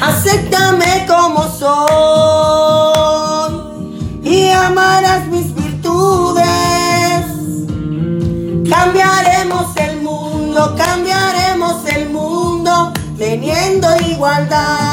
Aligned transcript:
Acéptame 0.00 1.06
como 1.06 1.42
soy 1.58 1.68
y 4.22 4.48
amarás 4.50 5.26
mis 5.26 5.54
virtudes. 5.54 6.46
Cambiaremos 8.70 9.76
el 9.76 10.00
mundo, 10.02 10.74
cambiaremos 10.76 11.84
el 11.86 12.10
mundo 12.10 12.92
teniendo 13.18 13.88
igualdad. 14.08 14.87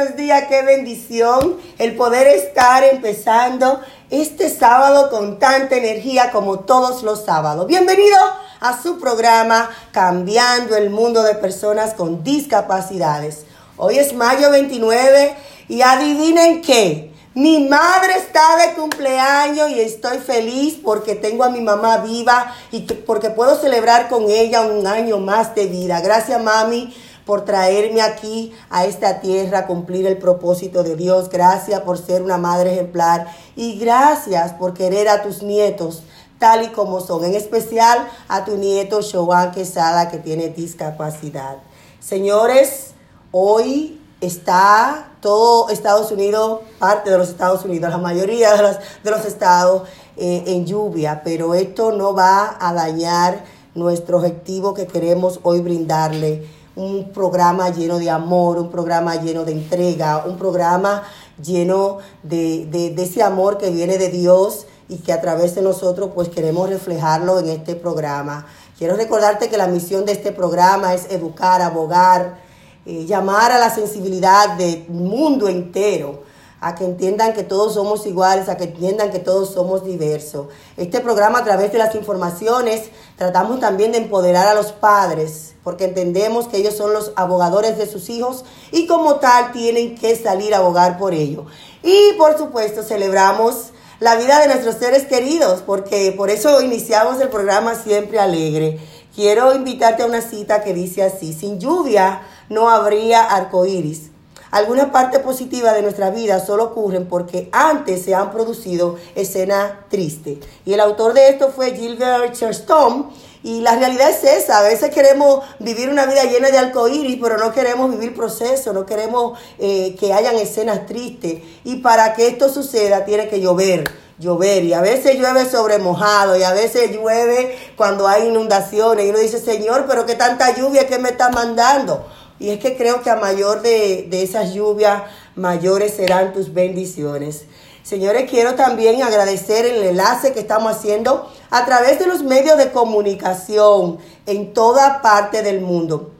Buenos 0.00 0.16
días, 0.16 0.44
qué 0.48 0.62
bendición 0.62 1.58
el 1.76 1.94
poder 1.94 2.26
estar 2.26 2.82
empezando 2.84 3.80
este 4.08 4.48
sábado 4.48 5.10
con 5.10 5.38
tanta 5.38 5.76
energía 5.76 6.30
como 6.30 6.60
todos 6.60 7.02
los 7.02 7.26
sábados. 7.26 7.66
Bienvenido 7.66 8.16
a 8.60 8.80
su 8.80 8.98
programa 8.98 9.68
Cambiando 9.92 10.74
el 10.74 10.88
Mundo 10.88 11.22
de 11.22 11.34
Personas 11.34 11.92
con 11.92 12.24
Discapacidades. 12.24 13.44
Hoy 13.76 13.98
es 13.98 14.14
mayo 14.14 14.50
29 14.50 15.34
y 15.68 15.82
adivinen 15.82 16.62
qué, 16.62 17.12
mi 17.34 17.68
madre 17.68 18.14
está 18.14 18.56
de 18.56 18.72
cumpleaños 18.72 19.68
y 19.68 19.80
estoy 19.80 20.16
feliz 20.16 20.78
porque 20.82 21.14
tengo 21.14 21.44
a 21.44 21.50
mi 21.50 21.60
mamá 21.60 21.98
viva 21.98 22.54
y 22.72 22.86
que- 22.86 22.94
porque 22.94 23.28
puedo 23.28 23.54
celebrar 23.60 24.08
con 24.08 24.30
ella 24.30 24.62
un 24.62 24.86
año 24.86 25.18
más 25.18 25.54
de 25.54 25.66
vida. 25.66 26.00
Gracias 26.00 26.42
mami 26.42 26.94
por 27.30 27.44
traerme 27.44 28.02
aquí 28.02 28.52
a 28.70 28.86
esta 28.86 29.20
tierra 29.20 29.60
a 29.60 29.66
cumplir 29.68 30.04
el 30.04 30.18
propósito 30.18 30.82
de 30.82 30.96
Dios. 30.96 31.30
Gracias 31.30 31.80
por 31.82 31.96
ser 31.96 32.22
una 32.22 32.38
madre 32.38 32.72
ejemplar 32.72 33.28
y 33.54 33.78
gracias 33.78 34.52
por 34.54 34.74
querer 34.74 35.08
a 35.08 35.22
tus 35.22 35.40
nietos 35.40 36.02
tal 36.40 36.64
y 36.64 36.70
como 36.70 36.98
son, 36.98 37.22
en 37.22 37.36
especial 37.36 38.04
a 38.26 38.44
tu 38.44 38.56
nieto 38.56 39.00
Showan 39.00 39.52
Quesada 39.52 40.10
que 40.10 40.18
tiene 40.18 40.48
discapacidad. 40.48 41.58
Señores, 42.00 42.94
hoy 43.30 44.00
está 44.20 45.12
todo 45.20 45.68
Estados 45.68 46.10
Unidos, 46.10 46.62
parte 46.80 47.10
de 47.10 47.18
los 47.18 47.28
Estados 47.28 47.64
Unidos, 47.64 47.90
la 47.90 47.98
mayoría 47.98 48.56
de 48.56 48.62
los, 48.62 48.76
de 49.04 49.10
los 49.12 49.24
estados 49.24 49.88
eh, 50.16 50.42
en 50.48 50.66
lluvia, 50.66 51.22
pero 51.22 51.54
esto 51.54 51.92
no 51.92 52.12
va 52.12 52.56
a 52.58 52.72
dañar 52.72 53.44
nuestro 53.76 54.16
objetivo 54.16 54.74
que 54.74 54.88
queremos 54.88 55.38
hoy 55.44 55.60
brindarle. 55.60 56.58
Un 56.76 57.10
programa 57.12 57.68
lleno 57.70 57.98
de 57.98 58.08
amor, 58.10 58.58
un 58.58 58.70
programa 58.70 59.16
lleno 59.16 59.44
de 59.44 59.52
entrega, 59.52 60.24
un 60.26 60.36
programa 60.38 61.02
lleno 61.42 61.98
de, 62.22 62.66
de- 62.66 63.02
ese 63.02 63.22
amor 63.22 63.58
que 63.58 63.70
viene 63.70 63.98
de 63.98 64.08
Dios 64.08 64.66
y 64.88 64.98
que 64.98 65.12
a 65.12 65.20
través 65.20 65.54
de 65.54 65.62
nosotros 65.62 66.10
pues 66.14 66.28
queremos 66.28 66.68
reflejarlo 66.68 67.38
en 67.38 67.48
este 67.48 67.74
programa. 67.74 68.46
Quiero 68.78 68.96
recordarte 68.96 69.48
que 69.48 69.56
la 69.58 69.66
misión 69.66 70.04
de 70.06 70.12
este 70.12 70.32
programa 70.32 70.94
es 70.94 71.10
educar, 71.10 71.60
abogar, 71.60 72.38
eh, 72.86 73.04
llamar 73.04 73.52
a 73.52 73.58
la 73.58 73.70
sensibilidad 73.74 74.56
del 74.56 74.86
mundo 74.88 75.48
entero, 75.48 76.22
a 76.60 76.74
que 76.74 76.84
entiendan 76.84 77.32
que 77.32 77.42
todos 77.42 77.74
somos 77.74 78.06
iguales, 78.06 78.48
a 78.48 78.56
que 78.56 78.64
entiendan 78.64 79.10
que 79.10 79.18
todos 79.18 79.50
somos 79.50 79.84
diversos. 79.84 80.48
Este 80.76 81.00
programa 81.00 81.38
a 81.38 81.44
través 81.44 81.72
de 81.72 81.78
las 81.78 81.94
informaciones 81.94 82.90
tratamos 83.16 83.60
también 83.60 83.92
de 83.92 83.98
empoderar 83.98 84.46
a 84.46 84.54
los 84.54 84.72
padres, 84.72 85.54
porque 85.64 85.84
entendemos 85.84 86.48
que 86.48 86.58
ellos 86.58 86.76
son 86.76 86.92
los 86.92 87.12
abogadores 87.16 87.78
de 87.78 87.86
sus 87.86 88.10
hijos 88.10 88.44
y 88.72 88.86
como 88.86 89.16
tal 89.16 89.52
tienen 89.52 89.96
que 89.96 90.14
salir 90.16 90.54
a 90.54 90.58
abogar 90.58 90.98
por 90.98 91.14
ellos. 91.14 91.46
Y 91.82 92.12
por 92.18 92.36
supuesto 92.36 92.82
celebramos 92.82 93.70
la 93.98 94.16
vida 94.16 94.40
de 94.40 94.48
nuestros 94.48 94.76
seres 94.76 95.06
queridos, 95.06 95.62
porque 95.64 96.12
por 96.16 96.30
eso 96.30 96.60
iniciamos 96.60 97.20
el 97.20 97.28
programa 97.28 97.74
siempre 97.74 98.18
alegre. 98.18 98.78
Quiero 99.14 99.54
invitarte 99.54 100.02
a 100.02 100.06
una 100.06 100.22
cita 100.22 100.62
que 100.62 100.72
dice 100.72 101.02
así, 101.02 101.32
sin 101.32 101.58
lluvia 101.58 102.22
no 102.48 102.70
habría 102.70 103.22
arcoíris. 103.22 104.09
Algunas 104.50 104.86
partes 104.86 105.20
positivas 105.20 105.74
de 105.74 105.82
nuestra 105.82 106.10
vida 106.10 106.44
solo 106.44 106.64
ocurren 106.64 107.06
porque 107.06 107.48
antes 107.52 108.02
se 108.02 108.14
han 108.14 108.32
producido 108.32 108.96
escenas 109.14 109.72
tristes. 109.88 110.38
Y 110.66 110.72
el 110.72 110.80
autor 110.80 111.14
de 111.14 111.28
esto 111.28 111.52
fue 111.54 111.72
Gilbert 111.76 112.32
Chesterton. 112.32 113.10
Y 113.42 113.60
la 113.62 113.76
realidad 113.76 114.10
es 114.10 114.22
esa, 114.22 114.58
a 114.58 114.62
veces 114.62 114.90
queremos 114.90 115.42
vivir 115.60 115.88
una 115.88 116.04
vida 116.04 116.24
llena 116.24 116.50
de 116.50 116.58
arcoíris, 116.58 117.18
pero 117.22 117.38
no 117.38 117.52
queremos 117.52 117.90
vivir 117.90 118.14
procesos, 118.14 118.74
no 118.74 118.84
queremos 118.84 119.38
eh, 119.58 119.96
que 119.98 120.12
hayan 120.12 120.36
escenas 120.36 120.84
tristes. 120.84 121.42
Y 121.64 121.76
para 121.76 122.12
que 122.12 122.26
esto 122.26 122.50
suceda 122.50 123.06
tiene 123.06 123.28
que 123.28 123.40
llover, 123.40 123.90
llover. 124.18 124.64
Y 124.64 124.74
a 124.74 124.82
veces 124.82 125.16
llueve 125.16 125.48
sobre 125.48 125.78
mojado, 125.78 126.36
y 126.36 126.42
a 126.42 126.52
veces 126.52 126.90
llueve 126.90 127.56
cuando 127.76 128.06
hay 128.06 128.28
inundaciones. 128.28 129.06
Y 129.06 129.08
uno 129.08 129.20
dice, 129.20 129.40
Señor, 129.40 129.86
pero 129.88 130.04
qué 130.04 130.16
tanta 130.16 130.54
lluvia 130.54 130.86
que 130.86 130.98
me 130.98 131.08
está 131.08 131.30
mandando. 131.30 132.04
Y 132.40 132.50
es 132.50 132.58
que 132.58 132.76
creo 132.76 133.02
que 133.02 133.10
a 133.10 133.16
mayor 133.16 133.62
de, 133.62 134.08
de 134.10 134.22
esas 134.22 134.52
lluvias, 134.54 135.02
mayores 135.36 135.94
serán 135.94 136.32
tus 136.32 136.52
bendiciones. 136.52 137.44
Señores, 137.82 138.28
quiero 138.30 138.54
también 138.54 139.02
agradecer 139.02 139.66
el 139.66 139.82
enlace 139.82 140.32
que 140.32 140.40
estamos 140.40 140.72
haciendo 140.72 141.30
a 141.50 141.64
través 141.66 141.98
de 141.98 142.06
los 142.06 142.22
medios 142.22 142.58
de 142.58 142.72
comunicación 142.72 143.98
en 144.26 144.52
toda 144.52 145.02
parte 145.02 145.42
del 145.42 145.60
mundo. 145.60 146.10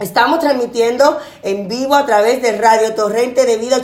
Estamos 0.00 0.38
transmitiendo 0.38 1.18
en 1.42 1.66
vivo 1.66 1.96
a 1.96 2.06
través 2.06 2.40
de 2.40 2.52
Radio 2.56 2.94
Torrente 2.94 3.46
de 3.46 3.56
Vida 3.56 3.82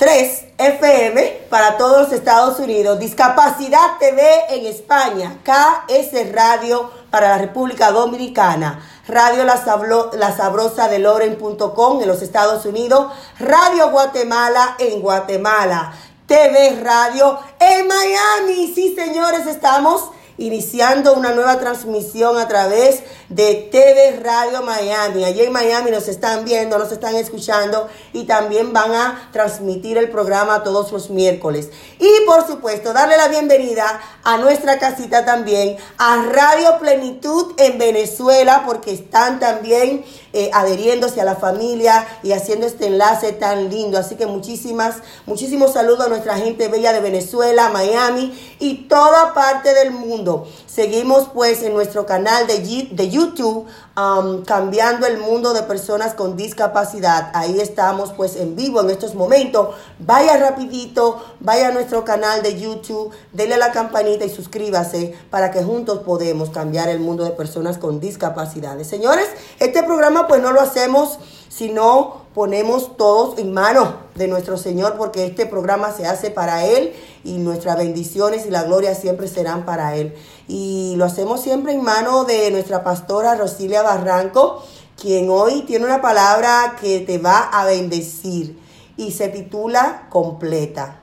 89.3 0.00 0.46
FM 0.56 1.46
para 1.50 1.76
todos 1.76 2.02
los 2.04 2.12
Estados 2.12 2.58
Unidos. 2.58 2.98
Discapacidad 2.98 3.98
TV 3.98 4.22
en 4.48 4.66
España. 4.66 5.36
KS 5.44 6.32
Radio 6.32 6.90
para 7.10 7.28
la 7.28 7.38
República 7.38 7.90
Dominicana. 7.90 8.82
Radio 9.08 9.44
La, 9.44 9.62
Sablo- 9.62 10.10
la 10.14 10.34
Sabrosa 10.34 10.88
de 10.88 11.00
Loren.com 11.00 12.00
en 12.00 12.08
los 12.08 12.22
Estados 12.22 12.64
Unidos. 12.64 13.12
Radio 13.38 13.90
Guatemala 13.90 14.76
en 14.78 15.02
Guatemala. 15.02 15.92
TV 16.26 16.80
Radio 16.82 17.38
en 17.58 17.86
Miami. 17.86 18.72
Sí, 18.74 18.94
señores, 18.94 19.46
estamos 19.46 20.10
iniciando 20.38 21.14
una 21.14 21.32
nueva 21.32 21.58
transmisión 21.58 22.38
a 22.38 22.48
través 22.48 23.02
de 23.28 23.68
TV 23.70 24.20
Radio 24.22 24.62
Miami. 24.62 25.24
Allí 25.24 25.42
en 25.42 25.52
Miami 25.52 25.90
nos 25.90 26.08
están 26.08 26.44
viendo, 26.44 26.78
nos 26.78 26.92
están 26.92 27.14
escuchando 27.16 27.88
y 28.12 28.24
también 28.24 28.72
van 28.72 28.92
a 28.92 29.28
transmitir 29.32 29.98
el 29.98 30.10
programa 30.10 30.62
todos 30.62 30.92
los 30.92 31.10
miércoles. 31.10 31.70
Y 31.98 32.26
por 32.26 32.46
supuesto, 32.46 32.92
darle 32.92 33.16
la 33.16 33.28
bienvenida 33.28 34.00
a 34.24 34.38
nuestra 34.38 34.78
casita 34.78 35.24
también, 35.24 35.76
a 35.98 36.24
Radio 36.30 36.78
Plenitud 36.78 37.54
en 37.58 37.78
Venezuela, 37.78 38.64
porque 38.66 38.92
están 38.92 39.40
también 39.40 40.04
eh, 40.32 40.50
adheriéndose 40.52 41.20
a 41.20 41.24
la 41.24 41.36
familia 41.36 42.06
y 42.22 42.32
haciendo 42.32 42.66
este 42.66 42.86
enlace 42.86 43.32
tan 43.32 43.68
lindo. 43.68 43.98
Así 43.98 44.14
que 44.14 44.26
muchísimas, 44.26 44.96
muchísimos 45.26 45.72
saludos 45.72 46.06
a 46.06 46.08
nuestra 46.08 46.36
gente 46.36 46.68
bella 46.68 46.92
de 46.92 47.00
Venezuela, 47.00 47.68
Miami 47.70 48.32
y 48.60 48.88
toda 48.88 49.34
parte 49.34 49.74
del 49.74 49.90
mundo. 49.90 50.46
Seguimos 50.80 51.28
pues 51.34 51.62
en 51.62 51.74
nuestro 51.74 52.06
canal 52.06 52.46
de, 52.46 52.88
de 52.90 53.10
YouTube, 53.10 53.66
um, 53.98 54.42
cambiando 54.46 55.06
el 55.06 55.18
mundo 55.18 55.52
de 55.52 55.62
personas 55.64 56.14
con 56.14 56.38
discapacidad. 56.38 57.30
Ahí 57.34 57.60
estamos 57.60 58.14
pues 58.14 58.34
en 58.36 58.56
vivo 58.56 58.80
en 58.80 58.88
estos 58.88 59.14
momentos. 59.14 59.74
Vaya 59.98 60.38
rapidito, 60.38 61.22
vaya 61.38 61.68
a 61.68 61.72
nuestro 61.72 62.02
canal 62.02 62.42
de 62.42 62.58
YouTube, 62.58 63.10
dele 63.34 63.56
a 63.56 63.58
la 63.58 63.72
campanita 63.72 64.24
y 64.24 64.30
suscríbase 64.30 65.14
para 65.28 65.50
que 65.50 65.62
juntos 65.62 65.98
podemos 65.98 66.48
cambiar 66.48 66.88
el 66.88 66.98
mundo 66.98 67.24
de 67.24 67.32
personas 67.32 67.76
con 67.76 68.00
discapacidades. 68.00 68.86
Señores, 68.86 69.28
este 69.58 69.82
programa 69.82 70.26
pues 70.28 70.40
no 70.40 70.50
lo 70.50 70.62
hacemos 70.62 71.18
si 71.50 71.68
no 71.68 72.22
ponemos 72.34 72.96
todos 72.96 73.38
en 73.38 73.52
manos 73.52 73.88
de 74.14 74.28
nuestro 74.28 74.56
Señor, 74.56 74.94
porque 74.96 75.26
este 75.26 75.46
programa 75.46 75.92
se 75.92 76.06
hace 76.06 76.30
para 76.30 76.64
Él 76.64 76.92
y 77.24 77.38
nuestras 77.38 77.76
bendiciones 77.76 78.46
y 78.46 78.50
la 78.50 78.62
gloria 78.62 78.94
siempre 78.94 79.28
serán 79.28 79.66
para 79.66 79.96
Él. 79.96 80.14
Y 80.52 80.94
lo 80.96 81.04
hacemos 81.04 81.40
siempre 81.40 81.74
en 81.74 81.84
manos 81.84 82.26
de 82.26 82.50
nuestra 82.50 82.82
pastora 82.82 83.36
Rosilia 83.36 83.82
Barranco, 83.82 84.64
quien 85.00 85.30
hoy 85.30 85.62
tiene 85.62 85.84
una 85.84 86.02
palabra 86.02 86.74
que 86.80 86.98
te 86.98 87.18
va 87.18 87.38
a 87.38 87.64
bendecir 87.64 88.58
y 88.96 89.12
se 89.12 89.28
titula 89.28 90.08
Completa. 90.10 90.98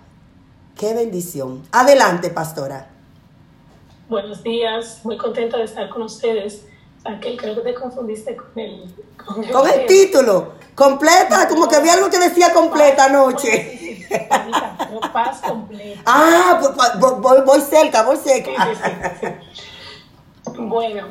Qué 0.77 0.93
bendición. 0.93 1.63
Adelante, 1.71 2.29
pastora. 2.29 2.89
Buenos 4.09 4.43
días, 4.43 4.99
muy 5.05 5.15
contenta 5.15 5.55
de 5.55 5.63
estar 5.63 5.87
con 5.87 6.01
ustedes. 6.01 6.65
Aquel 7.05 7.37
creo 7.37 7.55
que 7.55 7.61
te 7.61 7.73
confundiste 7.75 8.35
con 8.35 8.47
el 8.55 8.93
con 9.25 9.43
el, 9.43 9.51
Con 9.51 9.69
el 9.69 9.85
título, 9.85 10.53
completa, 10.75 11.47
como 11.47 11.67
que 11.67 11.75
había 11.75 11.93
algo 11.93 12.09
que 12.09 12.19
decía 12.19 12.53
completa 12.53 13.05
anoche. 13.05 13.77
Sí, 13.77 13.95
sí, 14.03 14.07
paz 15.13 15.41
completa. 15.41 16.01
Ah, 16.05 16.57
pues, 16.59 16.71
pues, 16.99 17.19
voy, 17.19 17.41
voy- 17.41 17.61
cerca, 17.61 18.03
voy 18.03 18.17
cerca. 18.17 18.51
sí. 19.21 19.27
Bueno, 20.57 21.07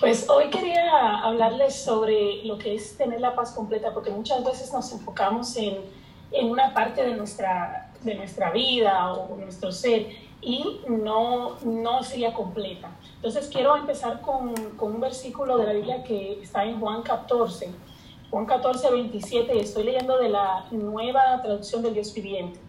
pues 0.00 0.28
hoy 0.28 0.50
quería 0.50 1.18
hablarles 1.22 1.74
sobre 1.82 2.44
lo 2.44 2.58
que 2.58 2.74
es 2.74 2.96
tener 2.96 3.20
la 3.20 3.34
paz 3.34 3.52
completa, 3.52 3.92
porque 3.94 4.10
muchas 4.10 4.44
veces 4.44 4.72
nos 4.72 4.90
enfocamos 4.92 5.56
en, 5.56 5.78
en 6.32 6.50
una 6.50 6.74
parte 6.74 7.02
de 7.02 7.14
nuestra, 7.14 7.90
de 8.02 8.14
nuestra 8.14 8.50
vida 8.50 9.12
o 9.12 9.36
nuestro 9.36 9.70
ser 9.72 10.06
y 10.42 10.80
no, 10.88 11.56
no 11.64 12.02
sería 12.02 12.32
completa. 12.32 12.90
Entonces 13.16 13.48
quiero 13.52 13.76
empezar 13.76 14.20
con, 14.20 14.54
con 14.76 14.94
un 14.94 15.00
versículo 15.00 15.58
de 15.58 15.66
la 15.66 15.72
Biblia 15.72 16.02
que 16.02 16.40
está 16.42 16.64
en 16.64 16.80
Juan 16.80 17.02
14. 17.02 17.70
Juan 18.30 18.46
14, 18.46 18.90
27, 18.92 19.56
y 19.56 19.58
estoy 19.58 19.82
leyendo 19.82 20.16
de 20.16 20.28
la 20.28 20.66
nueva 20.70 21.40
traducción 21.42 21.82
del 21.82 21.94
Dios 21.94 22.14
viviente. 22.14 22.60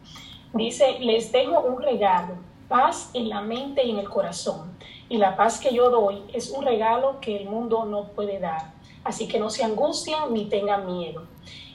Dice, 0.53 0.97
les 0.99 1.31
dejo 1.31 1.61
un 1.61 1.81
regalo, 1.81 2.33
paz 2.67 3.11
en 3.13 3.29
la 3.29 3.41
mente 3.41 3.85
y 3.85 3.91
en 3.91 3.99
el 3.99 4.09
corazón. 4.09 4.75
Y 5.07 5.17
la 5.17 5.37
paz 5.37 5.59
que 5.59 5.73
yo 5.73 5.89
doy 5.89 6.23
es 6.33 6.49
un 6.49 6.65
regalo 6.65 7.19
que 7.21 7.37
el 7.37 7.47
mundo 7.47 7.85
no 7.85 8.07
puede 8.07 8.39
dar. 8.39 8.73
Así 9.03 9.27
que 9.27 9.39
no 9.39 9.49
se 9.49 9.63
angustien 9.63 10.19
ni 10.31 10.45
tengan 10.45 10.87
miedo. 10.87 11.27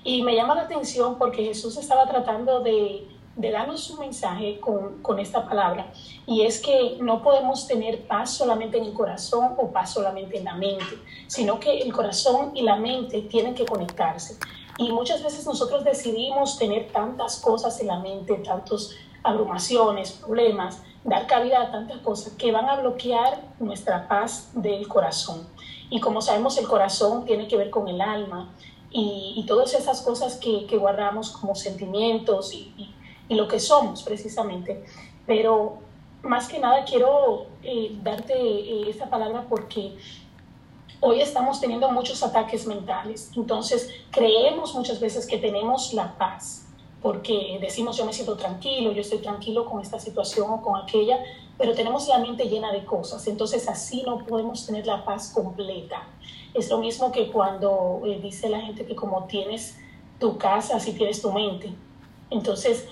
Y 0.02 0.22
me 0.22 0.34
llama 0.34 0.54
la 0.54 0.62
atención 0.62 1.16
porque 1.16 1.44
Jesús 1.44 1.76
estaba 1.76 2.06
tratando 2.06 2.60
de, 2.60 3.06
de 3.36 3.50
darnos 3.50 3.90
un 3.90 4.00
mensaje 4.00 4.58
con, 4.60 5.02
con 5.02 5.18
esta 5.18 5.46
palabra. 5.46 5.92
Y 6.26 6.42
es 6.42 6.60
que 6.60 6.96
no 7.00 7.22
podemos 7.22 7.66
tener 7.66 8.06
paz 8.06 8.30
solamente 8.32 8.78
en 8.78 8.84
el 8.84 8.92
corazón 8.94 9.54
o 9.58 9.70
paz 9.70 9.92
solamente 9.92 10.38
en 10.38 10.44
la 10.44 10.54
mente, 10.54 10.96
sino 11.26 11.60
que 11.60 11.78
el 11.78 11.92
corazón 11.92 12.52
y 12.54 12.62
la 12.62 12.76
mente 12.76 13.22
tienen 13.22 13.54
que 13.54 13.66
conectarse. 13.66 14.38
Y 14.78 14.90
muchas 14.90 15.22
veces 15.22 15.46
nosotros 15.46 15.84
decidimos 15.84 16.58
tener 16.58 16.90
tantas 16.92 17.38
cosas 17.40 17.78
en 17.80 17.86
la 17.86 17.98
mente, 17.98 18.34
tantos 18.36 18.94
abrumaciones, 19.22 20.12
problemas, 20.12 20.82
dar 21.04 21.26
cabida 21.26 21.62
a 21.62 21.70
tantas 21.70 21.98
cosas 21.98 22.32
que 22.34 22.52
van 22.52 22.68
a 22.68 22.76
bloquear 22.80 23.42
nuestra 23.60 24.08
paz 24.08 24.50
del 24.54 24.88
corazón. 24.88 25.46
Y 25.90 26.00
como 26.00 26.20
sabemos, 26.20 26.56
el 26.58 26.66
corazón 26.66 27.24
tiene 27.24 27.46
que 27.48 27.56
ver 27.56 27.70
con 27.70 27.86
el 27.88 28.00
alma 28.00 28.54
y, 28.90 29.34
y 29.36 29.46
todas 29.46 29.74
esas 29.74 30.00
cosas 30.02 30.36
que, 30.36 30.66
que 30.66 30.76
guardamos 30.78 31.30
como 31.32 31.54
sentimientos 31.54 32.52
y- 32.54 32.92
y 33.28 33.34
lo 33.34 33.48
que 33.48 33.60
somos 33.60 34.02
precisamente. 34.02 34.84
Pero 35.26 35.78
más 36.22 36.48
que 36.48 36.58
nada 36.58 36.84
quiero 36.84 37.46
eh, 37.62 37.96
darte 38.02 38.34
eh, 38.34 38.88
esta 38.88 39.08
palabra 39.08 39.46
porque 39.48 39.96
hoy 41.00 41.20
estamos 41.20 41.60
teniendo 41.60 41.90
muchos 41.90 42.22
ataques 42.22 42.66
mentales. 42.66 43.30
Entonces, 43.36 43.90
creemos 44.10 44.74
muchas 44.74 45.00
veces 45.00 45.26
que 45.26 45.38
tenemos 45.38 45.92
la 45.92 46.16
paz, 46.16 46.66
porque 47.02 47.58
decimos 47.60 47.96
yo 47.96 48.04
me 48.04 48.12
siento 48.12 48.36
tranquilo, 48.36 48.92
yo 48.92 49.00
estoy 49.00 49.18
tranquilo 49.18 49.66
con 49.66 49.80
esta 49.80 49.98
situación 49.98 50.50
o 50.50 50.62
con 50.62 50.80
aquella, 50.80 51.18
pero 51.58 51.74
tenemos 51.74 52.08
la 52.08 52.18
mente 52.18 52.48
llena 52.48 52.72
de 52.72 52.84
cosas. 52.84 53.26
Entonces, 53.26 53.68
así 53.68 54.02
no 54.02 54.18
podemos 54.26 54.66
tener 54.66 54.86
la 54.86 55.04
paz 55.04 55.32
completa. 55.32 56.06
Es 56.54 56.70
lo 56.70 56.78
mismo 56.78 57.12
que 57.12 57.30
cuando 57.30 58.00
eh, 58.04 58.18
dice 58.20 58.48
la 58.48 58.60
gente 58.60 58.86
que 58.86 58.96
como 58.96 59.24
tienes 59.24 59.78
tu 60.18 60.38
casa, 60.38 60.76
así 60.76 60.92
tienes 60.92 61.20
tu 61.20 61.32
mente. 61.32 61.72
Entonces, 62.30 62.88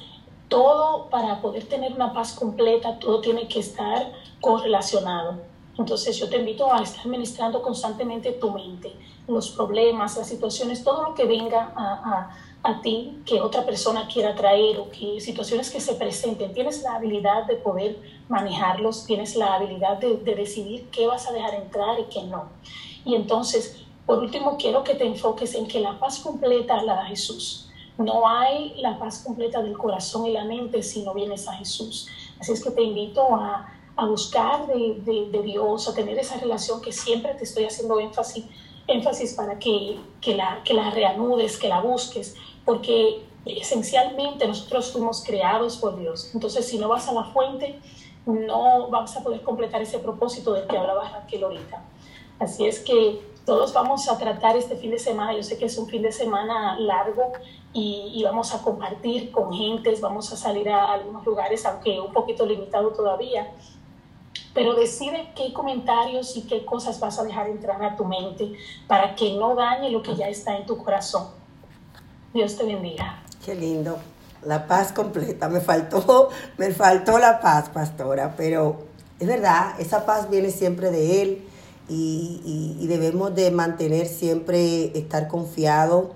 todo 0.49 1.08
para 1.11 1.41
poder 1.41 1.64
tener 1.69 1.93
una 1.93 2.12
paz 2.12 2.32
completa, 2.32 2.99
todo 2.99 3.20
tiene 3.20 3.49
que 3.49 3.61
estar 3.61 4.12
correlacionado. 4.41 5.41
Entonces 5.76 6.17
yo 6.17 6.29
te 6.29 6.37
invito 6.37 6.73
a 6.73 6.82
estar 6.82 7.00
administrando 7.00 7.61
constantemente 7.61 8.32
tu 8.32 8.50
mente, 8.52 8.93
los 9.26 9.50
problemas, 9.50 10.17
las 10.17 10.29
situaciones, 10.29 10.85
todo 10.85 11.02
lo 11.02 11.14
que 11.14 11.25
venga 11.25 11.73
a, 11.75 12.29
a, 12.62 12.70
a 12.70 12.81
ti 12.81 13.20
que 13.26 13.41
otra 13.41 13.64
persona 13.67 14.06
quiera 14.06 14.37
traer 14.37 14.79
o 14.79 14.88
que 14.91 15.20
situaciones 15.20 15.70
que 15.70 15.81
se 15.81 15.94
presenten. 15.94 16.55
Tienes 16.55 16.82
la 16.82 16.94
habilidad 16.94 17.46
de 17.46 17.56
poder 17.56 17.99
manejarlos, 18.29 19.05
tienes 19.05 19.35
la 19.35 19.55
habilidad 19.55 19.99
de, 19.99 20.17
de 20.19 20.35
decidir 20.37 20.88
qué 20.91 21.08
vas 21.08 21.26
a 21.26 21.32
dejar 21.32 21.55
entrar 21.55 21.99
y 21.99 22.05
qué 22.05 22.23
no. 22.23 22.44
Y 23.05 23.17
entonces, 23.17 23.85
por 24.06 24.19
último, 24.19 24.56
quiero 24.56 24.85
que 24.85 24.94
te 24.94 25.05
enfoques 25.05 25.55
en 25.56 25.67
que 25.67 25.81
la 25.81 25.99
paz 25.99 26.20
completa 26.20 26.81
la 26.85 26.94
da 26.94 27.06
Jesús. 27.06 27.69
No 27.99 28.29
hay 28.29 28.75
la 28.79 28.99
paz 28.99 29.23
completa 29.25 29.62
del 29.62 29.79
corazón 29.79 30.26
y 30.26 30.32
la 30.32 30.44
mente 30.44 30.82
si 30.82 31.02
no 31.02 31.14
vienes 31.14 31.46
a 31.49 31.52
Jesús. 31.55 32.08
Así 32.41 32.52
es 32.52 32.62
que 32.62 32.70
te 32.70 32.82
invito 32.82 33.35
a, 33.35 33.73
a 33.96 34.06
buscar 34.06 34.67
de, 34.67 35.29
de, 35.31 35.43
Dios, 35.43 35.88
a 35.88 35.94
tener 35.94 36.19
esa 36.19 36.37
relación 36.38 36.81
que 36.81 36.93
siempre 36.93 37.35
te 37.35 37.44
estoy 37.44 37.64
haciendo 37.64 38.00
énfasis, 38.00 38.44
énfasis 38.88 39.35
para 39.35 39.58
que, 39.58 40.00
que, 40.20 40.35
la, 40.35 40.62
que 40.64 40.75
la 40.75 40.91
reanudes, 40.91 41.56
que 41.56 41.69
la 41.69 41.81
busques, 41.81 42.35
porque 42.64 43.25
esencialmente 43.46 44.46
nosotros 44.49 44.91
fuimos 44.93 45.23
creados 45.25 45.76
por 45.76 45.96
Dios. 45.98 46.31
Entonces, 46.34 46.67
si 46.67 46.79
no 46.79 46.89
vas 46.89 47.08
a 47.08 47.13
la 47.13 47.24
fuente, 47.24 47.79
no 48.27 48.89
vas 48.89 49.17
a 49.17 49.22
poder 49.22 49.43
completar 49.43 49.82
ese 49.82 49.98
propósito 49.98 50.53
del 50.53 50.67
que 50.67 50.77
hablaba 50.77 51.08
Raquel 51.10 51.44
ahorita. 51.44 51.84
Así 52.39 52.67
es 52.67 52.81
que 52.81 53.20
todos 53.44 53.72
vamos 53.74 54.08
a 54.08 54.19
tratar 54.19 54.56
este 54.56 54.77
fin 54.77 54.91
de 54.91 54.98
semana, 54.98 55.36
yo 55.36 55.43
sé 55.43 55.58
que 55.58 55.67
es 55.67 55.77
un 55.77 55.86
fin 55.86 56.03
de 56.03 56.10
semana 56.10 56.79
largo 56.81 57.32
y, 57.74 58.12
y, 58.14 58.22
vamos 58.22 58.54
a 58.54 58.62
compartir 58.62 59.32
con 59.32 59.52
gentes, 59.52 60.00
vamos 60.00 60.32
a 60.32 60.36
salir 60.36 60.69
a 60.70 60.93
algunos 60.93 61.26
lugares, 61.26 61.66
aunque 61.66 62.00
un 62.00 62.12
poquito 62.12 62.46
limitado 62.46 62.90
todavía, 62.90 63.52
pero 64.54 64.74
decide 64.74 65.32
qué 65.34 65.52
comentarios 65.52 66.36
y 66.36 66.43
qué 66.43 66.64
cosas 66.64 67.00
vas 67.00 67.19
a 67.19 67.24
dejar 67.24 67.48
entrar 67.48 67.82
a 67.82 67.96
tu 67.96 68.04
mente 68.04 68.52
para 68.86 69.16
que 69.16 69.34
no 69.34 69.56
dañe 69.56 69.90
lo 69.90 70.02
que 70.02 70.14
ya 70.14 70.28
está 70.28 70.56
en 70.56 70.64
tu 70.66 70.78
corazón. 70.78 71.26
Dios 72.32 72.56
te 72.56 72.64
bendiga. 72.64 73.24
Qué 73.44 73.56
lindo. 73.56 73.98
La 74.44 74.69
paz 74.69 74.93
completa. 74.93 75.48
Me 75.48 75.60
faltó, 75.60 76.28
me 76.56 76.70
faltó 76.70 77.19
la 77.19 77.40
paz, 77.40 77.70
pastora, 77.70 78.34
pero 78.36 78.76
es 79.19 79.26
verdad, 79.26 79.81
esa 79.81 80.06
paz 80.06 80.31
viene 80.31 80.50
siempre 80.50 80.93
de 80.93 81.22
Él 81.22 81.48
y, 81.88 82.40
y, 82.44 82.84
y 82.84 82.86
debemos 82.86 83.34
de 83.34 83.50
mantener 83.50 84.06
siempre, 84.06 84.96
estar 84.96 85.26
confiados 85.26 86.06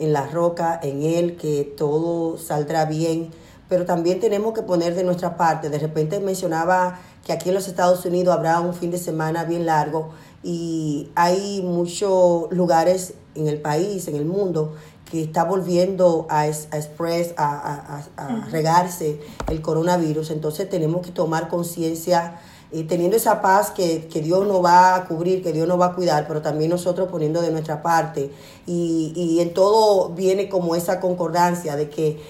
en 0.00 0.12
la 0.12 0.26
roca, 0.26 0.80
en 0.82 1.02
Él, 1.02 1.36
que 1.36 1.62
todo 1.76 2.38
saldrá 2.38 2.86
bien, 2.86 3.30
pero 3.68 3.84
también 3.84 4.18
tenemos 4.18 4.54
que 4.54 4.62
poner 4.62 4.94
de 4.96 5.04
nuestra 5.04 5.36
parte. 5.36 5.68
De 5.68 5.78
repente 5.78 6.18
mencionaba 6.18 6.98
que 7.24 7.32
aquí 7.32 7.50
en 7.50 7.54
los 7.54 7.68
Estados 7.68 8.04
Unidos 8.04 8.34
habrá 8.34 8.60
un 8.60 8.74
fin 8.74 8.90
de 8.90 8.98
semana 8.98 9.44
bien 9.44 9.66
largo 9.66 10.10
y 10.42 11.10
hay 11.14 11.62
muchos 11.62 12.50
lugares 12.50 13.14
en 13.34 13.46
el 13.46 13.60
país, 13.60 14.08
en 14.08 14.16
el 14.16 14.24
mundo, 14.24 14.74
que 15.10 15.22
está 15.22 15.44
volviendo 15.44 16.26
a, 16.30 16.40
a 16.40 16.46
express, 16.46 17.34
a, 17.36 18.04
a, 18.16 18.24
a, 18.24 18.46
regarse 18.46 19.20
el 19.48 19.60
coronavirus. 19.60 20.30
Entonces 20.30 20.68
tenemos 20.68 21.04
que 21.04 21.12
tomar 21.12 21.48
conciencia 21.48 22.40
eh, 22.72 22.84
teniendo 22.84 23.16
esa 23.16 23.42
paz 23.42 23.70
que, 23.70 24.06
que, 24.06 24.20
Dios 24.20 24.46
nos 24.46 24.64
va 24.64 24.94
a 24.94 25.04
cubrir, 25.06 25.42
que 25.42 25.52
Dios 25.52 25.66
nos 25.66 25.80
va 25.80 25.86
a 25.86 25.94
cuidar, 25.94 26.26
pero 26.28 26.40
también 26.40 26.70
nosotros 26.70 27.08
poniendo 27.10 27.42
de 27.42 27.50
nuestra 27.50 27.82
parte. 27.82 28.30
Y, 28.66 29.12
y 29.16 29.40
en 29.40 29.54
todo 29.54 30.10
viene 30.10 30.48
como 30.48 30.76
esa 30.76 31.00
concordancia 31.00 31.76
de 31.76 31.90
que 31.90 32.20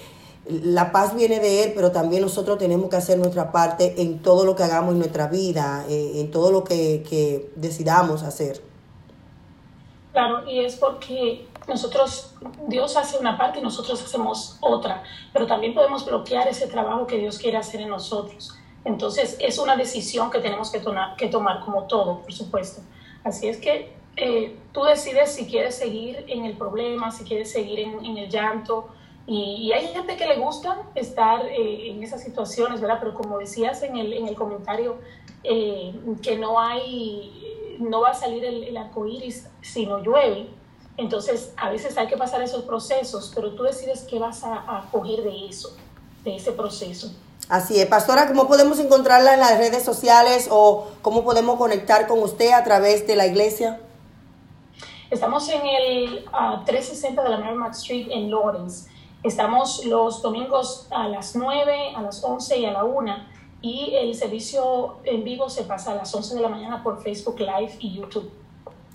la 0.45 0.91
paz 0.91 1.15
viene 1.15 1.39
de 1.39 1.63
Él, 1.63 1.73
pero 1.75 1.91
también 1.91 2.21
nosotros 2.21 2.57
tenemos 2.57 2.89
que 2.89 2.95
hacer 2.95 3.17
nuestra 3.19 3.51
parte 3.51 4.01
en 4.01 4.19
todo 4.19 4.45
lo 4.45 4.55
que 4.55 4.63
hagamos 4.63 4.93
en 4.93 4.99
nuestra 4.99 5.27
vida, 5.27 5.85
eh, 5.87 6.13
en 6.15 6.31
todo 6.31 6.51
lo 6.51 6.63
que, 6.63 7.03
que 7.07 7.51
decidamos 7.55 8.23
hacer. 8.23 8.61
Claro, 10.11 10.49
y 10.49 10.65
es 10.65 10.75
porque 10.75 11.47
nosotros, 11.67 12.33
Dios 12.67 12.97
hace 12.97 13.17
una 13.17 13.37
parte 13.37 13.59
y 13.59 13.61
nosotros 13.61 14.01
hacemos 14.03 14.57
otra, 14.61 15.03
pero 15.31 15.47
también 15.47 15.73
podemos 15.73 16.05
bloquear 16.05 16.47
ese 16.47 16.67
trabajo 16.67 17.07
que 17.07 17.17
Dios 17.17 17.37
quiere 17.37 17.57
hacer 17.57 17.81
en 17.81 17.89
nosotros. 17.89 18.55
Entonces, 18.83 19.37
es 19.39 19.59
una 19.59 19.75
decisión 19.75 20.31
que 20.31 20.39
tenemos 20.39 20.71
que, 20.71 20.79
tona- 20.79 21.15
que 21.15 21.27
tomar 21.27 21.63
como 21.63 21.83
todo, 21.83 22.21
por 22.21 22.33
supuesto. 22.33 22.81
Así 23.23 23.47
es 23.47 23.57
que 23.57 23.93
eh, 24.17 24.57
tú 24.73 24.83
decides 24.83 25.31
si 25.31 25.45
quieres 25.45 25.75
seguir 25.75 26.25
en 26.27 26.45
el 26.45 26.57
problema, 26.57 27.11
si 27.11 27.23
quieres 27.23 27.51
seguir 27.51 27.79
en, 27.79 28.17
el 28.17 28.29
llanto. 28.29 28.89
Y, 29.27 29.71
hay 29.71 29.87
gente 29.87 30.17
que 30.17 30.25
le 30.25 30.37
gusta 30.37 30.81
estar 30.95 31.45
eh, 31.45 31.91
en 31.91 32.03
esas 32.03 32.23
situaciones, 32.23 32.81
¿verdad? 32.81 32.97
Pero 32.99 33.13
como 33.13 33.37
decías 33.37 33.83
en 33.83 33.97
el, 33.97 34.13
en 34.13 34.27
el 34.27 34.35
comentario, 34.35 34.97
eh, 35.43 35.93
que 36.21 36.37
no 36.37 36.59
hay, 36.59 37.77
no 37.79 38.01
va 38.01 38.09
a 38.09 38.13
salir 38.13 38.43
el, 38.43 38.63
el 38.63 38.77
arco 38.77 39.05
iris 39.05 39.47
si 39.61 39.85
no 39.85 39.99
llueve. 39.99 40.47
Entonces, 40.97 41.53
a 41.55 41.69
veces 41.69 41.97
hay 41.97 42.07
que 42.07 42.17
pasar 42.17 42.41
esos 42.41 42.63
procesos, 42.63 43.31
pero 43.33 43.53
tú 43.53 43.63
decides 43.63 44.01
qué 44.09 44.19
vas 44.19 44.43
a, 44.43 44.55
a 44.55 44.89
coger 44.91 45.23
de 45.23 45.47
eso, 45.47 45.77
de 46.23 46.35
ese 46.35 46.51
proceso. 46.51 47.11
Así 47.51 47.81
es, 47.81 47.85
pastora, 47.87 48.29
¿cómo 48.29 48.47
podemos 48.47 48.79
encontrarla 48.79 49.33
en 49.33 49.41
las 49.41 49.57
redes 49.57 49.83
sociales 49.83 50.47
o 50.49 50.87
cómo 51.01 51.25
podemos 51.25 51.57
conectar 51.57 52.07
con 52.07 52.19
usted 52.19 52.53
a 52.53 52.63
través 52.63 53.05
de 53.07 53.17
la 53.17 53.27
iglesia? 53.27 53.81
Estamos 55.09 55.49
en 55.49 55.59
el 55.65 56.25
ah, 56.31 56.63
360 56.65 57.21
de 57.21 57.27
la 57.29 57.37
Merrimack 57.39 57.73
Street 57.73 58.07
en 58.09 58.31
Lawrence. 58.31 58.89
Estamos 59.21 59.83
los 59.83 60.21
domingos 60.21 60.87
a 60.91 61.09
las 61.09 61.35
9, 61.35 61.93
a 61.93 62.01
las 62.01 62.23
11 62.23 62.57
y 62.57 62.65
a 62.67 62.71
la 62.71 62.85
1. 62.85 63.15
Y 63.61 63.95
el 63.95 64.15
servicio 64.15 64.99
en 65.03 65.25
vivo 65.25 65.49
se 65.49 65.63
pasa 65.63 65.91
a 65.91 65.95
las 65.95 66.15
11 66.15 66.35
de 66.35 66.41
la 66.41 66.47
mañana 66.47 66.81
por 66.81 67.03
Facebook 67.03 67.37
Live 67.37 67.75
y 67.81 67.95
YouTube. 67.97 68.31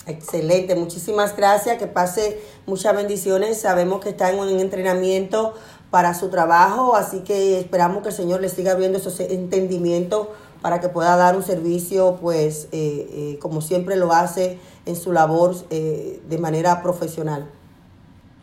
Excelente, 0.07 0.77
muchísimas 0.77 1.37
gracias, 1.37 1.79
que 1.79 1.89
pase 1.89 2.41
muchas 2.65 2.95
bendiciones. 2.95 3.61
Sabemos 3.61 4.01
que 4.01 4.11
está 4.11 4.31
en 4.31 4.39
un 4.39 4.49
entrenamiento 4.61 5.55
para 5.91 6.15
su 6.15 6.29
trabajo, 6.29 6.97
así 6.97 7.21
que 7.21 7.59
esperamos 7.59 8.03
que 8.03 8.09
el 8.09 8.15
Señor 8.15 8.41
le 8.41 8.49
siga 8.49 8.73
abriendo 8.73 8.99
esos 8.99 9.19
entendimientos 9.21 10.29
para 10.61 10.81
que 10.81 10.89
pueda 10.89 11.17
dar 11.17 11.37
un 11.37 11.43
servicio, 11.43 12.19
pues, 12.21 12.69
eh, 12.73 13.09
eh, 13.13 13.39
como 13.41 13.61
siempre 13.61 13.97
lo 13.97 14.13
hace 14.13 14.59
en 14.85 14.97
su 14.97 15.13
labor 15.13 15.55
eh, 15.71 16.21
de 16.29 16.39
manera 16.39 16.83
profesional. 16.83 17.49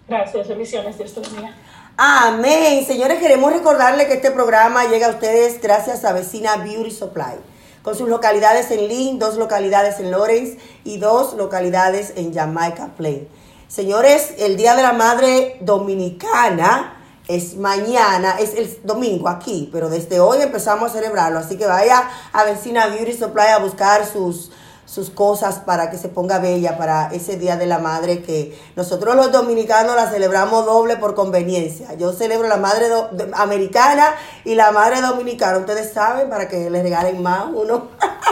Gracias, 0.07 0.47
bendiciones, 0.47 0.97
Dios 0.97 1.13
bendiga. 1.15 1.55
Amén. 1.97 2.85
Señores, 2.85 3.19
queremos 3.19 3.51
recordarle 3.51 4.07
que 4.07 4.13
este 4.13 4.31
programa 4.31 4.85
llega 4.85 5.07
a 5.07 5.09
ustedes 5.11 5.61
gracias 5.61 6.05
a 6.05 6.13
Vecina 6.13 6.57
Beauty 6.57 6.91
Supply, 6.91 7.35
con 7.81 7.95
sus 7.95 8.09
localidades 8.09 8.71
en 8.71 8.87
Lynn, 8.87 9.19
dos 9.19 9.35
localidades 9.37 9.99
en 9.99 10.09
Lawrence 10.09 10.57
y 10.83 10.97
dos 10.97 11.33
localidades 11.33 12.13
en 12.15 12.33
Jamaica 12.33 12.91
Plain. 12.97 13.27
Señores, 13.67 14.33
el 14.37 14.55
Día 14.55 14.75
de 14.75 14.83
la 14.83 14.93
Madre 14.93 15.57
Dominicana 15.61 17.02
es 17.27 17.55
mañana, 17.57 18.35
es 18.39 18.53
el 18.55 18.79
domingo 18.83 19.27
aquí, 19.29 19.69
pero 19.71 19.89
desde 19.89 20.19
hoy 20.19 20.41
empezamos 20.41 20.91
a 20.91 20.93
celebrarlo, 20.93 21.39
así 21.39 21.57
que 21.57 21.65
vaya 21.65 22.03
a 22.33 22.43
Vecina 22.43 22.87
Beauty 22.87 23.13
Supply 23.13 23.47
a 23.47 23.57
buscar 23.59 24.05
sus 24.05 24.51
sus 24.85 25.09
cosas 25.09 25.59
para 25.59 25.89
que 25.89 25.97
se 25.97 26.09
ponga 26.09 26.37
bella 26.39 26.77
para 26.77 27.07
ese 27.13 27.37
Día 27.37 27.55
de 27.57 27.65
la 27.65 27.79
Madre 27.79 28.21
que 28.21 28.55
nosotros 28.75 29.15
los 29.15 29.31
dominicanos 29.31 29.95
la 29.95 30.07
celebramos 30.11 30.65
doble 30.67 30.97
por 30.97 31.15
conveniencia. 31.15 31.95
Yo 31.95 32.11
celebro 32.13 32.47
la 32.47 32.57
Madre 32.57 32.89
do- 32.89 33.09
Americana 33.33 34.13
y 34.43 34.53
la 34.55 34.71
Madre 34.71 35.01
Dominicana. 35.01 35.57
Ustedes 35.57 35.91
saben 35.93 36.29
para 36.29 36.47
que 36.47 36.69
les 36.69 36.83
regalen 36.83 37.23
más 37.23 37.45
uno. 37.51 37.87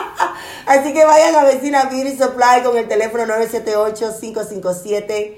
Así 0.68 0.94
que 0.94 1.04
vayan 1.06 1.34
a 1.36 1.44
Vecina 1.46 1.86
Beauty 1.86 2.16
Supply 2.18 2.62
con 2.64 2.78
el 2.78 2.88
teléfono 2.88 3.24
978-557. 3.26 5.34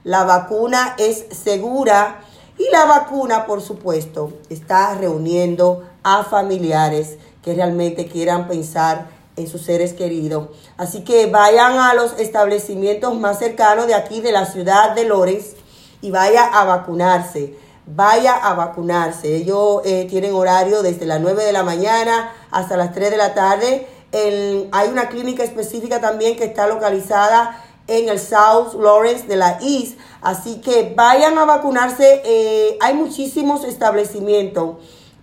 la 0.02 0.24
vacuna 0.24 0.96
es 0.98 1.26
segura 1.30 2.24
y 2.58 2.68
la 2.72 2.86
vacuna, 2.86 3.46
por 3.46 3.62
supuesto, 3.62 4.32
está 4.50 4.94
reuniendo 4.94 5.84
a 6.02 6.24
familiares 6.24 7.18
que 7.42 7.54
realmente 7.54 8.06
quieran 8.06 8.48
pensar 8.48 9.08
en 9.36 9.46
sus 9.48 9.62
seres 9.62 9.92
queridos. 9.94 10.48
Así 10.76 11.04
que 11.04 11.26
vayan 11.26 11.78
a 11.78 11.94
los 11.94 12.18
establecimientos 12.18 13.14
más 13.18 13.38
cercanos 13.38 13.86
de 13.86 13.94
aquí, 13.94 14.20
de 14.20 14.32
la 14.32 14.46
ciudad 14.46 14.94
de 14.94 15.04
Lores, 15.04 15.56
y 16.02 16.10
vaya 16.10 16.44
a 16.44 16.64
vacunarse. 16.64 17.56
Vaya 17.86 18.34
a 18.36 18.54
vacunarse. 18.54 19.34
Ellos 19.36 19.80
eh, 19.84 20.06
tienen 20.08 20.34
horario 20.34 20.82
desde 20.82 21.06
las 21.06 21.20
9 21.20 21.44
de 21.44 21.52
la 21.52 21.62
mañana 21.62 22.32
hasta 22.50 22.76
las 22.76 22.92
3 22.92 23.10
de 23.10 23.16
la 23.16 23.34
tarde. 23.34 23.86
El- 24.12 24.68
hay 24.72 24.88
una 24.88 25.08
clínica 25.08 25.42
específica 25.42 26.00
también 26.00 26.36
que 26.36 26.44
está 26.44 26.66
localizada 26.66 27.60
en 27.88 28.08
el 28.08 28.20
South 28.20 28.74
Lawrence 28.78 29.26
de 29.26 29.36
la 29.36 29.58
East. 29.62 29.98
Así 30.20 30.60
que 30.60 30.92
vayan 30.96 31.36
a 31.38 31.44
vacunarse. 31.44 32.22
Eh, 32.24 32.76
hay 32.80 32.94
muchísimos 32.94 33.64
establecimientos 33.64 34.76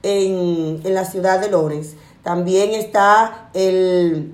en, 0.04 0.82
en 0.84 0.94
la 0.94 1.06
ciudad 1.06 1.40
de 1.40 1.50
Lawrence. 1.50 1.96
También 2.24 2.72
está 2.72 3.50
el, 3.54 4.34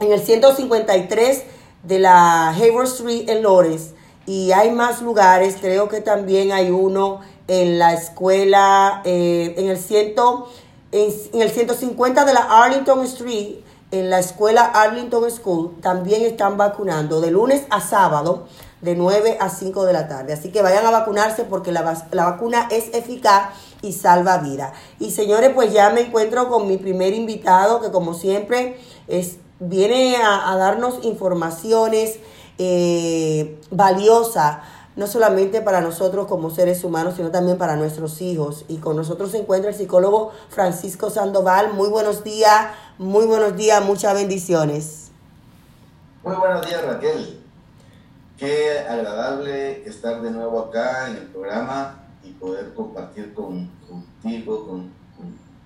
en 0.00 0.12
el 0.12 0.20
153 0.20 1.44
de 1.82 1.98
la 1.98 2.50
Hayward 2.50 2.86
Street 2.86 3.28
en 3.28 3.42
Lawrence. 3.42 3.94
Y 4.26 4.52
hay 4.52 4.70
más 4.70 5.02
lugares, 5.02 5.56
creo 5.60 5.88
que 5.88 6.00
también 6.00 6.52
hay 6.52 6.70
uno 6.70 7.20
en 7.46 7.78
la 7.78 7.92
escuela, 7.92 9.02
eh, 9.04 9.54
en, 9.58 9.68
el 9.68 9.76
ciento, 9.76 10.48
en, 10.92 11.12
en 11.34 11.42
el 11.42 11.50
150 11.50 12.24
de 12.24 12.32
la 12.32 12.62
Arlington 12.64 13.04
Street, 13.04 13.56
en 13.90 14.10
la 14.10 14.18
escuela 14.18 14.64
Arlington 14.64 15.30
School, 15.30 15.76
también 15.80 16.22
están 16.22 16.56
vacunando 16.56 17.20
de 17.20 17.30
lunes 17.30 17.64
a 17.70 17.80
sábado, 17.80 18.46
de 18.80 18.94
9 18.96 19.38
a 19.40 19.50
5 19.50 19.84
de 19.84 19.92
la 19.92 20.08
tarde. 20.08 20.32
Así 20.32 20.50
que 20.50 20.62
vayan 20.62 20.84
a 20.86 20.90
vacunarse 20.90 21.44
porque 21.44 21.70
la, 21.72 22.06
la 22.10 22.24
vacuna 22.24 22.68
es 22.70 22.94
eficaz 22.94 23.50
y 23.84 23.92
salva 23.92 24.38
vida. 24.38 24.72
Y 24.98 25.10
señores, 25.10 25.50
pues 25.54 25.72
ya 25.72 25.90
me 25.90 26.00
encuentro 26.00 26.48
con 26.48 26.66
mi 26.66 26.78
primer 26.78 27.12
invitado, 27.12 27.80
que 27.80 27.90
como 27.90 28.14
siempre 28.14 28.78
es, 29.08 29.36
viene 29.60 30.16
a, 30.16 30.56
darnos 30.56 31.04
informaciones 31.04 32.18
eh, 32.58 33.60
valiosas, 33.70 34.58
no 34.96 35.06
solamente 35.06 35.60
para 35.60 35.80
nosotros 35.80 36.26
como 36.26 36.50
seres 36.50 36.82
humanos, 36.84 37.14
sino 37.16 37.30
también 37.30 37.58
para 37.58 37.76
nuestros 37.76 38.22
hijos. 38.22 38.64
Y 38.68 38.78
con 38.78 38.96
nosotros 38.96 39.32
se 39.32 39.38
encuentra 39.38 39.70
el 39.70 39.76
psicólogo 39.76 40.32
Francisco 40.48 41.10
Sandoval. 41.10 41.74
Muy 41.74 41.88
buenos 41.88 42.24
días, 42.24 42.68
muy 42.96 43.26
buenos 43.26 43.56
días, 43.56 43.84
muchas 43.84 44.14
bendiciones. 44.14 45.10
Muy 46.22 46.36
buenos 46.36 46.66
días 46.66 46.82
Raquel. 46.84 47.40
Qué 48.38 48.78
agradable 48.88 49.86
estar 49.86 50.22
de 50.22 50.30
nuevo 50.30 50.58
acá 50.60 51.08
en 51.08 51.16
el 51.16 51.26
programa 51.26 52.03
poder 52.44 52.74
compartir 52.74 53.32
con, 53.32 53.70
contigo, 53.88 54.66
con, 54.66 54.92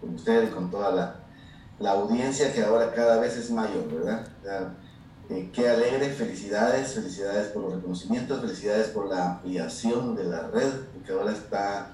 con, 0.00 0.50
con 0.54 0.70
toda 0.70 1.16
la, 1.80 1.90
audiencia 1.90 2.52
que 2.52 2.62
ahora 2.62 2.92
cada 2.92 3.18
vez 3.18 3.36
es 3.36 3.50
mayor, 3.50 3.92
¿verdad? 3.92 4.24
Eh, 5.28 5.50
qué 5.52 5.68
alegre, 5.68 6.08
felicidades, 6.10 6.94
felicidades 6.94 7.48
por 7.48 7.64
los 7.64 7.74
reconocimientos, 7.74 8.40
felicidades 8.40 8.88
por 8.88 9.08
la 9.08 9.32
ampliación 9.32 10.14
de 10.14 10.24
la 10.24 10.46
red, 10.48 10.70
porque 10.94 11.12
ahora 11.12 11.32
está 11.32 11.90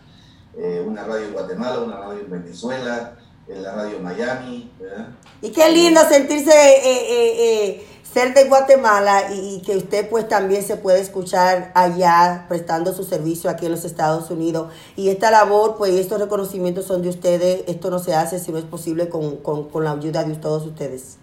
eh, 0.56 0.84
una 0.86 1.04
radio 1.04 1.26
en 1.28 1.32
Guatemala, 1.32 1.80
una 1.80 1.96
radio 1.96 2.20
en 2.20 2.30
Venezuela, 2.30 3.16
en 3.48 3.62
la 3.62 3.74
radio 3.74 3.98
Miami, 4.00 4.70
¿verdad? 4.78 5.08
Y 5.40 5.50
qué 5.50 5.70
lindo 5.70 6.00
sentirse, 6.08 6.52
eh, 6.52 7.86
ser 8.14 8.32
de 8.32 8.44
Guatemala 8.44 9.34
y, 9.34 9.56
y 9.56 9.62
que 9.62 9.76
usted 9.76 10.08
pues 10.08 10.28
también 10.28 10.62
se 10.62 10.76
puede 10.76 11.00
escuchar 11.00 11.72
allá 11.74 12.46
prestando 12.48 12.94
su 12.94 13.02
servicio 13.02 13.50
aquí 13.50 13.66
en 13.66 13.72
los 13.72 13.84
Estados 13.84 14.30
Unidos. 14.30 14.72
Y 14.94 15.08
esta 15.08 15.32
labor, 15.32 15.74
pues 15.76 15.92
estos 15.94 16.20
reconocimientos 16.20 16.86
son 16.86 17.02
de 17.02 17.08
ustedes. 17.08 17.64
Esto 17.66 17.90
no 17.90 17.98
se 17.98 18.14
hace 18.14 18.38
si 18.38 18.52
no 18.52 18.58
es 18.58 18.64
posible 18.64 19.08
con, 19.08 19.38
con, 19.38 19.68
con 19.68 19.82
la 19.82 19.90
ayuda 19.90 20.22
de 20.22 20.36
todos 20.36 20.64
ustedes. 20.64 21.16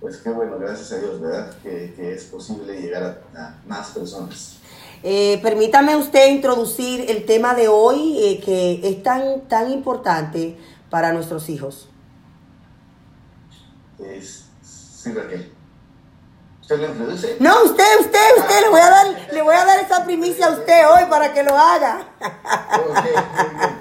Pues 0.00 0.16
qué 0.18 0.30
bueno, 0.30 0.58
gracias 0.58 0.92
a 0.92 0.98
Dios, 0.98 1.20
¿verdad? 1.20 1.54
Que, 1.62 1.94
que 1.94 2.12
es 2.12 2.24
posible 2.24 2.80
llegar 2.80 3.02
a, 3.34 3.40
a 3.40 3.58
más 3.66 3.90
personas. 3.90 4.56
Eh, 5.04 5.38
permítame 5.42 5.94
usted 5.94 6.28
introducir 6.28 7.08
el 7.08 7.24
tema 7.24 7.54
de 7.54 7.68
hoy 7.68 8.18
eh, 8.18 8.40
que 8.44 8.80
es 8.82 9.02
tan, 9.04 9.42
tan 9.48 9.70
importante 9.70 10.58
para 10.90 11.12
nuestros 11.12 11.48
hijos. 11.48 11.88
Es, 14.00 14.46
sí, 14.62 15.12
Raquel. 15.12 15.52
¿Usted 16.68 16.82
lo 16.82 16.92
introduce? 16.92 17.36
No, 17.40 17.62
usted, 17.64 18.00
usted, 18.00 18.20
usted, 18.36 18.60
le 18.60 18.68
voy 18.68 18.80
a 18.80 18.90
dar, 18.90 19.06
le 19.32 19.40
voy 19.40 19.54
a 19.54 19.64
dar 19.64 19.80
esa 19.80 20.04
primicia 20.04 20.48
a 20.48 20.50
usted 20.50 20.86
hoy 20.86 21.08
para 21.08 21.32
que 21.32 21.42
lo 21.42 21.56
haga. 21.56 22.06
Ok, 22.20 22.94
muy 22.94 23.58
bien. 23.58 23.74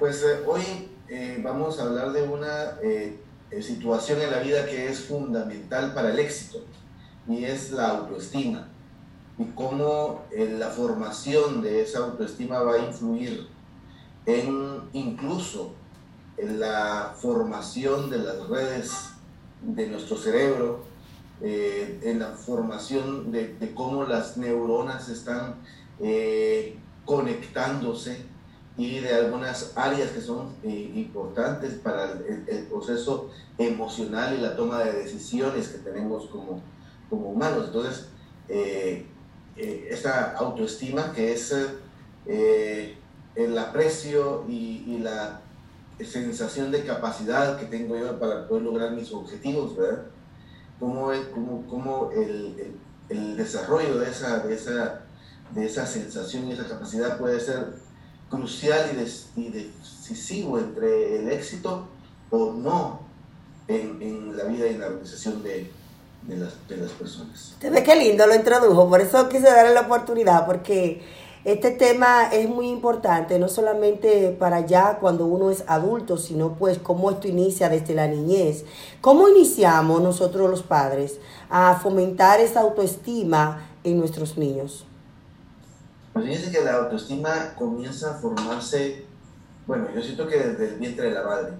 Pues 0.00 0.24
eh, 0.24 0.42
hoy 0.44 0.90
eh, 1.08 1.40
vamos 1.40 1.78
a 1.78 1.84
hablar 1.84 2.10
de 2.10 2.22
una 2.22 2.80
eh, 2.82 3.16
eh, 3.52 3.62
situación 3.62 4.22
en 4.22 4.32
la 4.32 4.40
vida 4.40 4.66
que 4.66 4.88
es 4.88 5.04
fundamental 5.04 5.94
para 5.94 6.10
el 6.10 6.18
éxito 6.18 6.64
y 7.28 7.44
es 7.44 7.70
la 7.70 7.90
autoestima 7.90 8.66
y 9.38 9.44
cómo 9.52 10.24
la 10.36 10.70
formación 10.70 11.62
de 11.62 11.82
esa 11.82 12.00
autoestima 12.00 12.58
va 12.64 12.74
a 12.74 12.78
influir 12.78 13.46
en 14.26 14.90
incluso 14.92 15.74
en 16.36 16.58
la 16.58 17.14
formación 17.16 18.10
de 18.10 18.18
las 18.18 18.48
redes 18.48 19.10
de 19.60 19.86
nuestro 19.86 20.16
cerebro, 20.16 20.91
eh, 21.44 21.98
en 22.04 22.20
la 22.20 22.28
formación 22.28 23.32
de, 23.32 23.72
cómo 23.74 24.04
las 24.04 24.36
neuronas 24.36 25.08
están 25.08 25.56
eh, 25.98 26.78
conectándose 27.04 28.16
y 28.76 29.00
de 29.00 29.12
algunas 29.12 29.72
áreas 29.76 30.12
que 30.12 30.20
son 30.20 30.54
eh, 30.62 30.92
importantes 30.94 31.74
para 31.74 32.12
el, 32.12 32.66
proceso 32.70 33.30
emocional 33.58 34.36
y 34.38 34.40
la 34.40 34.54
toma 34.54 34.84
de 34.84 34.92
decisiones 34.92 35.66
que 35.68 35.78
tenemos 35.78 36.26
como, 36.26 36.62
como 37.10 37.30
humanos. 37.30 37.66
Entonces, 37.66 38.08
esta 39.56 40.36
autoestima 40.36 41.12
que 41.12 41.32
es 41.32 41.52
el 43.34 43.58
aprecio 43.58 44.44
y, 44.48 44.84
y 44.86 44.98
la 44.98 45.40
sensación 46.00 46.70
de 46.70 46.84
capacidad 46.84 47.58
que 47.58 47.66
tengo 47.66 47.98
yo 47.98 48.18
para 48.20 48.46
poder 48.46 48.62
lograr 48.62 48.92
mis 48.92 49.12
objetivos, 49.12 49.76
¿verdad? 49.76 50.11
Cómo, 50.82 51.12
es- 51.12 51.28
cómo, 51.32 51.64
cómo 51.70 52.10
el, 52.10 52.56
el- 52.58 52.76
el 53.08 53.36
desarrollo 53.36 53.98
de 54.00 54.10
esa, 54.10 54.38
de, 54.40 54.52
esa, 54.54 55.02
de 55.54 55.64
esa 55.66 55.86
sensación 55.86 56.48
y 56.48 56.52
esa 56.54 56.66
capacidad 56.66 57.18
puede 57.18 57.38
ser 57.38 57.74
crucial 58.28 58.90
y, 58.92 58.96
des- 58.96 59.28
y 59.36 59.48
decisivo 59.50 60.58
entre 60.58 61.20
el 61.20 61.30
éxito 61.30 61.86
o 62.30 62.52
no 62.54 63.00
en, 63.68 64.02
en 64.02 64.36
la 64.36 64.42
vida 64.44 64.66
y 64.66 64.70
en 64.74 64.80
la 64.80 64.86
organización 64.88 65.40
de, 65.44 65.70
de 66.22 66.36
las, 66.36 66.52
de 66.68 66.78
las 66.78 66.90
personas. 66.92 67.54
Te 67.60 67.70
ve 67.70 67.84
qué 67.84 67.94
lindo 67.94 68.26
lo 68.26 68.34
introdujo, 68.34 68.88
por 68.88 69.00
eso 69.00 69.28
quise 69.28 69.44
darle 69.44 69.74
la 69.74 69.82
oportunidad, 69.82 70.46
porque 70.46 71.00
este 71.44 71.72
tema 71.72 72.28
es 72.32 72.48
muy 72.48 72.68
importante, 72.68 73.38
no 73.38 73.48
solamente 73.48 74.30
para 74.38 74.60
ya 74.60 74.98
cuando 75.00 75.26
uno 75.26 75.50
es 75.50 75.64
adulto, 75.66 76.16
sino 76.16 76.54
pues 76.54 76.78
cómo 76.78 77.10
esto 77.10 77.26
inicia 77.26 77.68
desde 77.68 77.94
la 77.94 78.06
niñez. 78.06 78.64
¿Cómo 79.00 79.28
iniciamos 79.28 80.00
nosotros 80.02 80.48
los 80.48 80.62
padres 80.62 81.18
a 81.50 81.74
fomentar 81.82 82.38
esa 82.40 82.60
autoestima 82.60 83.68
en 83.82 83.98
nuestros 83.98 84.38
niños? 84.38 84.86
Pues 86.12 86.26
fíjense 86.26 86.52
que 86.52 86.62
la 86.64 86.74
autoestima 86.76 87.54
comienza 87.58 88.12
a 88.12 88.14
formarse, 88.14 89.04
bueno, 89.66 89.88
yo 89.94 90.00
siento 90.02 90.28
que 90.28 90.36
desde 90.38 90.68
el 90.68 90.74
vientre 90.78 91.08
de 91.08 91.14
la 91.14 91.22
madre. 91.24 91.52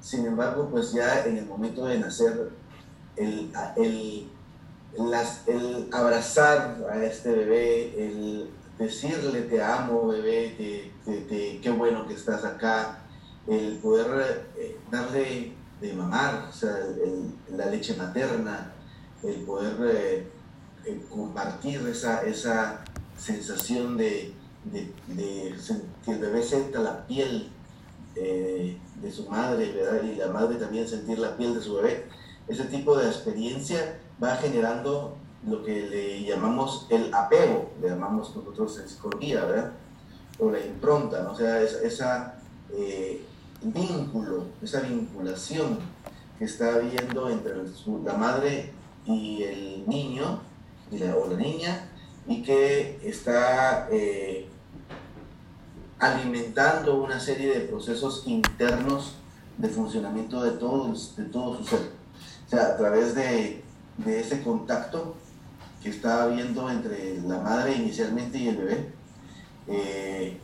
Sin 0.00 0.26
embargo, 0.26 0.68
pues 0.70 0.92
ya 0.92 1.24
en 1.24 1.38
el 1.38 1.46
momento 1.46 1.86
de 1.86 1.98
nacer, 1.98 2.50
el, 3.16 3.50
el, 3.76 4.28
las- 4.98 5.46
el 5.46 5.88
abrazar 5.92 6.76
a 6.92 7.02
este 7.04 7.30
bebé, 7.30 8.06
el 8.06 8.50
decirle 8.78 9.42
te 9.42 9.62
amo 9.62 10.08
bebé, 10.08 10.54
te, 10.56 10.92
te- 11.04 11.20
te- 11.22 11.60
qué 11.60 11.70
bueno 11.70 12.06
que 12.06 12.14
estás 12.14 12.44
acá, 12.44 12.98
el 13.46 13.78
poder 13.78 14.46
eh, 14.56 14.78
darle 14.90 15.52
de 15.80 15.92
mamar, 15.94 16.46
o 16.48 16.52
sea, 16.52 16.76
el- 16.78 17.34
la 17.56 17.66
leche 17.66 17.94
materna, 17.96 18.72
el 19.22 19.36
poder 19.42 19.76
eh, 19.94 20.26
eh, 20.86 21.00
compartir 21.10 21.80
esa, 21.88 22.22
esa 22.24 22.84
sensación 23.16 23.96
de, 23.96 24.32
de- 24.64 24.92
de 25.08 25.54
que 26.04 26.12
el 26.12 26.18
bebé 26.18 26.42
sienta 26.42 26.80
la 26.80 27.06
piel 27.06 27.50
eh, 28.16 28.78
de 29.00 29.10
su 29.10 29.28
madre, 29.28 29.72
¿verdad? 29.72 30.02
Y 30.02 30.16
la 30.16 30.28
madre 30.28 30.56
también 30.56 30.86
sentir 30.88 31.18
la 31.18 31.36
piel 31.36 31.54
de 31.54 31.60
su 31.62 31.74
bebé. 31.76 32.06
Ese 32.48 32.64
tipo 32.64 32.96
de 32.96 33.06
experiencia 33.08 33.98
va 34.22 34.36
generando 34.36 35.16
lo 35.46 35.62
que 35.64 35.82
le 35.86 36.22
llamamos 36.24 36.86
el 36.90 37.12
apego, 37.12 37.70
le 37.80 37.88
llamamos 37.90 38.34
nosotros 38.34 38.78
en 38.78 38.88
psicología, 38.88 39.44
¿verdad? 39.44 39.72
O 40.38 40.50
la 40.50 40.60
impronta, 40.64 41.22
¿no? 41.22 41.32
O 41.32 41.36
sea, 41.36 41.60
es- 41.60 41.74
esa 41.82 42.38
eh, 42.74 43.22
vínculo, 43.62 44.44
esa 44.62 44.80
vinculación 44.80 45.78
que 46.38 46.44
está 46.46 46.74
habiendo 46.76 47.28
entre 47.28 47.52
la 48.04 48.14
madre 48.14 48.72
y 49.04 49.42
el 49.42 49.84
niño, 49.88 50.40
o 50.90 51.30
la 51.30 51.36
niña, 51.36 51.88
y 52.26 52.42
que 52.42 52.98
está 53.02 53.88
eh, 53.90 54.46
alimentando 55.98 57.02
una 57.02 57.20
serie 57.20 57.52
de 57.54 57.60
procesos 57.66 58.24
internos 58.26 59.14
de 59.58 59.68
funcionamiento 59.68 60.42
de 60.42 60.52
todo, 60.52 60.92
de 61.16 61.24
todo 61.24 61.58
su 61.58 61.64
ser. 61.64 61.90
O 62.46 62.50
sea, 62.50 62.66
a 62.68 62.76
través 62.76 63.14
de, 63.14 63.62
de 63.98 64.20
ese 64.20 64.42
contacto 64.42 65.14
que 65.82 65.90
está 65.90 66.24
habiendo 66.24 66.70
entre 66.70 67.20
la 67.22 67.40
madre 67.40 67.74
inicialmente 67.74 68.38
y 68.38 68.48
el 68.48 68.56
bebé, 68.56 68.92
eh, 69.66 70.38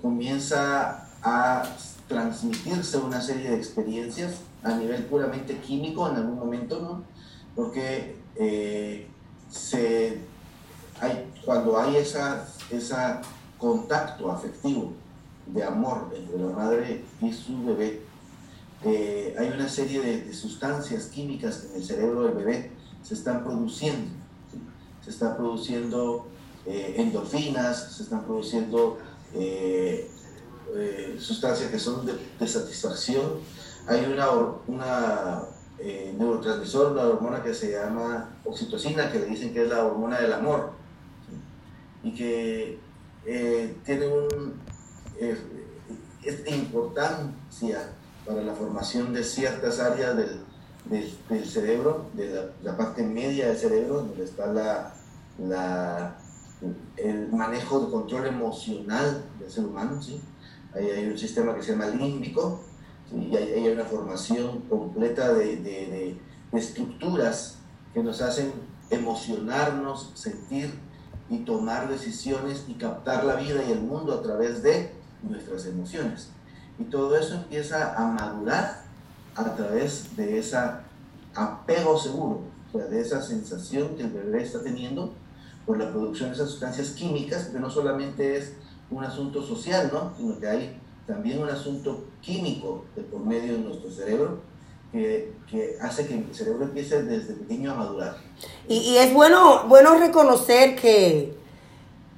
comienza 0.00 1.06
a 1.22 1.62
transmitirse 2.08 2.96
una 2.98 3.20
serie 3.20 3.50
de 3.50 3.56
experiencias 3.56 4.40
a 4.62 4.74
nivel 4.74 5.04
puramente 5.04 5.58
químico 5.58 6.08
en 6.08 6.16
algún 6.16 6.38
momento, 6.38 6.80
¿no? 6.80 7.02
Porque 7.54 8.16
eh, 8.36 9.06
cuando 11.44 11.78
hay 11.78 11.96
esa, 11.96 12.46
esa 12.70 13.20
contacto 13.58 14.30
afectivo 14.30 14.92
de 15.46 15.64
amor 15.64 16.12
entre 16.16 16.38
la 16.38 16.52
madre 16.52 17.04
y 17.20 17.32
su 17.32 17.64
bebé, 17.64 18.00
eh, 18.84 19.34
hay 19.38 19.48
una 19.48 19.68
serie 19.68 20.00
de, 20.00 20.20
de 20.22 20.32
sustancias 20.32 21.06
químicas 21.06 21.58
que 21.58 21.68
en 21.68 21.74
el 21.76 21.84
cerebro 21.84 22.22
del 22.22 22.34
bebé 22.34 22.70
se 23.02 23.14
están 23.14 23.44
produciendo. 23.44 24.19
Se 25.10 25.14
están 25.14 25.36
produciendo 25.36 26.28
eh, 26.64 26.94
endorfinas, 26.98 27.94
se 27.96 28.04
están 28.04 28.22
produciendo 28.24 28.96
eh, 29.34 30.08
eh, 30.76 31.16
sustancias 31.18 31.68
que 31.68 31.80
son 31.80 32.06
de, 32.06 32.46
satisfacción. 32.46 33.40
Hay 33.88 34.04
una, 34.04 34.30
una 34.68 35.42
neurotransmisor, 36.16 36.92
una 36.92 37.02
hormona 37.02 37.42
que 37.42 37.52
se 37.54 37.72
llama 37.72 38.36
oxitocina, 38.44 39.10
que 39.10 39.18
le 39.18 39.26
dicen 39.26 39.52
que 39.52 39.64
es 39.64 39.68
la 39.68 39.84
hormona 39.84 40.20
del 40.20 40.32
amor, 40.32 40.70
y 42.04 42.14
que 42.14 42.78
tiene 43.84 44.06
un, 44.06 44.60
importancia 46.46 47.94
para 48.24 48.42
la 48.42 48.54
formación 48.54 49.12
de 49.12 49.24
ciertas 49.24 49.80
áreas 49.80 50.16
del, 50.16 50.40
del, 51.28 51.46
cerebro, 51.48 52.06
de 52.12 52.52
la 52.62 52.76
parte 52.76 53.02
media 53.02 53.48
del 53.48 53.56
cerebro, 53.56 54.02
donde 54.02 54.24
está 54.24 54.46
la, 54.46 54.94
la, 55.40 56.16
el 56.96 57.32
manejo 57.32 57.80
de 57.80 57.90
control 57.90 58.26
emocional 58.26 59.24
del 59.38 59.50
ser 59.50 59.64
humano. 59.64 60.00
¿sí? 60.02 60.20
Ahí 60.74 60.88
hay 60.90 61.06
un 61.06 61.18
sistema 61.18 61.54
que 61.54 61.62
se 61.62 61.72
llama 61.72 61.86
límbico, 61.86 62.60
¿sí? 63.08 63.28
y 63.30 63.36
ahí 63.36 63.52
hay 63.52 63.68
una 63.68 63.84
formación 63.84 64.60
completa 64.62 65.32
de, 65.32 65.56
de, 65.56 65.62
de, 65.62 66.20
de 66.52 66.58
estructuras 66.58 67.58
que 67.94 68.02
nos 68.02 68.20
hacen 68.22 68.52
emocionarnos, 68.90 70.12
sentir 70.14 70.74
y 71.28 71.38
tomar 71.38 71.88
decisiones 71.88 72.64
y 72.68 72.74
captar 72.74 73.24
la 73.24 73.36
vida 73.36 73.62
y 73.66 73.72
el 73.72 73.80
mundo 73.80 74.14
a 74.14 74.22
través 74.22 74.62
de 74.62 74.92
nuestras 75.22 75.66
emociones. 75.66 76.30
Y 76.78 76.84
todo 76.84 77.16
eso 77.16 77.34
empieza 77.34 77.94
a 77.96 78.06
madurar 78.06 78.82
a 79.36 79.54
través 79.54 80.16
de 80.16 80.38
ese 80.38 80.56
apego 81.34 81.96
seguro, 81.98 82.40
o 82.72 82.78
sea, 82.78 82.86
de 82.86 83.00
esa 83.00 83.22
sensación 83.22 83.96
que 83.96 84.02
el 84.02 84.10
bebé 84.10 84.42
está 84.42 84.62
teniendo 84.62 85.14
por 85.66 85.78
la 85.78 85.90
producción 85.90 86.30
de 86.30 86.36
esas 86.36 86.50
sustancias 86.50 86.90
químicas, 86.90 87.46
que 87.46 87.58
no 87.58 87.70
solamente 87.70 88.36
es 88.36 88.54
un 88.90 89.04
asunto 89.04 89.42
social, 89.42 89.90
¿no? 89.92 90.12
sino 90.16 90.38
que 90.38 90.48
hay 90.48 90.80
también 91.06 91.42
un 91.42 91.48
asunto 91.48 92.04
químico 92.20 92.84
de 92.96 93.02
por 93.02 93.20
medio 93.20 93.54
de 93.54 93.58
nuestro 93.60 93.90
cerebro 93.90 94.38
que, 94.92 95.32
que 95.48 95.76
hace 95.80 96.06
que 96.06 96.14
el 96.14 96.34
cerebro 96.34 96.64
empiece 96.64 97.02
desde 97.02 97.34
pequeño 97.34 97.72
a 97.72 97.74
madurar. 97.74 98.16
Y, 98.68 98.78
y 98.78 98.96
es 98.98 99.12
bueno, 99.14 99.66
bueno 99.68 99.96
reconocer 99.98 100.76
que 100.76 101.34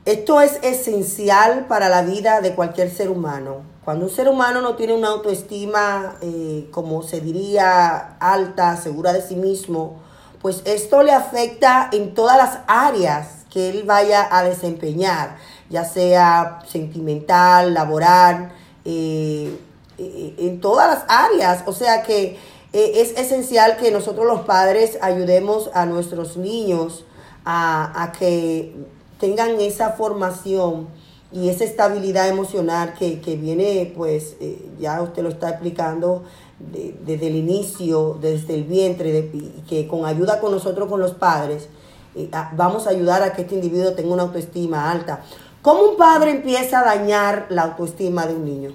esto 0.05 0.40
es 0.40 0.59
esencial 0.62 1.66
para 1.68 1.88
la 1.88 2.02
vida 2.02 2.40
de 2.40 2.55
cualquier 2.55 2.90
ser 2.90 3.11
humano. 3.11 3.62
Cuando 3.85 4.07
un 4.07 4.11
ser 4.11 4.28
humano 4.28 4.61
no 4.61 4.76
tiene 4.76 4.94
una 4.94 5.09
autoestima, 5.09 6.16
eh, 6.20 6.68
como 6.70 7.02
se 7.02 7.20
diría, 7.20 8.16
alta, 8.18 8.76
segura 8.76 9.12
de 9.12 9.22
sí 9.22 9.37
mismo, 9.37 10.00
pues 10.42 10.62
esto 10.64 11.05
le 11.05 11.12
afecta 11.12 11.88
en 11.92 12.14
todas 12.14 12.37
las 12.37 12.59
áreas 12.66 13.46
que 13.48 13.70
él 13.70 13.85
vaya 13.85 14.26
a 14.31 14.42
desempeñar, 14.42 15.37
ya 15.70 15.85
sea 15.85 16.59
sentimental, 16.66 17.72
laboral, 17.72 18.50
eh, 18.85 19.57
eh, 19.98 20.35
en 20.38 20.61
todas 20.61 20.88
las 20.88 21.05
áreas. 21.09 21.62
O 21.66 21.72
sea 21.72 22.02
que 22.02 22.38
eh, 22.72 22.92
es 22.96 23.16
esencial 23.16 23.76
que 23.76 23.92
nosotros 23.92 24.26
los 24.26 24.40
padres 24.40 24.98
ayudemos 25.00 25.70
a 25.74 25.87
nuestros 25.87 26.37
niños 26.37 27.05
a, 27.44 28.02
a 28.02 28.11
que 28.11 28.74
tengan 29.20 29.61
esa 29.61 29.90
formación 29.90 30.88
y 31.31 31.50
esa 31.50 31.64
estabilidad 31.64 32.28
emocional 32.28 32.94
que, 32.98 33.20
que 33.20 33.37
viene, 33.37 33.92
pues 33.96 34.37
ya 34.78 35.00
usted 35.00 35.22
lo 35.22 35.31
está 35.31 35.50
explicando 35.50 36.24
de- 36.70 36.94
desde 37.05 37.29
el 37.29 37.37
inicio, 37.37 38.18
desde 38.20 38.55
el 38.55 38.64
vientre, 38.64 39.12
de- 39.12 39.53
que 39.68 39.88
con 39.88 40.05
ayuda 40.07 40.40
con 40.40 40.53
nosotros, 40.53 40.88
con 40.88 41.01
los 41.01 41.12
padres, 41.14 41.68
eh, 42.14 42.31
vamos 42.57 42.87
a 42.87 42.90
ayudar 42.90 43.22
a 43.22 43.33
que 43.33 43.42
este 43.42 43.55
individuo 43.55 43.92
tenga 43.94 44.12
una 44.12 44.22
autoestima 44.25 44.90
alta. 44.90 45.25
¿Cómo 45.62 45.83
un 45.90 45.96
padre 45.96 46.33
empieza 46.33 46.81
a 46.81 46.85
dañar 46.85 47.46
la 47.51 47.62
autoestima 47.62 48.27
de 48.27 48.35
un 48.35 48.44
niño? 48.44 48.72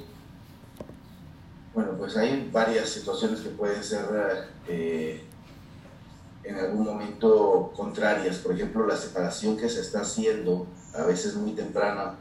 Bueno, 1.74 1.92
pues 1.98 2.18
hay 2.18 2.50
varias 2.52 2.90
situaciones 2.90 3.42
que 3.42 3.50
pueden 3.50 3.84
ser 3.84 4.06
eh, 4.68 5.22
en 6.44 6.56
algún 6.56 6.86
momento 6.86 7.72
contrarias. 7.76 8.38
Por 8.38 8.54
ejemplo, 8.54 8.88
la 8.88 8.96
separación 8.96 9.58
que 9.58 9.70
se 9.70 9.82
está 9.82 10.02
haciendo, 10.02 10.66
a 10.98 11.04
veces 11.04 11.36
muy 11.36 11.52
temprana, 11.52 12.16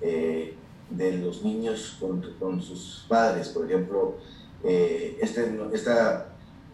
eh, 0.00 0.54
de 0.90 1.12
los 1.18 1.42
niños 1.42 1.96
con, 1.98 2.22
con 2.38 2.60
sus 2.62 3.04
padres. 3.08 3.48
Por 3.48 3.64
ejemplo, 3.64 4.16
eh, 4.64 5.18
este, 5.20 5.58
esta, 5.72 6.26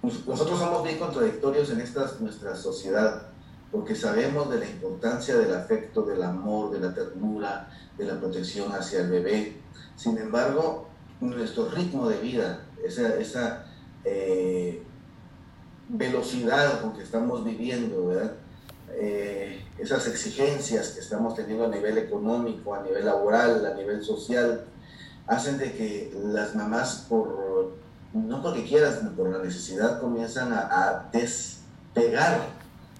nosotros 0.02 0.58
somos 0.58 0.84
bien 0.84 0.98
contradictorios 0.98 1.70
en 1.70 1.80
esta, 1.80 2.10
nuestra 2.20 2.54
sociedad, 2.54 3.28
porque 3.70 3.94
sabemos 3.94 4.50
de 4.50 4.58
la 4.58 4.66
importancia 4.66 5.36
del 5.36 5.54
afecto, 5.54 6.02
del 6.02 6.22
amor, 6.22 6.70
de 6.70 6.80
la 6.80 6.94
ternura, 6.94 7.68
de 7.96 8.04
la 8.04 8.18
protección 8.18 8.72
hacia 8.72 9.00
el 9.00 9.10
bebé. 9.10 9.56
Sin 9.96 10.16
embargo, 10.18 10.88
nuestro 11.20 11.68
ritmo 11.70 12.08
de 12.08 12.18
vida, 12.18 12.66
esa, 12.84 13.16
esa 13.16 13.66
eh, 14.04 14.82
velocidad 15.88 16.80
con 16.80 16.92
que 16.92 17.02
estamos 17.02 17.44
viviendo. 17.44 18.12
Eh, 19.00 19.64
esas 19.78 20.08
exigencias 20.08 20.90
que 20.90 21.00
estamos 21.00 21.34
teniendo 21.34 21.64
a 21.64 21.68
nivel 21.68 21.98
económico, 21.98 22.74
a 22.74 22.82
nivel 22.82 23.04
laboral, 23.04 23.64
a 23.64 23.74
nivel 23.74 24.02
social, 24.02 24.64
hacen 25.26 25.58
de 25.58 25.72
que 25.72 26.12
las 26.16 26.56
mamás, 26.56 27.06
por, 27.08 27.76
no 28.12 28.42
porque 28.42 28.64
quieran, 28.64 28.96
sino 28.98 29.12
por 29.12 29.30
la 29.30 29.42
necesidad, 29.42 30.00
comienzan 30.00 30.52
a, 30.52 31.08
despegar 31.12 32.40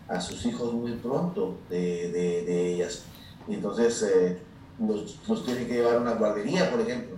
a 0.09 0.21
sus 0.21 0.45
hijos 0.47 0.73
muy 0.73 0.93
pronto 0.93 1.59
de, 1.69 2.11
de, 2.11 2.43
de 2.45 2.75
ellas. 2.75 3.03
Y 3.47 3.55
entonces 3.55 4.03
eh, 4.03 4.39
los, 4.79 5.19
los 5.27 5.45
tienen 5.45 5.67
que 5.67 5.75
llevar 5.75 5.97
a 5.97 6.01
una 6.01 6.15
guardería, 6.15 6.71
por 6.71 6.81
ejemplo, 6.81 7.17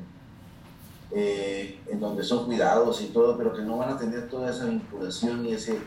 eh, 1.13 1.81
en 1.89 1.99
donde 1.99 2.23
son 2.23 2.47
cuidados 2.47 3.03
y 3.03 3.07
todo, 3.07 3.37
pero 3.37 3.53
que 3.53 3.63
no 3.63 3.79
van 3.79 3.95
a 3.95 3.99
tener 3.99 4.29
toda 4.29 4.51
esa 4.51 4.67
vinculación 4.67 5.45
y 5.45 5.53
ese, 5.55 5.79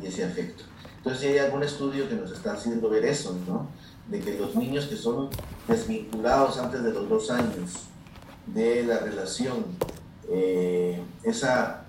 y 0.00 0.06
ese 0.06 0.24
afecto. 0.24 0.62
Entonces 0.98 1.30
hay 1.30 1.38
algún 1.38 1.64
estudio 1.64 2.08
que 2.08 2.14
nos 2.14 2.30
está 2.30 2.52
haciendo 2.52 2.88
ver 2.88 3.04
eso, 3.04 3.36
¿no? 3.46 3.68
De 4.08 4.20
que 4.20 4.38
los 4.38 4.54
niños 4.54 4.86
que 4.86 4.96
son 4.96 5.30
desvinculados 5.66 6.58
antes 6.58 6.82
de 6.84 6.92
los 6.92 7.08
dos 7.08 7.30
años 7.30 7.88
de 8.46 8.84
la 8.84 8.98
relación, 8.98 9.64
eh, 10.30 11.02
esa 11.22 11.84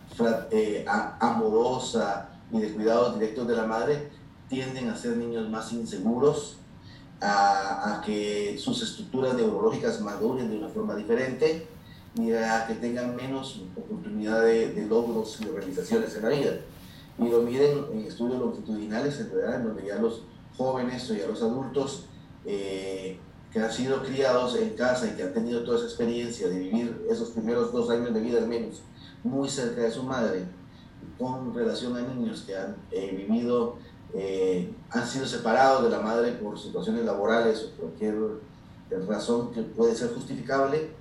eh, 0.51 0.85
amorosa 1.19 2.29
y 2.51 2.59
de 2.59 2.73
cuidados 2.73 3.19
directos 3.19 3.47
de 3.47 3.55
la 3.55 3.65
madre, 3.65 4.09
tienden 4.47 4.89
a 4.89 4.95
ser 4.95 5.17
niños 5.17 5.49
más 5.49 5.71
inseguros, 5.73 6.57
a, 7.21 7.97
a 7.97 8.01
que 8.01 8.57
sus 8.57 8.81
estructuras 8.81 9.35
neurológicas 9.35 10.01
maduren 10.01 10.49
de 10.49 10.57
una 10.57 10.69
forma 10.69 10.95
diferente 10.95 11.67
y 12.15 12.31
a 12.31 12.65
que 12.65 12.75
tengan 12.75 13.15
menos 13.15 13.61
oportunidad 13.75 14.41
de, 14.41 14.73
de 14.73 14.87
logros 14.87 15.39
y 15.41 15.45
de 15.45 15.51
realizaciones 15.51 16.15
en 16.15 16.23
la 16.23 16.29
vida. 16.29 16.51
Y 17.19 17.27
lo 17.27 17.41
miden 17.41 17.85
en 17.91 18.05
estudios 18.05 18.39
longitudinales, 18.39 19.19
en 19.19 19.31
realidad, 19.31 19.55
en 19.59 19.67
donde 19.67 19.85
ya 19.85 19.95
los 19.95 20.23
jóvenes 20.57 21.09
o 21.11 21.13
ya 21.13 21.27
los 21.27 21.41
adultos 21.41 22.05
eh, 22.45 23.19
que 23.51 23.59
han 23.59 23.71
sido 23.71 24.03
criados 24.03 24.55
en 24.55 24.71
casa 24.75 25.07
y 25.07 25.15
que 25.15 25.23
han 25.23 25.33
tenido 25.33 25.63
toda 25.63 25.77
esa 25.77 25.87
experiencia 25.87 26.47
de 26.47 26.59
vivir 26.59 27.05
esos 27.09 27.29
primeros 27.29 27.71
dos 27.71 27.89
años 27.89 28.13
de 28.13 28.21
vida 28.21 28.37
al 28.37 28.47
menos 28.47 28.83
muy 29.23 29.49
cerca 29.49 29.81
de 29.81 29.91
su 29.91 30.03
madre, 30.03 30.45
con 31.17 31.53
relación 31.53 31.95
a 31.97 32.01
niños 32.01 32.43
que 32.45 32.55
han 32.55 32.75
eh, 32.91 33.11
vivido, 33.15 33.77
eh, 34.13 34.73
han 34.89 35.05
sido 35.05 35.25
separados 35.25 35.83
de 35.83 35.89
la 35.89 35.99
madre 35.99 36.33
por 36.33 36.57
situaciones 36.57 37.05
laborales 37.05 37.63
o 37.63 37.81
cualquier 37.81 38.15
razón 39.07 39.51
que 39.51 39.61
puede 39.61 39.95
ser 39.95 40.13
justificable, 40.13 40.91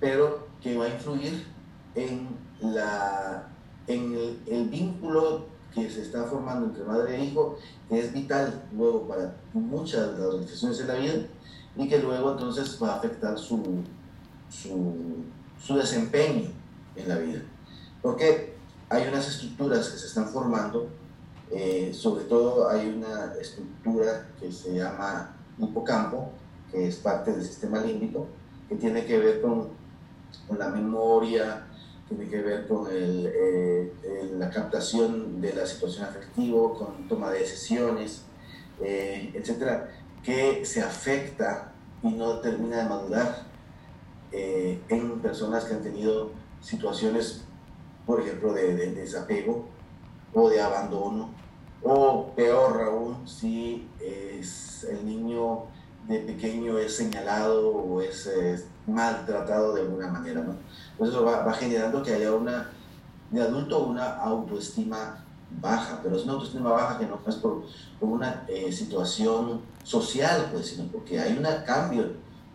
pero 0.00 0.48
que 0.60 0.76
va 0.76 0.86
a 0.86 0.88
influir 0.88 1.46
en, 1.94 2.28
la, 2.60 3.48
en 3.86 4.14
el, 4.14 4.42
el 4.46 4.68
vínculo 4.68 5.46
que 5.74 5.88
se 5.88 6.02
está 6.02 6.24
formando 6.24 6.66
entre 6.66 6.84
madre 6.84 7.16
e 7.16 7.24
hijo, 7.24 7.56
que 7.88 8.00
es 8.00 8.12
vital 8.12 8.64
luego 8.76 9.06
para 9.06 9.36
muchas 9.52 10.12
de 10.12 10.18
las 10.18 10.26
organizaciones 10.26 10.80
en 10.80 10.88
la 10.88 10.94
vida 10.94 11.14
y 11.78 11.88
que 11.88 11.98
luego 11.98 12.32
entonces 12.32 12.76
va 12.82 12.94
a 12.94 12.96
afectar 12.96 13.38
su, 13.38 13.82
su, 14.50 15.24
su 15.64 15.76
desempeño 15.76 16.50
en 16.96 17.08
la 17.08 17.16
vida. 17.18 17.40
Porque 18.02 18.54
hay 18.88 19.06
unas 19.06 19.28
estructuras 19.28 19.88
que 19.88 19.98
se 19.98 20.06
están 20.08 20.28
formando, 20.28 20.88
eh, 21.52 21.92
sobre 21.94 22.24
todo 22.24 22.68
hay 22.68 22.88
una 22.88 23.32
estructura 23.40 24.28
que 24.40 24.50
se 24.50 24.74
llama 24.74 25.36
hipocampo, 25.56 26.32
que 26.70 26.88
es 26.88 26.96
parte 26.96 27.32
del 27.32 27.44
sistema 27.44 27.80
límbico, 27.80 28.26
que 28.68 28.74
tiene 28.74 29.06
que 29.06 29.18
ver 29.18 29.40
con, 29.40 29.68
con 30.48 30.58
la 30.58 30.68
memoria, 30.68 31.64
tiene 32.08 32.28
que 32.28 32.42
ver 32.42 32.66
con 32.66 32.90
el, 32.90 33.30
eh, 33.32 33.92
la 34.36 34.50
captación 34.50 35.40
de 35.40 35.54
la 35.54 35.64
situación 35.64 36.06
afectiva, 36.06 36.74
con 36.74 37.06
toma 37.08 37.30
de 37.30 37.40
decisiones, 37.40 38.22
eh, 38.80 39.30
etcétera, 39.34 39.90
que 40.22 40.64
se 40.64 40.82
afecta 40.82 41.72
y 42.02 42.10
no 42.10 42.40
termina 42.40 42.82
de 42.82 42.88
madurar 42.88 43.46
eh, 44.32 44.80
en 44.88 45.20
personas 45.20 45.64
que 45.64 45.74
han 45.74 45.82
tenido 45.82 46.32
situaciones, 46.60 47.44
por 48.06 48.20
ejemplo, 48.20 48.52
de, 48.52 48.74
de 48.74 48.92
desapego 48.92 49.66
o 50.34 50.48
de 50.48 50.60
abandono, 50.60 51.30
o 51.82 52.32
peor 52.34 52.82
aún, 52.82 53.26
si 53.26 53.88
es 54.00 54.84
el 54.84 55.06
niño 55.06 55.66
de 56.08 56.20
pequeño 56.20 56.78
es 56.78 56.96
señalado 56.96 57.68
o 57.70 58.00
es 58.00 58.28
maltratado 58.86 59.74
de 59.74 59.82
alguna 59.82 60.08
manera. 60.08 60.40
Entonces 60.40 61.14
eso 61.14 61.24
va, 61.24 61.52
generando 61.52 62.02
que 62.02 62.14
haya 62.14 62.32
una, 62.32 62.70
adulto, 63.34 63.86
una 63.86 64.16
autoestima 64.16 65.24
baja, 65.50 66.00
pero 66.02 66.16
es 66.16 66.24
una 66.24 66.34
autoestima 66.34 66.70
baja 66.70 66.98
que 66.98 67.06
no 67.06 67.20
es 67.26 67.36
por, 67.36 67.64
por 67.98 68.08
una 68.08 68.44
eh, 68.48 68.70
situación 68.72 69.60
social, 69.82 70.48
pues, 70.52 70.68
sino 70.68 70.84
porque 70.88 71.18
hay 71.18 71.36
un 71.36 71.46
cambio 71.64 72.12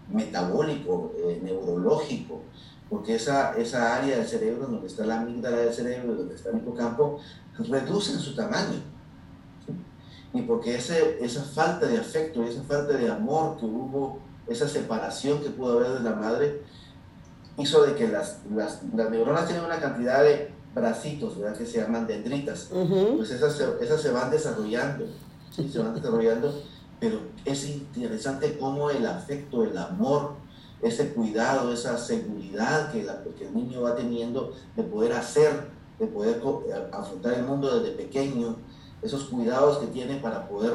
metabólico, 0.10 1.14
eh, 1.18 1.40
neurológico, 1.44 2.42
porque 2.90 3.16
esa, 3.16 3.54
esa 3.58 3.98
área 3.98 4.18
del 4.18 4.28
cerebro, 4.28 4.68
donde 4.68 4.88
está 4.88 5.06
la 5.06 5.22
amígdala 5.22 5.58
del 5.58 5.74
cerebro, 5.74 6.16
donde 6.16 6.36
está 6.36 6.50
el 6.52 6.58
hipocampo, 6.58 7.20
reducen 7.58 8.20
su 8.20 8.36
tamaño. 8.36 8.82
Y 10.34 10.42
porque 10.44 10.76
ese, 10.76 11.24
esa 11.24 11.44
falta 11.44 11.86
de 11.88 11.98
afecto, 11.98 12.44
esa 12.44 12.64
falta 12.64 12.94
de 12.94 13.10
amor 13.10 13.58
que 13.58 13.66
hubo, 13.66 14.20
esa 14.48 14.68
separación 14.68 15.42
que 15.42 15.50
pudo 15.50 15.80
haber 15.80 15.92
de 15.92 16.10
la 16.10 16.16
madre, 16.16 16.62
hizo 17.58 17.84
de 17.84 17.96
que 17.96 18.08
las, 18.08 18.40
las, 18.54 18.82
las 18.96 19.10
neuronas 19.10 19.46
tienen 19.46 19.64
una 19.66 19.80
cantidad 19.80 20.24
de 20.24 20.52
bracitos, 20.74 21.38
¿verdad? 21.40 21.58
Que 21.58 21.66
se 21.66 21.80
llaman 21.80 22.08
dendritas. 22.08 22.70
Pues 23.18 23.32
esas 23.32 23.54
se, 23.56 23.66
esas 23.82 24.02
se 24.02 24.12
van 24.12 24.32
desarrollando, 24.32 25.06
¿sí? 25.56 25.70
se 25.70 25.80
van 25.80 25.94
desarrollando, 25.94 26.54
pero 27.00 27.20
es 27.46 27.68
interesante 27.70 28.58
cómo 28.58 28.90
el 28.90 29.06
afecto, 29.06 29.64
el 29.64 29.78
amor, 29.78 30.32
ese 30.82 31.10
cuidado, 31.14 31.72
esa 31.72 31.98
seguridad 31.98 32.92
que, 32.92 33.04
la- 33.04 33.24
que 33.38 33.46
el 33.48 33.54
niño 33.56 33.82
va 33.82 33.96
teniendo 33.96 34.54
de 34.76 34.84
poder 34.84 35.14
hacer, 35.14 35.68
de 36.00 36.08
poder 36.08 36.42
a- 36.92 36.98
afrontar 36.98 37.34
el 37.34 37.44
mundo 37.44 37.80
desde 37.80 37.96
pequeño, 37.96 38.56
esos 39.02 39.26
cuidados 39.26 39.78
que 39.80 39.88
tiene 39.88 40.16
para 40.18 40.48
poder 40.48 40.74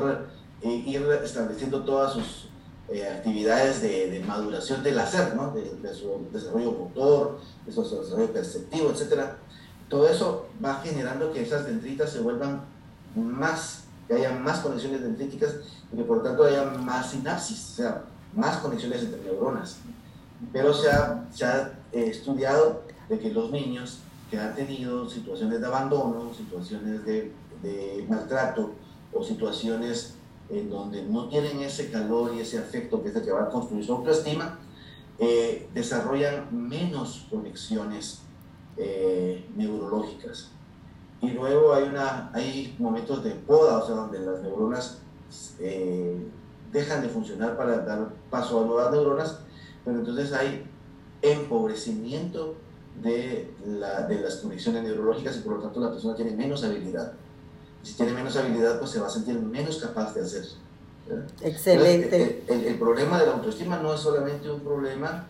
eh, 0.62 0.82
ir 0.86 1.02
estableciendo 1.24 1.82
todas 1.84 2.12
sus 2.12 2.48
eh, 2.90 3.06
actividades 3.06 3.82
de, 3.82 4.10
de 4.10 4.20
maduración 4.20 4.82
del 4.82 4.98
hacer, 4.98 5.34
¿no? 5.34 5.50
de, 5.52 5.62
de 5.82 5.94
su 5.94 6.26
desarrollo 6.32 6.72
motor, 6.72 7.38
de 7.66 7.72
su 7.72 7.82
desarrollo 7.82 8.32
perceptivo, 8.32 8.90
etcétera 8.90 9.38
todo 9.88 10.08
eso 10.08 10.48
va 10.64 10.80
generando 10.82 11.32
que 11.32 11.42
esas 11.42 11.66
dendritas 11.66 12.10
se 12.10 12.20
vuelvan 12.20 12.62
más, 13.14 13.84
que 14.06 14.14
haya 14.14 14.32
más 14.32 14.60
conexiones 14.60 15.02
dendríticas 15.02 15.56
y 15.92 15.96
que 15.96 16.04
por 16.04 16.22
tanto 16.22 16.44
haya 16.44 16.64
más 16.64 17.10
sinapsis, 17.10 17.70
o 17.72 17.76
sea, 17.76 18.04
más 18.34 18.58
conexiones 18.58 19.02
entre 19.02 19.22
neuronas. 19.22 19.78
Pero 20.52 20.72
se 20.72 20.90
ha, 20.90 21.26
se 21.32 21.44
ha 21.44 21.80
eh, 21.92 22.08
estudiado 22.08 22.82
de 23.08 23.18
que 23.18 23.30
los 23.30 23.50
niños 23.50 24.00
que 24.30 24.38
han 24.38 24.54
tenido 24.54 25.08
situaciones 25.08 25.60
de 25.60 25.66
abandono, 25.66 26.32
situaciones 26.34 27.04
de, 27.04 27.32
de 27.62 28.06
maltrato 28.08 28.74
o 29.12 29.24
situaciones 29.24 30.14
en 30.50 30.70
donde 30.70 31.02
no 31.02 31.28
tienen 31.28 31.60
ese 31.60 31.90
calor 31.90 32.34
y 32.34 32.40
ese 32.40 32.58
afecto 32.58 33.02
que 33.02 33.08
es 33.08 33.16
el 33.16 33.24
que 33.24 33.32
va 33.32 33.44
a 33.44 33.48
construir 33.48 33.84
su 33.84 33.94
autoestima, 33.94 34.58
eh, 35.18 35.68
desarrollan 35.74 36.46
menos 36.68 37.26
conexiones 37.30 38.20
eh, 38.78 39.44
neurológicas. 39.56 40.50
Y 41.20 41.30
luego 41.30 41.74
hay, 41.74 41.84
una, 41.84 42.30
hay 42.32 42.76
momentos 42.78 43.24
de 43.24 43.32
poda, 43.32 43.78
o 43.78 43.86
sea, 43.86 43.96
donde 43.96 44.20
las 44.20 44.40
neuronas 44.40 44.98
eh, 45.58 46.16
dejan 46.72 47.02
de 47.02 47.08
funcionar 47.08 47.56
para 47.56 47.78
dar 47.78 48.08
paso 48.30 48.62
a 48.62 48.66
nuevas 48.66 48.92
neuronas, 48.92 49.40
pero 49.84 49.98
entonces 49.98 50.32
hay 50.32 50.64
empobrecimiento 51.22 52.54
de, 53.02 53.50
la- 53.66 54.02
de 54.06 54.20
las 54.20 54.36
conexiones 54.36 54.82
neurológicas 54.82 55.36
y 55.36 55.40
por 55.40 55.54
lo 55.56 55.62
tanto 55.62 55.80
la 55.80 55.90
persona 55.90 56.14
tiene 56.14 56.32
menos 56.32 56.62
habilidad. 56.64 57.12
Si 57.82 57.94
tiene 57.94 58.12
menos 58.12 58.36
habilidad, 58.36 58.78
pues 58.78 58.90
se 58.90 59.00
va 59.00 59.06
a 59.06 59.10
sentir 59.10 59.38
menos 59.40 59.78
capaz 59.78 60.14
de 60.14 60.22
hacer. 60.22 60.44
¿verdad? 61.08 61.26
Excelente. 61.42 62.04
Entonces, 62.16 62.44
el, 62.48 62.60
el- 62.60 62.64
el 62.66 62.78
problema 62.78 63.18
de 63.20 63.26
la 63.26 63.32
autoestima 63.32 63.78
no 63.78 63.94
es 63.94 64.00
solamente 64.00 64.50
un 64.50 64.60
problema 64.60 65.26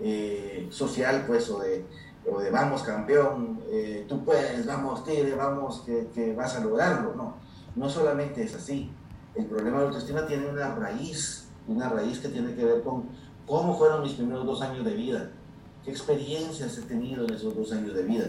eh, 0.00 0.66
social, 0.70 1.24
pues, 1.26 1.48
o 1.50 1.60
de, 1.60 1.84
o 2.30 2.40
de 2.40 2.50
vamos 2.50 2.82
campeón, 2.82 3.60
eh, 3.70 4.04
tú 4.08 4.24
puedes, 4.24 4.64
vamos 4.66 5.04
tigre, 5.04 5.34
vamos 5.34 5.82
que, 5.84 6.08
que 6.14 6.32
vas 6.34 6.56
a 6.56 6.60
lograrlo. 6.60 7.14
No, 7.14 7.34
no 7.76 7.88
solamente 7.88 8.42
es 8.42 8.54
así. 8.54 8.90
El 9.34 9.46
problema 9.46 9.78
de 9.78 9.82
la 9.82 9.88
autoestima 9.88 10.26
tiene 10.26 10.46
una 10.46 10.74
raíz, 10.74 11.48
una 11.66 11.88
raíz 11.88 12.18
que 12.20 12.28
tiene 12.28 12.54
que 12.54 12.64
ver 12.64 12.82
con 12.82 13.04
cómo 13.46 13.76
fueron 13.76 14.02
mis 14.02 14.12
primeros 14.12 14.46
dos 14.46 14.62
años 14.62 14.84
de 14.84 14.94
vida, 14.94 15.30
qué 15.84 15.90
experiencias 15.90 16.78
he 16.78 16.82
tenido 16.82 17.24
en 17.24 17.34
esos 17.34 17.56
dos 17.56 17.72
años 17.72 17.94
de 17.94 18.02
vida, 18.04 18.26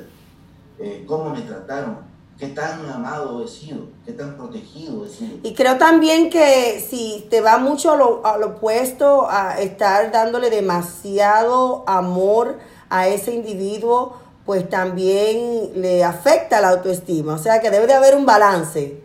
eh, 0.80 1.06
cómo 1.08 1.30
me 1.30 1.42
trataron, 1.42 2.00
qué 2.38 2.48
tan 2.48 2.90
amado 2.90 3.44
he 3.44 3.48
sido, 3.48 3.88
qué 4.06 4.12
tan 4.12 4.36
protegido 4.36 5.06
he 5.06 5.10
sido. 5.10 5.38
Y 5.44 5.54
creo 5.54 5.78
también 5.78 6.30
que 6.30 6.84
si 6.86 7.28
te 7.30 7.40
va 7.40 7.58
mucho 7.60 7.92
a 7.92 7.98
lo, 7.98 8.26
a 8.26 8.38
lo 8.38 8.48
opuesto, 8.48 9.30
a 9.30 9.62
estar 9.62 10.12
dándole 10.12 10.50
demasiado 10.50 11.84
amor 11.88 12.58
a 12.90 13.08
ese 13.08 13.34
individuo, 13.34 14.18
pues 14.46 14.70
también 14.70 15.72
le 15.82 16.04
afecta 16.04 16.62
la 16.62 16.70
autoestima. 16.70 17.34
O 17.34 17.38
sea 17.38 17.60
que 17.60 17.72
debe 17.72 17.88
de 17.88 17.94
haber 17.94 18.16
un 18.16 18.26
balance. 18.26 19.02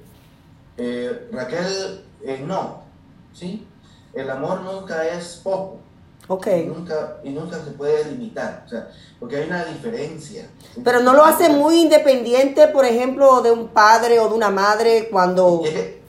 Eh, 0.76 1.28
Raquel, 1.32 2.04
eh, 2.24 2.42
no, 2.46 2.82
¿sí? 3.32 3.66
El 4.12 4.30
amor 4.30 4.62
nunca 4.62 5.06
es 5.06 5.40
poco. 5.42 5.78
Ok. 6.28 6.46
Y 6.46 6.66
nunca, 6.66 7.16
y 7.24 7.30
nunca 7.30 7.62
se 7.64 7.72
puede 7.72 8.04
limitar, 8.04 8.62
o 8.64 8.68
sea, 8.68 8.88
porque 9.18 9.36
hay 9.36 9.48
una 9.48 9.64
diferencia. 9.64 10.48
Pero 10.84 11.00
no 11.00 11.12
lo 11.12 11.24
hace 11.24 11.48
muy 11.48 11.80
independiente, 11.80 12.68
por 12.68 12.84
ejemplo, 12.84 13.42
de 13.42 13.50
un 13.50 13.68
padre 13.68 14.20
o 14.20 14.28
de 14.28 14.34
una 14.34 14.50
madre 14.50 15.08
cuando... 15.10 15.62
Y 15.64 15.68
es 15.68 15.74
que, 15.74 16.02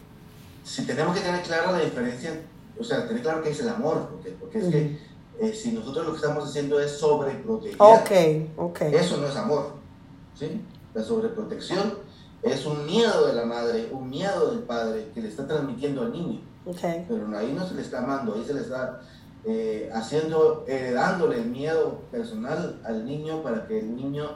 si 0.64 0.86
tenemos 0.86 1.16
que 1.16 1.22
tener 1.22 1.42
clara 1.42 1.72
la 1.72 1.80
diferencia, 1.80 2.40
o 2.80 2.84
sea, 2.84 3.08
tener 3.08 3.24
claro 3.24 3.42
qué 3.42 3.50
es 3.50 3.60
el 3.62 3.70
amor, 3.70 4.10
porque, 4.12 4.30
porque 4.40 4.60
es 4.60 4.66
que 4.68 5.00
eh, 5.42 5.54
si 5.54 5.72
nosotros 5.72 6.06
lo 6.06 6.12
que 6.14 6.18
estamos 6.20 6.48
haciendo 6.50 6.80
es 6.80 6.92
sobreproteger, 7.00 7.76
Ok, 7.80 8.12
ok. 8.58 8.82
eso 8.94 9.18
no 9.18 9.28
es 9.28 9.36
amor, 9.36 9.74
¿sí? 10.38 10.62
La 10.94 11.04
sobreprotección 11.04 11.96
es 12.44 12.66
un 12.66 12.86
miedo 12.86 13.28
de 13.28 13.34
la 13.34 13.46
madre, 13.46 13.90
un 13.92 14.10
miedo 14.10 14.52
del 14.52 14.60
padre 14.60 15.10
que 15.14 15.22
le 15.22 15.28
está 15.30 15.48
transmitiendo 15.48 16.02
al 16.02 16.12
niño. 16.12 16.42
ok. 16.66 16.80
pero 17.08 17.38
ahí 17.38 17.54
no 17.54 17.68
se 17.68 17.74
le 17.76 17.82
está 17.82 18.00
amando, 18.00 18.34
ahí 18.36 18.44
se 18.46 18.54
le 18.54 18.62
está 18.62 19.02
eh, 19.46 19.90
haciendo, 19.94 20.64
heredándole 20.68 21.38
el 21.38 21.46
miedo 21.46 22.00
personal 22.12 22.80
al 22.86 23.06
niño 23.06 23.42
para 23.42 23.66
que 23.68 23.80
el 23.80 23.96
niño 23.96 24.30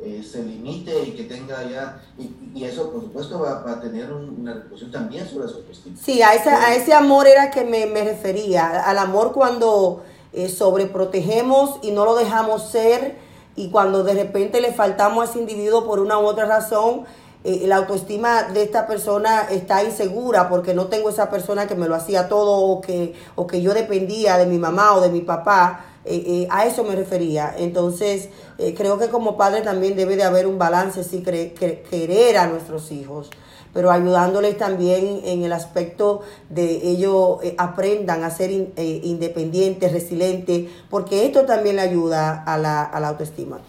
eh, 0.00 0.22
se 0.22 0.42
limite 0.44 0.92
y 1.04 1.12
que 1.12 1.24
tenga 1.24 1.62
ya, 1.68 2.00
y, 2.18 2.30
y 2.58 2.64
eso 2.64 2.90
por 2.90 3.00
supuesto 3.02 3.38
va, 3.40 3.62
va 3.62 3.72
a 3.72 3.80
tener 3.80 4.12
un- 4.12 4.40
una 4.40 4.54
repercusión 4.54 4.90
también 4.90 5.26
sobre 5.28 5.48
su 5.48 5.56
autoestima. 5.56 5.96
Sí, 5.96 6.22
a, 6.22 6.34
esa, 6.34 6.64
a 6.66 6.74
ese 6.74 6.92
amor 6.92 7.26
era 7.28 7.50
que 7.50 7.64
me, 7.64 7.86
me 7.86 8.02
refería, 8.04 8.82
al 8.84 8.98
amor 8.98 9.32
cuando 9.32 10.02
eh, 10.32 10.48
sobreprotegemos 10.48 11.78
y 11.82 11.90
no 11.90 12.04
lo 12.04 12.14
dejamos 12.14 12.70
ser 12.70 13.16
y 13.56 13.70
cuando 13.70 14.02
de 14.02 14.14
repente 14.14 14.60
le 14.60 14.72
faltamos 14.72 15.26
a 15.26 15.30
ese 15.30 15.38
individuo 15.38 15.84
por 15.84 16.00
una 16.00 16.18
u 16.18 16.24
otra 16.24 16.46
razón, 16.46 17.04
eh, 17.44 17.64
la 17.66 17.76
autoestima 17.76 18.44
de 18.44 18.62
esta 18.62 18.86
persona 18.86 19.48
está 19.50 19.82
insegura 19.82 20.48
porque 20.48 20.74
no 20.74 20.86
tengo 20.86 21.10
esa 21.10 21.28
persona 21.28 21.66
que 21.66 21.74
me 21.74 21.88
lo 21.88 21.94
hacía 21.96 22.28
todo 22.28 22.52
o 22.52 22.80
que, 22.80 23.14
o 23.34 23.46
que 23.46 23.60
yo 23.60 23.74
dependía 23.74 24.38
de 24.38 24.46
mi 24.46 24.58
mamá 24.58 24.94
o 24.94 25.00
de 25.00 25.10
mi 25.10 25.20
papá. 25.20 25.86
eh, 26.04 26.24
eh, 26.26 26.48
a 26.50 26.66
eso 26.66 26.82
me 26.82 26.96
refería. 26.96 27.54
Entonces, 27.56 28.28
creo 28.76 28.98
que 28.98 29.08
como 29.08 29.36
padre 29.36 29.60
también 29.62 29.94
debe 29.94 30.16
de 30.16 30.24
haber 30.24 30.48
un 30.48 30.58
balance, 30.58 31.04
sí, 31.04 31.22
querer 31.22 32.38
a 32.38 32.48
nuestros 32.48 32.90
hijos 32.90 33.30
pero 33.72 33.90
ayudándoles 33.90 34.58
también 34.58 35.20
en 35.24 35.42
el 35.42 35.52
aspecto 35.52 36.22
de 36.50 36.88
ellos 36.90 37.38
eh, 37.42 37.54
aprendan 37.58 38.24
a 38.24 38.30
ser 38.30 38.50
eh, 38.50 39.00
independientes, 39.04 39.92
resilientes, 39.92 40.70
porque 40.90 41.26
esto 41.26 41.44
también 41.46 41.76
le 41.76 41.82
ayuda 41.82 42.42
a 42.44 42.58
la, 42.58 42.82
autoestima. 42.84 43.60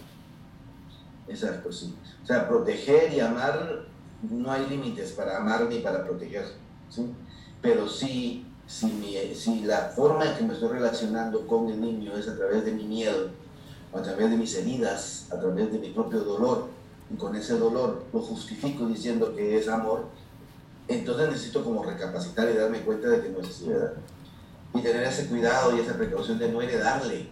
Exacto, 1.28 1.72
sí. 1.72 1.96
O 2.22 2.26
sea, 2.26 2.48
proteger 2.48 3.14
y 3.14 3.20
amar, 3.20 3.86
no 4.30 4.52
hay 4.52 4.68
límites 4.68 5.12
para 5.14 5.38
amar 5.38 5.66
ni 5.68 5.80
para 5.80 6.04
proteger, 6.04 6.46
¿sí? 6.90 7.10
Pero 7.62 7.88
sí, 7.88 8.46
si, 8.68 8.88
mi- 8.88 9.34
si 9.36 9.62
la 9.62 9.92
forma 9.96 10.26
en 10.26 10.36
que 10.36 10.44
me 10.44 10.54
estoy 10.54 10.70
relacionando 10.70 11.48
con 11.48 11.70
el 11.70 11.80
niño 11.80 12.16
es 12.18 12.28
a 12.28 12.36
través 12.36 12.66
de 12.66 12.72
mi 12.72 12.84
miedo, 12.84 13.30
a 13.94 14.02
través 14.02 14.30
de 14.30 14.38
mis 14.38 14.56
heridas, 14.56 15.28
a 15.32 15.40
través 15.40 15.72
de 15.72 15.80
mi 15.80 15.90
propio 15.90 16.20
dolor, 16.22 16.68
con 17.18 17.36
ese 17.36 17.58
dolor 17.58 18.06
lo 18.12 18.22
justifico 18.22 18.86
diciendo 18.88 19.36
que 19.36 19.58
es 19.58 19.68
amor, 19.68 20.06
entonces 20.88 21.30
necesito 21.30 21.64
como 21.64 21.84
recapacitar 21.84 22.50
y 22.50 22.58
darme 22.58 22.82
cuenta 22.82 23.10
de 23.10 23.22
que 23.22 23.30
no 23.30 23.40
es 23.40 23.50
así, 23.50 23.70
¿verdad? 23.70 23.94
Y 24.74 24.82
tener 24.82 25.04
ese 25.04 25.28
cuidado 25.28 25.76
y 25.76 25.80
esa 25.80 25.96
precaución 25.96 26.40
de 26.40 26.52
no 26.52 26.62
heredarle 26.62 27.28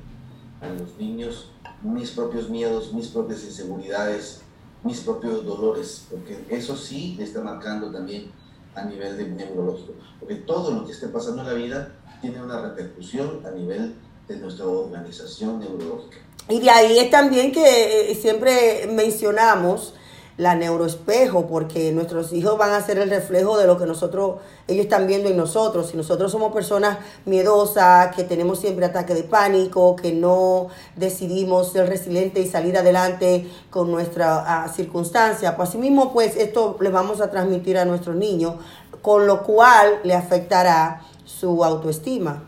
a 0.61 0.67
los 0.67 0.95
niños 0.97 1.49
mis 1.81 2.11
propios 2.11 2.49
miedos, 2.49 2.93
mis 2.93 3.07
propias 3.07 3.43
inseguridades, 3.43 4.41
mis 4.83 4.99
propios 5.01 5.45
dolores, 5.45 6.05
porque 6.09 6.45
eso 6.49 6.75
sí 6.75 7.15
le 7.17 7.23
está 7.23 7.41
marcando 7.41 7.91
también 7.91 8.31
a 8.75 8.85
nivel 8.85 9.17
de 9.17 9.27
neurológico, 9.27 9.93
porque 10.19 10.35
todo 10.35 10.71
lo 10.71 10.85
que 10.85 10.91
esté 10.91 11.07
pasando 11.07 11.41
en 11.41 11.47
la 11.47 11.53
vida 11.53 11.95
tiene 12.21 12.41
una 12.41 12.61
repercusión 12.61 13.45
a 13.45 13.51
nivel 13.51 13.95
de 14.27 14.37
nuestra 14.37 14.65
organización 14.65 15.59
neurológica. 15.59 16.17
Y 16.49 16.59
de 16.59 16.69
ahí 16.69 16.99
es 16.99 17.09
también 17.09 17.51
que 17.51 18.11
eh, 18.11 18.15
siempre 18.15 18.89
mencionamos 18.91 19.93
la 20.41 20.55
neuroespejo, 20.55 21.45
porque 21.45 21.91
nuestros 21.91 22.33
hijos 22.33 22.57
van 22.57 22.71
a 22.71 22.81
ser 22.81 22.97
el 22.97 23.11
reflejo 23.11 23.59
de 23.59 23.67
lo 23.67 23.77
que 23.77 23.85
nosotros, 23.85 24.37
ellos 24.67 24.85
están 24.85 25.05
viendo 25.05 25.29
en 25.29 25.37
nosotros. 25.37 25.89
Si 25.91 25.97
nosotros 25.97 26.31
somos 26.31 26.51
personas 26.51 26.97
miedosas, 27.25 28.15
que 28.15 28.23
tenemos 28.23 28.59
siempre 28.59 28.85
ataque 28.85 29.13
de 29.13 29.21
pánico, 29.21 29.95
que 29.95 30.11
no 30.13 30.69
decidimos 30.95 31.71
ser 31.71 31.87
resilientes 31.87 32.43
y 32.43 32.49
salir 32.49 32.75
adelante 32.75 33.47
con 33.69 33.91
nuestra 33.91 34.63
ah, 34.63 34.67
circunstancia, 34.69 35.55
pues 35.55 35.69
así 35.69 35.77
mismo, 35.77 36.11
pues 36.11 36.35
esto 36.35 36.75
le 36.81 36.89
vamos 36.89 37.21
a 37.21 37.29
transmitir 37.29 37.77
a 37.77 37.85
nuestros 37.85 38.15
niños, 38.15 38.55
con 39.03 39.27
lo 39.27 39.43
cual 39.43 39.99
le 40.03 40.15
afectará 40.15 41.03
su 41.23 41.63
autoestima. 41.63 42.45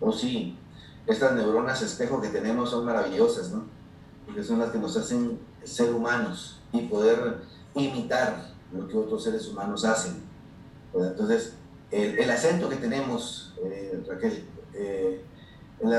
O 0.00 0.10
sí, 0.10 0.57
estas 1.08 1.32
neuronas 1.34 1.82
espejo 1.82 2.20
que 2.20 2.28
tenemos 2.28 2.70
son 2.70 2.84
maravillosas, 2.84 3.50
¿no? 3.50 3.64
Porque 4.26 4.44
son 4.44 4.58
las 4.58 4.70
que 4.70 4.78
nos 4.78 4.96
hacen 4.96 5.38
ser 5.64 5.92
humanos 5.92 6.60
y 6.72 6.82
poder 6.82 7.38
imitar 7.74 8.52
lo 8.72 8.86
que 8.86 8.96
otros 8.96 9.24
seres 9.24 9.48
humanos 9.48 9.84
hacen. 9.84 10.22
Entonces, 10.94 11.54
el, 11.90 12.30
acento 12.30 12.68
que 12.68 12.76
tenemos, 12.76 13.54
eh, 13.64 14.02
Raquel, 14.06 14.44
eh, 14.74 15.24
el, 15.80 15.92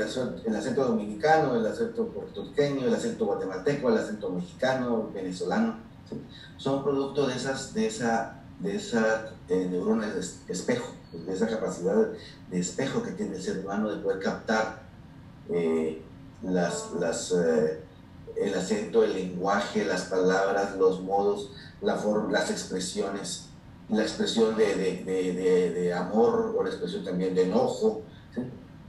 acento- 0.00 0.86
dominicano, 0.86 1.56
el 1.56 1.66
acento 1.66 2.06
puertorriqueño, 2.08 2.86
el 2.86 2.94
acento 2.94 3.26
guatemalteco, 3.26 3.88
el 3.88 3.98
acento 3.98 4.30
mexicano, 4.30 5.10
venezolano, 5.12 5.76
son 6.56 6.84
producto 6.84 7.26
de 7.26 7.34
esas, 7.34 7.74
de 7.74 7.86
esa, 7.86 8.42
de 8.60 8.76
eh, 9.48 9.66
neuronas 9.70 10.14
es- 10.14 10.40
esa 11.28 11.46
capacidad 11.48 12.08
de 12.50 12.58
espejo 12.58 13.02
que 13.02 13.12
tiene 13.12 13.36
el 13.36 13.42
ser 13.42 13.58
humano 13.60 13.90
de 13.90 14.02
poder 14.02 14.20
captar 14.20 14.82
eh, 15.50 16.02
las, 16.42 16.92
las, 16.98 17.32
eh, 17.32 17.80
el 18.36 18.54
acento, 18.54 19.02
el 19.02 19.14
lenguaje, 19.14 19.84
las 19.84 20.02
palabras, 20.02 20.76
los 20.76 21.02
modos, 21.02 21.52
la 21.80 21.96
forma, 21.96 22.30
las 22.32 22.50
expresiones, 22.50 23.46
la 23.88 24.02
expresión 24.02 24.56
de, 24.56 24.74
de, 24.74 25.04
de, 25.04 25.70
de- 25.72 25.94
amor 25.94 26.54
o 26.56 26.62
la 26.62 26.68
expresión 26.70 27.04
también 27.04 27.34
de 27.34 27.44
enojo. 27.44 28.02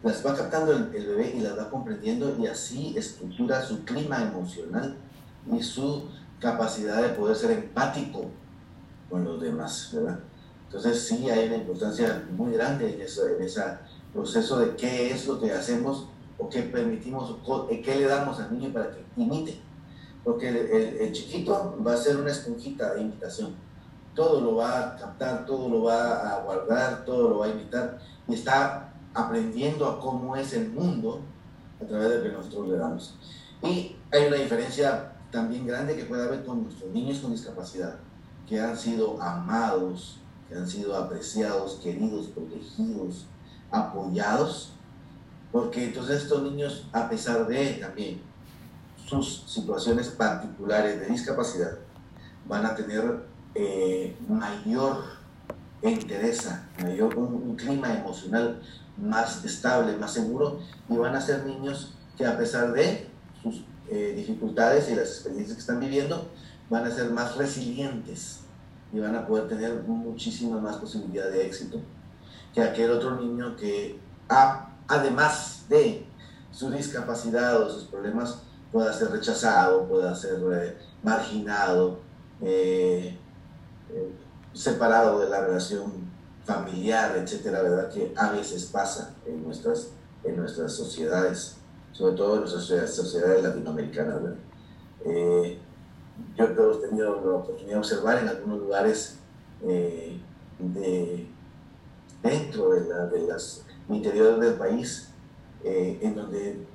Las 0.04 0.26
va 0.26 0.36
captando 0.36 0.72
el, 0.74 0.94
el 0.96 1.08
bebé 1.08 1.34
y 1.36 1.40
las 1.42 1.58
va 1.58 1.70
comprendiendo 1.70 2.36
y 2.38 2.48
así 2.48 2.96
estructura 2.98 3.62
su 3.63 3.84
clima 3.84 4.22
emocional 4.22 4.96
y 5.52 5.62
su 5.63 6.10
capacidad 6.40 7.02
de 7.02 7.10
poder 7.10 7.36
ser 7.36 7.52
empático 7.52 8.26
con 9.10 9.24
los 9.24 9.42
demás, 9.42 9.90
¿verdad? 9.94 10.20
Entonces 10.68 11.08
sí 11.08 11.30
hay 11.30 11.48
una 11.48 11.58
importancia 11.58 12.26
muy 12.32 12.54
grande 12.54 12.94
en 12.94 13.02
ese 13.02 13.22
proceso 14.14 14.60
de 14.60 14.76
qué 14.76 15.12
es 15.12 15.26
lo 15.26 15.40
que 15.40 15.52
hacemos 15.52 16.08
o 16.38 16.50
qué 16.50 16.64
permitimos, 16.64 17.36
o 17.46 17.68
qué 17.68 17.96
le 17.96 18.06
damos 18.06 18.40
al 18.40 18.54
niño 18.54 18.72
para 18.72 18.92
que 18.92 19.04
imite. 19.16 19.60
Porque 20.24 20.50
el 21.00 21.12
chiquito 21.14 21.78
va 21.86 21.94
a 21.94 21.98
ser 21.98 22.18
una 22.18 22.32
esponjita 22.32 22.94
de 22.94 23.02
imitación. 23.02 23.56
Todo 24.14 24.42
lo 24.42 24.56
va 24.56 24.80
a 24.80 24.96
captar, 24.98 25.46
todo 25.46 25.70
lo 25.70 25.84
va 25.84 26.34
a 26.34 26.44
guardar, 26.44 27.06
todo 27.06 27.30
lo 27.30 27.38
va 27.40 27.46
a 27.46 27.50
imitar 27.50 28.00
y 28.28 28.34
está 28.34 28.94
aprendiendo 29.14 29.88
a 29.88 30.00
cómo 30.00 30.36
es 30.36 30.54
el 30.54 30.70
mundo 30.70 31.22
a 31.82 31.86
través 31.86 32.10
de 32.10 32.18
lo 32.18 32.24
que 32.24 32.32
nosotros 32.32 32.68
le 32.68 32.78
damos. 32.78 33.16
Y 33.64 33.96
hay 34.12 34.28
una 34.28 34.38
diferencia 34.38 35.14
también 35.32 35.66
grande 35.66 35.96
que 35.96 36.06
puede 36.06 36.24
haber 36.24 36.44
con 36.44 36.64
nuestros 36.64 36.92
niños 36.92 37.20
con 37.20 37.32
discapacidad, 37.32 37.96
que 38.48 38.60
han 38.60 38.78
sido 38.78 39.22
amados, 39.22 40.20
que 40.48 40.56
han 40.56 40.68
sido 40.68 40.96
apreciados, 40.96 41.80
queridos, 41.84 42.28
protegidos, 42.28 43.26
apoyados, 43.72 44.72
porque 45.52 45.86
entonces 45.86 46.24
estos 46.24 46.44
niños, 46.44 46.88
a 46.92 47.10
pesar 47.10 47.48
de 47.48 47.74
también 47.74 48.22
sus 49.06 49.44
situaciones 49.48 50.10
particulares 50.10 51.00
de 51.00 51.08
discapacidad, 51.08 51.78
van 52.48 52.66
a 52.66 52.76
tener 52.76 53.26
eh, 53.56 54.16
mayor 54.28 55.04
entereza, 55.82 56.68
mayor, 56.82 57.18
un, 57.18 57.56
clima 57.56 57.94
emocional 57.94 58.62
más 58.98 59.44
estable, 59.46 59.96
más 59.98 60.14
seguro, 60.14 60.60
y 60.90 60.96
van 60.96 61.16
a 61.16 61.22
ser 61.22 61.46
niños 61.46 61.94
que 62.18 62.26
a 62.26 62.38
pesar 62.38 62.72
de 62.74 63.08
sus 63.42 63.64
eh, 63.90 64.14
dificultades 64.16 64.90
y 64.90 64.96
las 64.96 65.08
experiencias 65.08 65.56
que 65.56 65.62
están 65.62 65.80
viviendo, 65.80 66.30
van 66.70 66.86
a 66.86 66.92
ser 66.92 67.12
más 67.12 67.36
resilientes 67.38 68.42
y 68.93 69.00
van 69.00 69.15
a 69.15 69.28
poder 69.28 69.47
tener 69.47 69.84
muchísima 69.84 70.60
más 70.60 70.78
posibilidad 70.78 71.30
de 71.30 71.45
éxito 71.45 71.80
que 72.54 72.62
aquel 72.62 72.91
otro 72.91 73.15
niño 73.19 73.56
que, 73.56 74.00
a- 74.30 74.69
además 74.88 75.65
de 75.69 76.06
su 76.52 76.69
discapacidad 76.71 77.62
o 77.62 77.69
sus 77.69 77.84
problemas, 77.86 78.39
pueda 78.71 78.91
ser 78.93 79.12
rechazado, 79.12 79.88
pueda 79.88 80.13
ser 80.15 80.39
eh, 80.54 80.78
marginado, 81.04 82.00
eh, 82.41 83.17
eh, 83.93 84.12
separado 84.54 85.19
de 85.19 85.30
la 85.30 85.41
relación 85.41 85.91
familiar, 86.45 87.15
etcétera, 87.17 87.62
¿verdad? 87.62 87.89
Que 87.89 88.13
a 88.15 88.32
veces 88.32 88.65
pasa 88.65 89.13
en 89.26 89.43
nuestras, 89.43 89.89
en 90.23 90.38
nuestras 90.38 90.73
sociedades, 90.73 91.58
sobre 91.91 92.15
todo 92.15 92.36
en 92.36 92.39
nuestras 92.41 92.95
sociedades, 92.95 93.43
latinoamericanas, 93.43 94.23
¿verdad? 94.23 94.39
Yo 96.38 96.46
he 96.46 96.88
tenido 96.88 97.16
la 97.16 97.38
oportunidad 97.38 97.74
de 97.74 97.80
observar 97.80 98.20
en 98.20 98.30
algunos 98.30 98.60
lugares 98.60 99.18
eh, 99.64 100.20
de, 100.60 101.28
dentro 102.22 102.70
de, 102.72 102.88
la, 102.88 103.06
de 103.08 103.28
las 103.28 103.64
interiores 103.90 104.40
del 104.40 104.54
país, 104.56 105.10
eh, 105.64 106.00
en 106.02 106.16
donde 106.16 106.66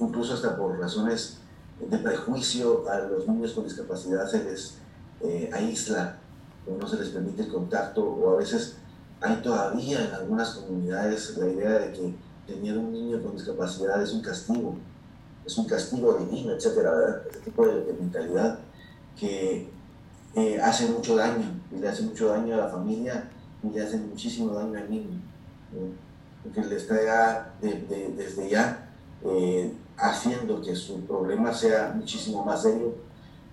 incluso 0.00 0.34
hasta 0.34 0.56
por 0.56 0.78
razones 0.78 1.38
de 1.80 1.98
prejuicio 1.98 2.88
a 2.88 2.98
los 3.00 3.26
niños 3.28 3.52
con 3.52 3.64
discapacidad 3.64 4.26
se 4.28 4.44
les 4.44 4.78
eh, 5.20 5.50
aísla 5.52 6.18
o 6.66 6.78
no 6.78 6.86
se 6.86 6.96
les 6.96 7.08
permite 7.08 7.42
el 7.42 7.48
contacto 7.48 8.04
o 8.04 8.34
a 8.34 8.36
veces 8.36 8.76
hay 9.20 9.36
todavía 9.42 10.04
en 10.04 10.14
algunas 10.14 10.50
comunidades 10.50 11.36
la 11.38 11.48
idea 11.48 11.78
de 11.78 11.92
que 11.92 12.14
tener 12.46 12.78
un 12.78 12.92
niño 12.92 13.22
con 13.22 13.36
discapacidad 13.36 14.00
es 14.02 14.12
un 14.12 14.22
castigo, 14.22 14.76
es 15.44 15.58
un 15.58 15.66
castigo 15.66 16.14
divino, 16.14 16.52
etcétera, 16.52 16.90
¿verdad? 16.90 17.22
Ese 17.30 17.40
tipo 17.40 17.66
de, 17.66 17.84
de 17.84 17.92
mentalidad 17.94 18.58
que 19.18 19.70
eh, 20.34 20.60
hace 20.62 20.86
mucho 20.88 21.16
daño, 21.16 21.60
y 21.70 21.78
le 21.78 21.88
hace 21.88 22.02
mucho 22.02 22.28
daño 22.28 22.54
a 22.54 22.58
la 22.58 22.68
familia 22.68 23.28
y 23.62 23.68
le 23.70 23.82
hace 23.82 23.96
muchísimo 23.98 24.54
daño 24.54 24.78
al 24.78 24.90
niño, 24.90 25.20
porque 26.42 26.62
le 26.68 26.76
está 26.76 27.54
de- 27.60 28.14
desde 28.16 28.48
ya 28.48 28.88
eh, 29.24 29.72
haciendo 29.96 30.60
que 30.60 30.74
su 30.74 31.00
problema 31.02 31.52
sea 31.54 31.92
muchísimo 31.94 32.44
más 32.44 32.62
serio, 32.62 32.94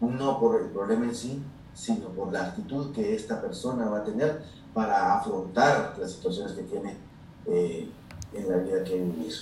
no 0.01 0.39
por 0.39 0.59
el 0.61 0.67
problema 0.69 1.05
en 1.05 1.13
sí, 1.15 1.43
sino 1.75 2.07
por 2.09 2.31
la 2.33 2.45
actitud 2.47 2.91
que 2.93 3.13
esta 3.15 3.39
persona 3.41 3.85
va 3.89 3.99
a 3.99 4.03
tener 4.03 4.41
para 4.73 5.17
afrontar 5.17 5.95
las 5.99 6.11
situaciones 6.13 6.53
que 6.53 6.63
tiene 6.63 6.97
eh, 7.45 7.89
en 8.33 8.49
la 8.49 8.57
vida 8.57 8.83
que 8.83 8.95
vivir. 8.95 9.33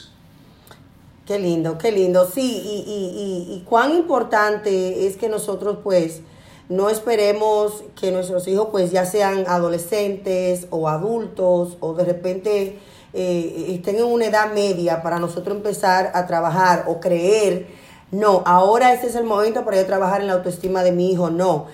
Qué 1.27 1.39
lindo, 1.39 1.77
qué 1.77 1.91
lindo. 1.91 2.25
Sí, 2.25 2.61
y, 2.63 2.89
y, 2.89 3.51
y, 3.51 3.55
y 3.55 3.63
cuán 3.65 3.91
importante 3.91 5.05
es 5.07 5.17
que 5.17 5.27
nosotros 5.27 5.79
pues 5.83 6.21
no 6.69 6.89
esperemos 6.89 7.83
que 7.99 8.11
nuestros 8.11 8.47
hijos 8.47 8.69
pues 8.71 8.91
ya 8.91 9.05
sean 9.05 9.43
adolescentes 9.45 10.67
o 10.69 10.87
adultos 10.87 11.75
o 11.81 11.93
de 11.95 12.05
repente 12.05 12.79
eh, 13.13 13.65
estén 13.69 13.97
en 13.97 14.05
una 14.05 14.27
edad 14.27 14.53
media 14.53 15.01
para 15.03 15.19
nosotros 15.19 15.57
empezar 15.57 16.11
a 16.13 16.27
trabajar 16.27 16.85
o 16.87 17.01
creer, 17.01 17.67
no, 18.09 18.41
ahora 18.45 18.93
este 18.93 19.07
es 19.07 19.15
el 19.15 19.25
momento 19.25 19.65
para 19.65 19.75
yo 19.75 19.85
trabajar 19.85 20.21
en 20.21 20.27
la 20.27 20.33
autoestima 20.33 20.81
de 20.81 20.93
mi 20.93 21.11
hijo, 21.11 21.29
no 21.29 21.67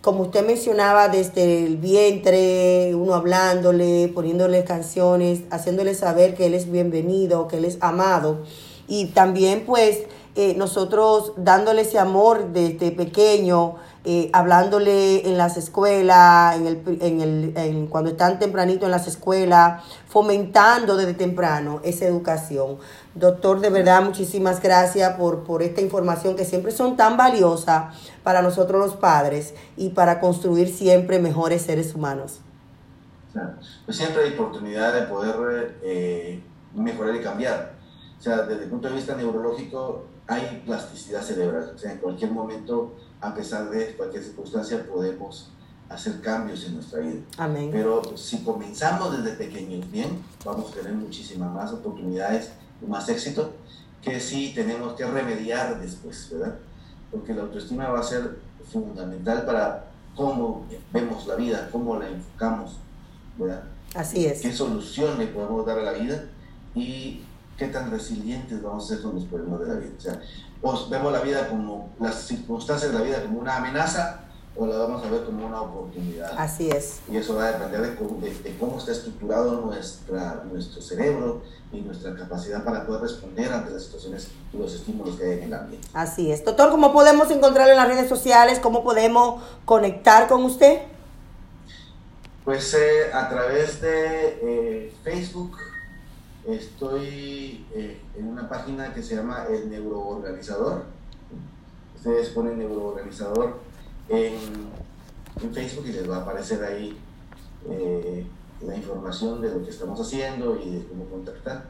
como 0.00 0.22
usted 0.22 0.46
mencionaba, 0.46 1.08
desde 1.08 1.66
el 1.66 1.76
vientre, 1.76 2.94
uno 2.94 3.14
hablándole, 3.14 4.08
poniéndole 4.14 4.64
canciones, 4.64 5.40
haciéndole 5.50 5.94
saber 5.94 6.34
que 6.34 6.46
él 6.46 6.54
es 6.54 6.70
bienvenido, 6.70 7.48
que 7.48 7.58
él 7.58 7.64
es 7.64 7.78
amado. 7.80 8.38
Y 8.88 9.06
también, 9.06 9.64
pues, 9.64 10.00
eh, 10.34 10.54
nosotros 10.56 11.32
dándole 11.36 11.82
ese 11.82 11.98
amor 11.98 12.52
desde 12.52 12.90
pequeño, 12.92 13.76
eh, 14.04 14.30
hablándole 14.32 15.28
en 15.28 15.36
las 15.36 15.56
escuelas, 15.56 16.56
en 16.56 16.66
el, 16.66 16.98
en 17.02 17.20
el, 17.56 17.88
cuando 17.90 18.10
están 18.10 18.38
tempranito 18.38 18.86
en 18.86 18.92
las 18.92 19.06
escuelas, 19.08 19.82
fomentando 20.06 20.96
desde 20.96 21.14
temprano 21.14 21.80
esa 21.82 22.06
educación. 22.06 22.78
Doctor, 23.14 23.60
de 23.60 23.70
verdad, 23.70 24.02
muchísimas 24.02 24.62
gracias 24.62 25.16
por, 25.16 25.42
por 25.42 25.62
esta 25.62 25.80
información 25.80 26.36
que 26.36 26.44
siempre 26.44 26.72
son 26.72 26.96
tan 26.96 27.16
valiosas 27.16 27.94
para 28.22 28.40
nosotros 28.40 28.80
los 28.80 28.96
padres 28.96 29.54
y 29.76 29.90
para 29.90 30.20
construir 30.20 30.72
siempre 30.72 31.18
mejores 31.18 31.62
seres 31.62 31.94
humanos. 31.94 32.40
Pues 33.84 33.96
siempre 33.96 34.24
hay 34.24 34.34
oportunidad 34.34 34.94
de 34.94 35.02
poder 35.02 35.78
eh, 35.82 36.40
mejorar 36.74 37.16
y 37.16 37.20
cambiar. 37.20 37.77
O 38.18 38.22
sea, 38.22 38.42
desde 38.42 38.64
el 38.64 38.70
punto 38.70 38.88
de 38.88 38.94
vista 38.94 39.16
neurológico 39.16 40.06
hay 40.26 40.62
plasticidad 40.66 41.22
cerebral. 41.22 41.72
O 41.74 41.78
sea, 41.78 41.92
en 41.92 41.98
cualquier 41.98 42.32
momento, 42.32 42.94
a 43.20 43.34
pesar 43.34 43.70
de 43.70 43.96
cualquier 43.96 44.22
circunstancia, 44.22 44.86
podemos 44.86 45.50
hacer 45.88 46.20
cambios 46.20 46.64
en 46.64 46.74
nuestra 46.74 47.00
vida. 47.00 47.20
Amén. 47.38 47.70
Pero 47.72 48.16
si 48.16 48.42
comenzamos 48.42 49.16
desde 49.16 49.36
pequeños 49.36 49.90
bien, 49.90 50.22
vamos 50.44 50.70
a 50.72 50.74
tener 50.74 50.92
muchísimas 50.92 51.50
más 51.52 51.72
oportunidades 51.72 52.50
y 52.82 52.86
más 52.86 53.08
éxito 53.08 53.52
que 54.02 54.20
si 54.20 54.52
tenemos 54.54 54.94
que 54.94 55.04
remediar 55.06 55.80
después, 55.80 56.28
¿verdad? 56.32 56.56
Porque 57.10 57.34
la 57.34 57.42
autoestima 57.42 57.88
va 57.88 58.00
a 58.00 58.02
ser 58.02 58.38
fundamental 58.70 59.44
para 59.44 59.86
cómo 60.14 60.66
vemos 60.92 61.26
la 61.26 61.36
vida, 61.36 61.68
cómo 61.72 61.98
la 61.98 62.08
enfocamos, 62.08 62.76
¿verdad? 63.38 63.64
Así 63.94 64.26
es. 64.26 64.42
qué 64.42 64.52
solución 64.52 65.18
le 65.18 65.28
podemos 65.28 65.64
dar 65.64 65.78
a 65.78 65.82
la 65.82 65.92
vida 65.92 66.26
y 66.74 67.22
qué 67.58 67.66
tan 67.66 67.90
resilientes 67.90 68.62
vamos 68.62 68.84
a 68.84 68.94
ser 68.94 69.02
con 69.02 69.16
los 69.16 69.24
problemas 69.24 69.60
de 69.60 69.66
la 69.66 69.74
vida. 69.74 69.90
O 69.98 70.00
sea, 70.00 70.20
o 70.62 70.88
vemos 70.88 71.12
la 71.12 71.20
vida 71.20 71.48
como, 71.48 71.90
las 72.00 72.14
circunstancias 72.22 72.92
de 72.92 72.98
la 72.98 73.04
vida 73.04 73.22
como 73.22 73.40
una 73.40 73.56
amenaza 73.56 74.20
o 74.56 74.66
la 74.66 74.76
vamos 74.78 75.04
a 75.04 75.10
ver 75.10 75.24
como 75.24 75.46
una 75.46 75.60
oportunidad. 75.60 76.32
Así 76.36 76.68
es. 76.68 76.98
Y 77.10 77.16
eso 77.16 77.36
va 77.36 77.46
a 77.46 77.52
depender 77.52 77.80
de 77.82 77.94
cómo, 77.96 78.20
de- 78.20 78.34
de 78.34 78.56
cómo 78.58 78.78
está 78.78 78.90
estructurado 78.92 79.60
nuestra, 79.60 80.42
nuestro 80.50 80.82
cerebro 80.82 81.42
y 81.72 81.80
nuestra 81.80 82.14
capacidad 82.16 82.64
para 82.64 82.84
poder 82.86 83.02
responder 83.02 83.52
ante 83.52 83.70
las 83.72 83.84
situaciones 83.84 84.28
y 84.52 84.56
los 84.56 84.74
estímulos 84.74 85.16
que 85.16 85.24
hay 85.26 85.32
en 85.38 85.42
el 85.44 85.54
ambiente. 85.54 85.86
Así 85.94 86.32
es. 86.32 86.44
Doctor, 86.44 86.70
¿cómo 86.70 86.92
podemos 86.92 87.30
encontrarlo 87.30 87.72
en 87.72 87.78
las 87.78 87.88
redes 87.88 88.08
sociales? 88.08 88.58
¿Cómo 88.58 88.82
podemos 88.82 89.42
conectar 89.64 90.26
con 90.26 90.42
usted? 90.44 90.80
Pues 92.44 92.72
eh, 92.74 93.12
a 93.12 93.28
través 93.28 93.80
de 93.80 94.38
eh, 94.42 94.94
Facebook 95.04 95.56
estoy 96.48 97.66
eh, 97.74 98.00
en 98.16 98.26
una 98.26 98.48
página 98.48 98.92
que 98.92 99.02
se 99.02 99.16
llama 99.16 99.46
El 99.48 99.70
Neuroorganizador. 99.70 100.84
Ustedes 101.96 102.30
ponen 102.30 102.58
Neuroorganizador 102.58 103.58
en, 104.08 104.88
Facebook 105.52 105.86
y 105.86 105.92
les 105.92 106.10
va 106.10 106.16
a 106.16 106.20
aparecer 106.22 106.64
ahí 106.64 106.98
eh, 107.68 108.26
la 108.60 108.76
información 108.76 109.40
de 109.40 109.54
lo 109.54 109.62
que 109.62 109.70
estamos 109.70 110.00
haciendo 110.00 110.58
y 110.60 110.70
de 110.70 110.84
cómo 110.86 111.04
contactar. 111.04 111.66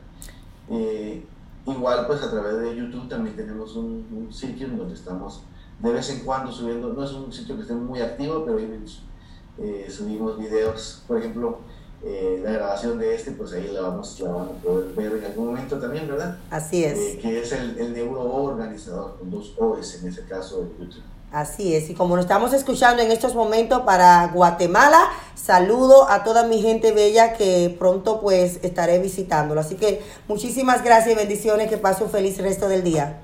Eh, 0.70 1.24
igual 1.66 2.06
pues 2.06 2.22
a 2.22 2.30
través 2.30 2.58
de 2.60 2.76
YouTube 2.76 3.08
también 3.08 3.36
tenemos 3.36 3.76
un, 3.76 4.06
un 4.10 4.32
sitio 4.32 4.66
en 4.66 4.78
donde 4.78 4.94
estamos 4.94 5.42
de 5.80 5.92
vez 5.92 6.10
en 6.10 6.20
cuando 6.24 6.50
subiendo, 6.50 6.92
no 6.92 7.04
es 7.04 7.12
un 7.12 7.32
sitio 7.32 7.54
que 7.54 7.62
esté 7.62 7.74
muy 7.74 8.00
activo, 8.00 8.44
pero 8.44 8.58
eh, 8.58 9.86
subimos 9.88 10.38
videos, 10.38 11.04
por 11.06 11.18
ejemplo, 11.18 11.58
eh, 12.04 12.40
la 12.44 12.52
grabación 12.52 12.98
de 12.98 13.14
este, 13.14 13.32
pues 13.32 13.52
ahí 13.52 13.68
la 13.72 13.82
vamos, 13.82 14.20
la 14.20 14.30
van 14.30 14.48
a 14.48 14.62
poder 14.62 14.94
ver 14.94 15.18
en 15.18 15.24
algún 15.24 15.46
momento 15.46 15.78
también, 15.78 16.06
¿verdad? 16.06 16.38
Así 16.50 16.84
es. 16.84 16.98
Eh, 16.98 17.18
que 17.20 17.40
es 17.40 17.52
el, 17.52 17.78
el 17.78 17.92
neuroorganizador, 17.92 19.18
con 19.18 19.30
dos 19.30 19.54
O's 19.58 20.00
en 20.00 20.08
ese 20.08 20.24
caso 20.24 20.62
de 20.62 20.84
YouTube. 20.84 21.02
Así 21.30 21.74
es, 21.74 21.90
y 21.90 21.94
como 21.94 22.16
nos 22.16 22.24
estamos 22.24 22.54
escuchando 22.54 23.02
en 23.02 23.10
estos 23.10 23.34
momentos 23.34 23.82
para 23.82 24.28
Guatemala, 24.28 25.10
saludo 25.34 26.08
a 26.08 26.24
toda 26.24 26.44
mi 26.44 26.62
gente 26.62 26.92
bella 26.92 27.34
que 27.34 27.76
pronto 27.78 28.20
pues 28.20 28.60
estaré 28.62 28.98
visitándolo. 28.98 29.60
Así 29.60 29.74
que 29.74 30.02
muchísimas 30.26 30.82
gracias 30.82 31.12
y 31.12 31.16
bendiciones, 31.16 31.68
que 31.68 31.76
pase 31.76 32.02
un 32.02 32.10
feliz 32.10 32.38
resto 32.38 32.66
del 32.66 32.82
día. 32.82 33.20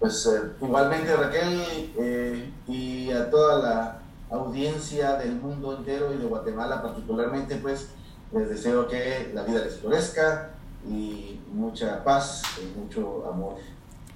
Pues 0.00 0.26
eh, 0.26 0.50
igualmente 0.60 1.14
Raquel 1.14 1.92
eh, 1.98 2.50
y 2.66 3.12
a 3.12 3.30
toda 3.30 3.62
la 3.62 3.98
audiencia 4.30 5.14
del 5.14 5.36
mundo 5.36 5.76
entero 5.76 6.12
y 6.12 6.18
de 6.18 6.24
Guatemala 6.24 6.82
particularmente, 6.82 7.56
pues 7.56 7.88
les 8.32 8.48
deseo 8.48 8.86
que 8.88 9.30
la 9.34 9.42
vida 9.42 9.60
les 9.60 9.76
florezca 9.76 10.50
y 10.88 11.40
mucha 11.52 12.02
paz 12.04 12.42
y 12.60 12.78
mucho 12.78 13.24
amor. 13.30 13.54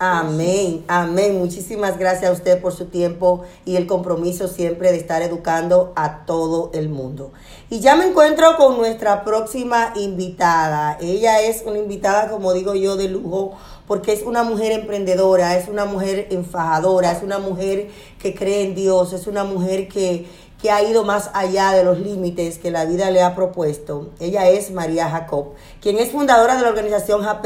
Amén, 0.04 0.84
amén. 0.88 1.38
Muchísimas 1.38 1.96
gracias 1.96 2.28
a 2.28 2.32
usted 2.32 2.60
por 2.60 2.72
su 2.72 2.86
tiempo 2.86 3.44
y 3.64 3.76
el 3.76 3.86
compromiso 3.86 4.48
siempre 4.48 4.90
de 4.90 4.98
estar 4.98 5.22
educando 5.22 5.92
a 5.94 6.24
todo 6.26 6.72
el 6.74 6.88
mundo. 6.88 7.30
Y 7.70 7.78
ya 7.78 7.94
me 7.94 8.06
encuentro 8.06 8.56
con 8.56 8.78
nuestra 8.78 9.22
próxima 9.22 9.92
invitada. 9.94 10.98
Ella 11.00 11.40
es 11.42 11.62
una 11.64 11.78
invitada, 11.78 12.28
como 12.30 12.52
digo 12.52 12.74
yo, 12.74 12.96
de 12.96 13.08
lujo, 13.08 13.56
porque 13.86 14.12
es 14.12 14.22
una 14.22 14.42
mujer 14.42 14.72
emprendedora, 14.72 15.56
es 15.56 15.68
una 15.68 15.84
mujer 15.84 16.26
enfajadora, 16.30 17.12
es 17.12 17.22
una 17.22 17.38
mujer 17.38 17.88
que 18.18 18.34
cree 18.34 18.64
en 18.64 18.74
Dios, 18.74 19.12
es 19.12 19.28
una 19.28 19.44
mujer 19.44 19.86
que, 19.86 20.26
que 20.62 20.70
ha 20.70 20.80
ido 20.80 21.02
más 21.02 21.30
allá 21.34 21.72
de 21.72 21.82
los 21.82 21.98
límites 21.98 22.58
que 22.58 22.70
la 22.70 22.84
vida 22.84 23.10
le 23.10 23.20
ha 23.20 23.34
propuesto. 23.34 24.12
Ella 24.20 24.48
es 24.48 24.70
María 24.70 25.10
Jacob, 25.10 25.54
quien 25.80 25.98
es 25.98 26.12
fundadora 26.12 26.54
de 26.54 26.62
la 26.62 26.68
organización 26.68 27.24
JAP, 27.24 27.44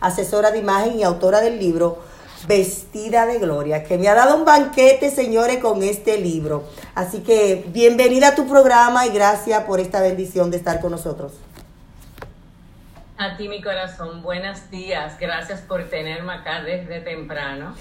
asesora 0.00 0.50
de 0.50 0.58
imagen 0.58 0.98
y 0.98 1.02
autora 1.02 1.40
del 1.40 1.58
libro 1.58 1.98
Vestida 2.46 3.24
de 3.24 3.38
Gloria, 3.38 3.84
que 3.84 3.96
me 3.96 4.08
ha 4.08 4.14
dado 4.14 4.36
un 4.36 4.44
banquete, 4.44 5.10
señores, 5.10 5.58
con 5.58 5.82
este 5.82 6.18
libro. 6.18 6.64
Así 6.94 7.20
que 7.20 7.64
bienvenida 7.68 8.28
a 8.28 8.34
tu 8.34 8.46
programa 8.46 9.06
y 9.06 9.10
gracias 9.10 9.64
por 9.64 9.80
esta 9.80 10.02
bendición 10.02 10.50
de 10.50 10.58
estar 10.58 10.78
con 10.80 10.90
nosotros. 10.90 11.32
A 13.16 13.36
ti, 13.36 13.48
mi 13.48 13.62
corazón, 13.62 14.22
buenos 14.22 14.70
días. 14.70 15.18
Gracias 15.18 15.62
por 15.62 15.84
tenerme 15.84 16.34
acá 16.34 16.62
desde 16.62 17.00
temprano. 17.00 17.74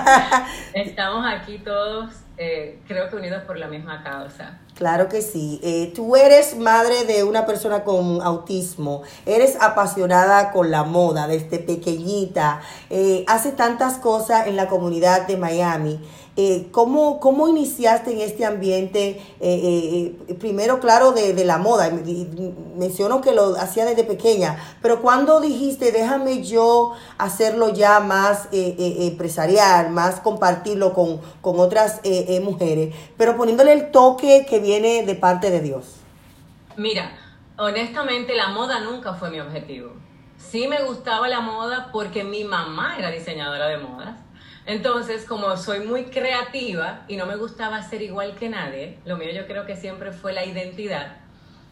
Estamos 0.74 1.24
aquí 1.30 1.58
todos, 1.58 2.10
eh, 2.38 2.78
creo 2.86 3.08
que 3.08 3.16
unidos 3.16 3.42
por 3.44 3.58
la 3.58 3.68
misma 3.68 4.02
causa. 4.02 4.60
Claro 4.78 5.08
que 5.08 5.22
sí. 5.22 5.58
Eh, 5.64 5.92
tú 5.92 6.14
eres 6.14 6.56
madre 6.56 7.02
de 7.04 7.24
una 7.24 7.46
persona 7.46 7.82
con 7.82 8.22
autismo, 8.22 9.02
eres 9.26 9.56
apasionada 9.60 10.52
con 10.52 10.70
la 10.70 10.84
moda 10.84 11.26
desde 11.26 11.58
pequeñita, 11.58 12.60
eh, 12.88 13.24
hace 13.26 13.50
tantas 13.50 13.94
cosas 13.94 14.46
en 14.46 14.54
la 14.54 14.68
comunidad 14.68 15.26
de 15.26 15.36
Miami. 15.36 15.98
Eh, 16.40 16.68
¿cómo, 16.70 17.18
¿Cómo 17.18 17.48
iniciaste 17.48 18.12
en 18.12 18.20
este 18.20 18.44
ambiente? 18.44 19.20
Primero, 20.38 20.78
claro, 20.78 21.10
de, 21.10 21.32
de 21.32 21.44
la 21.44 21.58
moda. 21.58 21.90
Menciono 22.76 23.20
que 23.20 23.32
lo 23.32 23.56
hacía 23.56 23.84
desde 23.84 24.04
pequeña, 24.04 24.56
pero 24.80 25.02
cuando 25.02 25.40
dijiste, 25.40 25.90
déjame 25.90 26.44
yo 26.44 26.92
hacerlo 27.18 27.70
ya 27.70 27.98
más 27.98 28.46
empresarial, 28.52 29.90
más 29.90 30.20
compartirlo 30.20 30.94
con, 30.94 31.20
con 31.40 31.58
otras 31.58 32.00
mujeres, 32.40 32.94
pero 33.16 33.36
poniéndole 33.36 33.72
el 33.72 33.90
toque 33.90 34.46
que 34.48 34.60
viene 34.68 35.02
de 35.06 35.14
parte 35.14 35.50
de 35.50 35.60
Dios. 35.62 35.96
Mira, 36.76 37.10
honestamente 37.56 38.34
la 38.36 38.48
moda 38.48 38.80
nunca 38.80 39.14
fue 39.14 39.30
mi 39.30 39.40
objetivo. 39.40 39.92
Sí 40.36 40.68
me 40.68 40.82
gustaba 40.82 41.26
la 41.26 41.40
moda 41.40 41.88
porque 41.90 42.22
mi 42.22 42.44
mamá 42.44 42.96
era 42.98 43.10
diseñadora 43.10 43.66
de 43.68 43.78
modas. 43.78 44.20
Entonces, 44.66 45.24
como 45.24 45.56
soy 45.56 45.80
muy 45.80 46.04
creativa 46.04 47.04
y 47.08 47.16
no 47.16 47.24
me 47.24 47.36
gustaba 47.36 47.82
ser 47.82 48.02
igual 48.02 48.34
que 48.34 48.50
nadie, 48.50 48.98
lo 49.06 49.16
mío 49.16 49.30
yo 49.34 49.46
creo 49.46 49.64
que 49.64 49.74
siempre 49.74 50.12
fue 50.12 50.34
la 50.34 50.44
identidad. 50.44 51.16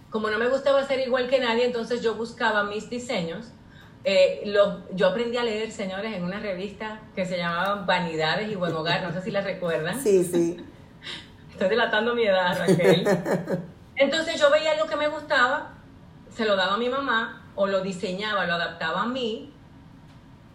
Como 0.09 0.30
no 0.30 0.38
me 0.38 0.49
gustaba 0.49 0.82
ser 0.86 1.01
igual 1.01 1.28
que 1.28 1.38
nadie, 1.38 1.66
entonces 1.66 2.01
yo 2.01 2.14
buscaba 2.14 2.64
mis 2.64 2.88
diseños. 2.88 3.49
Eh, 4.05 4.40
lo- 4.47 4.88
yo 4.97 5.09
aprendí 5.09 5.36
a 5.36 5.44
leer, 5.44 5.70
señores, 5.70 6.14
en 6.14 6.24
una 6.24 6.40
revista 6.40 7.03
que 7.14 7.26
se 7.26 7.36
llamaba 7.36 7.84
Vanidades 7.84 8.51
y 8.51 8.55
Buen 8.55 8.72
Hogar, 8.74 9.03
no 9.03 9.12
sé 9.12 9.20
si 9.20 9.30
la 9.30 9.42
recuerdan. 9.42 10.01
Sí, 10.03 10.24
sí. 10.24 10.57
Estoy 11.57 11.71
delatando 11.71 12.15
mi 12.15 12.27
edad, 12.27 12.59
Raquel. 12.59 13.09
Entonces 13.97 14.39
yo 14.39 14.51
veía 14.51 14.75
lo 14.77 14.87
que 14.87 14.95
me 14.95 15.09
gustaba, 15.09 15.73
se 16.29 16.45
lo 16.45 16.55
daba 16.55 16.75
a 16.75 16.77
mi 16.77 16.91
mamá, 16.91 17.51
o 17.55 17.67
lo 17.67 17.81
diseñaba, 17.81 18.45
lo 18.45 18.53
adaptaba 18.53 19.05
a 19.05 19.07
mí, 19.07 19.55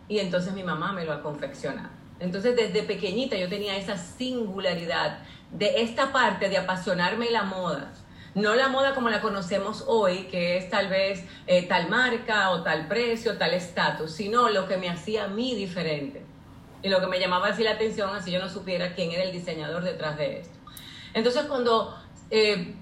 y 0.08 0.20
entonces 0.20 0.54
mi 0.54 0.62
mamá 0.62 0.93
me 0.93 1.04
lo 1.04 1.12
ha 1.14 1.24
confeccionado. 1.24 1.89
Entonces 2.20 2.56
desde 2.56 2.84
pequeñita 2.84 3.36
yo 3.36 3.49
tenía 3.49 3.78
esa 3.78 3.97
singularidad 3.97 5.24
de 5.49 5.82
esta 5.82 6.12
parte 6.12 6.49
de 6.49 6.60
apasionarme 6.60 7.32
la 7.32 7.45
moda. 7.45 7.91
No 8.36 8.54
la 8.54 8.68
moda 8.68 8.93
como 8.93 9.10
la 9.10 9.22
conocemos 9.22 9.86
hoy, 9.88 10.26
que 10.26 10.58
es 10.58 10.70
tal 10.70 10.88
vez 10.88 11.26
eh, 11.47 11.64
tal 11.64 11.89
marca 11.89 12.52
o 12.52 12.62
tal 12.62 12.88
precio, 12.88 13.39
tal 13.39 13.56
estatus, 13.56 14.12
sino 14.12 14.49
lo 14.49 14.68
que 14.68 14.78
me 14.78 14.88
hacía 14.88 15.24
a 15.24 15.28
mí 15.30 15.56
diferente. 15.56 16.24
Y 16.84 16.89
lo 16.89 16.99
que 16.99 17.08
me 17.08 17.20
llamaba 17.20 17.47
así 17.47 17.64
la 17.64 17.72
atención, 17.72 18.16
así 18.16 18.30
yo 18.30 18.39
no 18.39 18.49
supiera 18.49 18.93
quién 18.93 19.12
era 19.12 19.24
el 19.24 19.32
diseñador 19.32 19.84
detrás 19.84 20.16
de 20.16 20.41
esto. 20.41 20.61
Entonces 21.14 21.43
cuando 21.43 21.97
eh, 22.30 22.76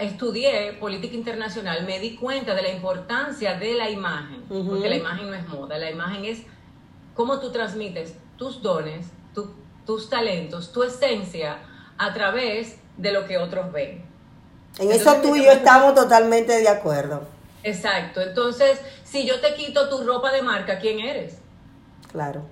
estudié 0.00 0.74
política 0.74 1.14
internacional 1.14 1.84
me 1.84 1.98
di 1.98 2.16
cuenta 2.16 2.54
de 2.54 2.62
la 2.62 2.70
importancia 2.70 3.54
de 3.58 3.74
la 3.74 3.90
imagen, 3.90 4.42
porque 4.48 4.88
la 4.88 4.96
imagen 4.96 5.30
no 5.30 5.34
es 5.34 5.48
moda, 5.48 5.78
la 5.78 5.90
imagen 5.90 6.24
es 6.24 6.42
cómo 7.14 7.40
tú 7.40 7.50
transmites 7.52 8.14
tus 8.36 8.62
dones, 8.62 9.06
tu- 9.34 9.54
tus 9.86 10.08
talentos, 10.08 10.72
tu 10.72 10.82
esencia 10.82 11.58
a 11.98 12.12
través 12.14 12.78
de 12.96 13.12
lo 13.12 13.26
que 13.26 13.38
otros 13.38 13.72
ven. 13.72 14.04
En 14.78 14.90
Entonces, 14.90 15.02
eso 15.02 15.16
tú 15.22 15.36
y 15.36 15.44
yo 15.44 15.52
estamos 15.52 15.94
totalmente 15.94 16.58
de 16.58 16.68
acuerdo. 16.68 17.22
Exacto, 17.64 18.20
entonces 18.22 18.80
si 19.04 19.26
yo 19.26 19.40
te 19.40 19.54
quito 19.54 19.88
tu 19.88 20.04
ropa 20.04 20.32
de 20.32 20.42
marca, 20.42 20.78
¿quién 20.78 21.00
eres? 21.00 21.38
Claro. 22.10 22.42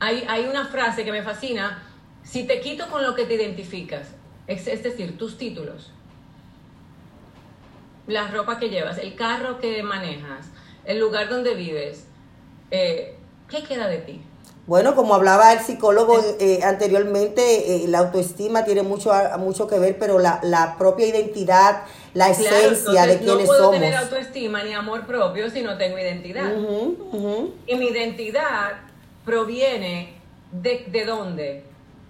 Hay, 0.00 0.24
hay 0.28 0.44
una 0.46 0.66
frase 0.66 1.04
que 1.04 1.12
me 1.12 1.22
fascina, 1.22 1.82
si 2.28 2.44
te 2.44 2.60
quito 2.60 2.88
con 2.88 3.02
lo 3.04 3.14
que 3.14 3.24
te 3.24 3.34
identificas, 3.34 4.08
es, 4.46 4.66
es 4.66 4.82
decir, 4.82 5.16
tus 5.16 5.38
títulos, 5.38 5.92
la 8.06 8.28
ropa 8.28 8.58
que 8.58 8.68
llevas, 8.68 8.98
el 8.98 9.14
carro 9.14 9.58
que 9.58 9.82
manejas, 9.82 10.46
el 10.84 10.98
lugar 11.00 11.28
donde 11.28 11.54
vives, 11.54 12.04
eh, 12.70 13.16
¿qué 13.48 13.62
queda 13.64 13.88
de 13.88 13.98
ti? 13.98 14.20
Bueno, 14.66 14.96
como 14.96 15.14
hablaba 15.14 15.52
el 15.52 15.60
psicólogo 15.60 16.20
eh, 16.40 16.60
anteriormente, 16.64 17.84
eh, 17.84 17.88
la 17.88 17.98
autoestima 18.00 18.64
tiene 18.64 18.82
mucho, 18.82 19.12
mucho 19.38 19.68
que 19.68 19.78
ver, 19.78 19.96
pero 19.98 20.18
la, 20.18 20.40
la 20.42 20.76
propia 20.76 21.06
identidad, 21.06 21.84
la 22.14 22.32
Claro, 22.34 22.56
esencia 22.56 23.06
de 23.06 23.12
entonces, 23.12 23.18
quienes 23.18 23.38
no 23.38 23.46
puedo 23.46 23.58
somos. 23.64 23.74
tener 23.80 23.94
autoestima 23.94 24.64
ni 24.64 24.72
amor 24.72 25.06
propio 25.06 25.48
si 25.50 25.62
no 25.62 25.78
tengo 25.78 25.98
identidad. 25.98 26.52
Y 27.66 27.76
mi 27.76 27.86
identidad 27.86 28.72
proviene 29.24 30.14
de, 30.50 30.84
de 30.88 31.04
dónde? 31.04 31.64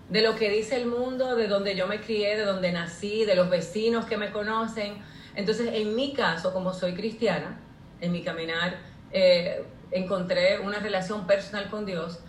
De 0.08 0.22
lo 0.22 0.36
que 0.36 0.50
dice 0.50 0.76
el 0.76 0.86
mundo, 0.86 1.34
de 1.34 1.48
donde 1.48 1.74
yo 1.74 1.86
me 1.86 2.00
crié, 2.00 2.36
de 2.36 2.44
donde 2.44 2.70
nací, 2.72 3.24
de 3.24 3.34
los 3.34 3.50
vecinos 3.50 4.04
que 4.04 4.16
me 4.16 4.30
conocen. 4.30 4.94
Entonces, 5.34 5.70
en 5.72 5.94
mi 5.96 6.12
caso, 6.12 6.52
como 6.52 6.72
soy 6.72 6.94
cristiana, 6.94 7.58
en 8.00 8.12
mi 8.12 8.22
caminar 8.22 8.78
eh, 9.10 9.64
encontré 9.90 10.60
una 10.60 10.78
relación 10.78 11.26
personal 11.26 11.70
con 11.70 11.86
Dios, 11.86 12.20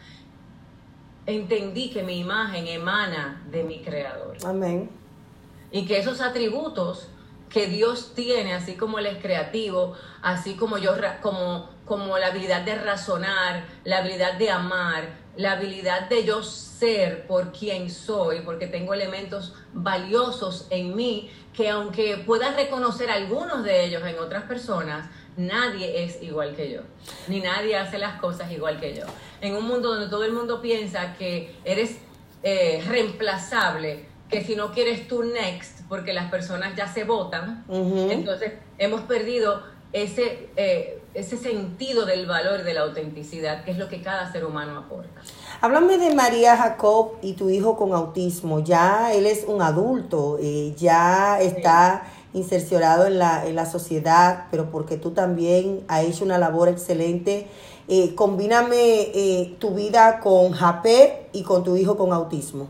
entendí 1.26 1.90
que 1.90 2.04
mi 2.04 2.20
imagen 2.20 2.68
emana 2.68 3.44
de 3.52 3.64
mi 3.64 3.82
creador 3.82 4.38
Amén. 4.46 4.90
y 5.72 5.86
que 5.86 5.98
esos 5.98 6.22
atributos 6.22 7.10
que 7.50 7.68
Dios 7.68 8.14
tiene, 8.14 8.54
así 8.54 8.76
como 8.76 9.00
Él 9.00 9.08
es 9.08 9.18
creativo, 9.22 9.94
así 10.22 10.56
como 10.56 10.78
yo, 10.78 10.92
como, 11.22 11.70
como 11.86 12.18
la 12.18 12.28
habilidad 12.28 12.62
de 12.62 12.76
razonar, 12.76 13.66
la 13.84 14.00
habilidad 14.00 14.38
de 14.38 14.52
amar, 14.52 15.10
la 15.38 15.54
habilidad 15.54 16.10
de 16.10 16.26
yo 16.26 16.44
ser 16.44 17.26
por 17.28 17.52
quien 17.52 17.90
soy, 17.90 18.42
porque 18.42 18.68
tengo 18.68 18.94
elementos 18.94 19.54
valiosos 19.74 20.68
en 20.70 20.96
mí, 20.96 21.32
que 21.54 21.70
aunque 21.70 22.18
pueda 22.18 22.52
reconocer 22.52 23.10
algunos 23.10 23.64
de 23.64 23.86
ellos 23.86 24.04
en 24.06 24.20
otras 24.20 24.44
personas, 24.44 25.10
nadie 25.38 26.04
es 26.04 26.22
igual 26.22 26.56
que 26.56 26.72
yo, 26.72 26.82
ni 27.28 27.40
nadie 27.40 27.78
hace 27.78 27.98
las 27.98 28.20
cosas 28.20 28.52
igual 28.52 28.80
que 28.80 28.96
yo. 28.96 29.04
En 29.42 29.56
un 29.56 29.68
mundo 29.68 29.90
donde 29.90 30.10
todo 30.10 30.24
el 30.24 30.34
mundo 30.34 30.62
piensa 30.62 31.16
que 31.16 31.56
eres 31.64 31.98
eh, 32.44 32.84
reemplazable, 32.88 34.06
que 34.30 34.44
si 34.44 34.56
no 34.56 34.72
quieres 34.72 35.08
tú 35.08 35.24
next, 35.24 35.82
porque 35.88 36.14
las 36.14 36.30
personas 36.30 36.76
ya 36.76 36.88
se 36.88 37.04
votan, 37.04 37.64
entonces 37.70 38.54
hemos 38.78 39.02
perdido 39.02 39.64
ese, 39.94 40.50
eh, 40.58 40.97
ese 41.18 41.36
sentido 41.36 42.06
del 42.06 42.28
valor 42.28 42.64
de 42.64 42.76
la 42.76 42.82
autenticidad, 42.82 43.66
que 43.66 43.72
es 43.72 43.78
lo 43.78 43.90
que 43.90 44.02
cada 44.04 44.32
ser 44.32 44.46
humano 44.46 44.78
aporta. 44.78 45.22
Háblame 45.62 45.98
de 45.98 46.14
María 46.14 46.56
Jacob 46.56 47.14
y 47.24 47.34
tu 47.34 47.50
hijo 47.50 47.76
con 47.76 47.94
autismo. 47.94 48.60
Ya 48.64 49.12
él 49.14 49.26
es 49.26 49.44
un 49.48 49.64
adulto, 49.64 50.38
eh, 50.40 50.76
ya 50.78 51.40
está 51.42 52.04
insercionado 52.34 53.08
en 53.08 53.18
la, 53.18 53.48
en 53.48 53.56
la 53.56 53.66
sociedad, 53.66 54.46
pero 54.52 54.70
porque 54.70 54.98
tú 54.98 55.12
también 55.12 55.84
has 55.88 56.04
hecho 56.04 56.24
una 56.24 56.38
labor 56.38 56.70
excelente. 56.70 57.48
Eh, 57.88 58.14
combíname 58.14 58.76
eh, 58.76 59.56
tu 59.60 59.74
vida 59.74 60.20
con 60.20 60.52
Japé 60.52 61.30
y 61.34 61.42
con 61.42 61.64
tu 61.64 61.76
hijo 61.78 61.98
con 61.98 62.14
autismo. 62.14 62.70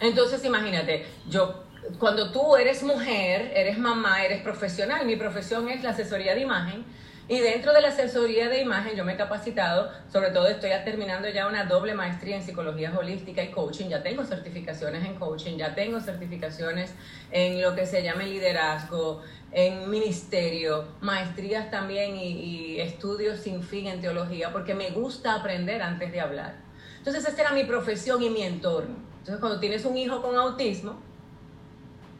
Entonces, 0.00 0.42
imagínate, 0.46 1.04
yo 1.28 1.66
cuando 1.98 2.32
tú 2.32 2.56
eres 2.56 2.82
mujer, 2.82 3.52
eres 3.54 3.78
mamá, 3.78 4.24
eres 4.24 4.40
profesional, 4.42 5.04
mi 5.04 5.16
profesión 5.16 5.68
es 5.68 5.82
la 5.82 5.90
asesoría 5.90 6.34
de 6.34 6.40
imagen, 6.40 6.84
Y 7.28 7.40
dentro 7.40 7.72
de 7.72 7.80
la 7.80 7.88
asesoría 7.88 8.48
de 8.48 8.60
imagen 8.60 8.94
yo 8.94 9.04
me 9.04 9.14
he 9.14 9.16
capacitado, 9.16 9.90
sobre 10.12 10.30
todo 10.30 10.46
estoy 10.46 10.70
terminando 10.84 11.28
ya 11.28 11.48
una 11.48 11.64
doble 11.64 11.92
maestría 11.92 12.36
en 12.36 12.42
psicología 12.44 12.96
holística 12.96 13.42
y 13.42 13.50
coaching, 13.50 13.88
ya 13.88 14.00
tengo 14.00 14.24
certificaciones 14.24 15.04
en 15.04 15.16
coaching, 15.16 15.56
ya 15.56 15.74
tengo 15.74 16.00
certificaciones 16.00 16.94
en 17.32 17.60
lo 17.60 17.74
que 17.74 17.84
se 17.84 18.04
llama 18.04 18.22
liderazgo, 18.22 19.22
en 19.50 19.90
ministerio, 19.90 20.84
maestrías 21.00 21.68
también 21.68 22.16
y, 22.16 22.28
y 22.28 22.80
estudios 22.80 23.40
sin 23.40 23.60
fin 23.64 23.88
en 23.88 24.00
teología, 24.00 24.52
porque 24.52 24.74
me 24.74 24.90
gusta 24.90 25.34
aprender 25.34 25.82
antes 25.82 26.12
de 26.12 26.20
hablar. 26.20 26.54
Entonces 26.98 27.26
esta 27.26 27.42
era 27.42 27.52
mi 27.52 27.64
profesión 27.64 28.22
y 28.22 28.30
mi 28.30 28.42
entorno. 28.42 28.94
Entonces 29.18 29.40
cuando 29.40 29.58
tienes 29.58 29.84
un 29.84 29.96
hijo 29.96 30.22
con 30.22 30.36
autismo, 30.36 31.00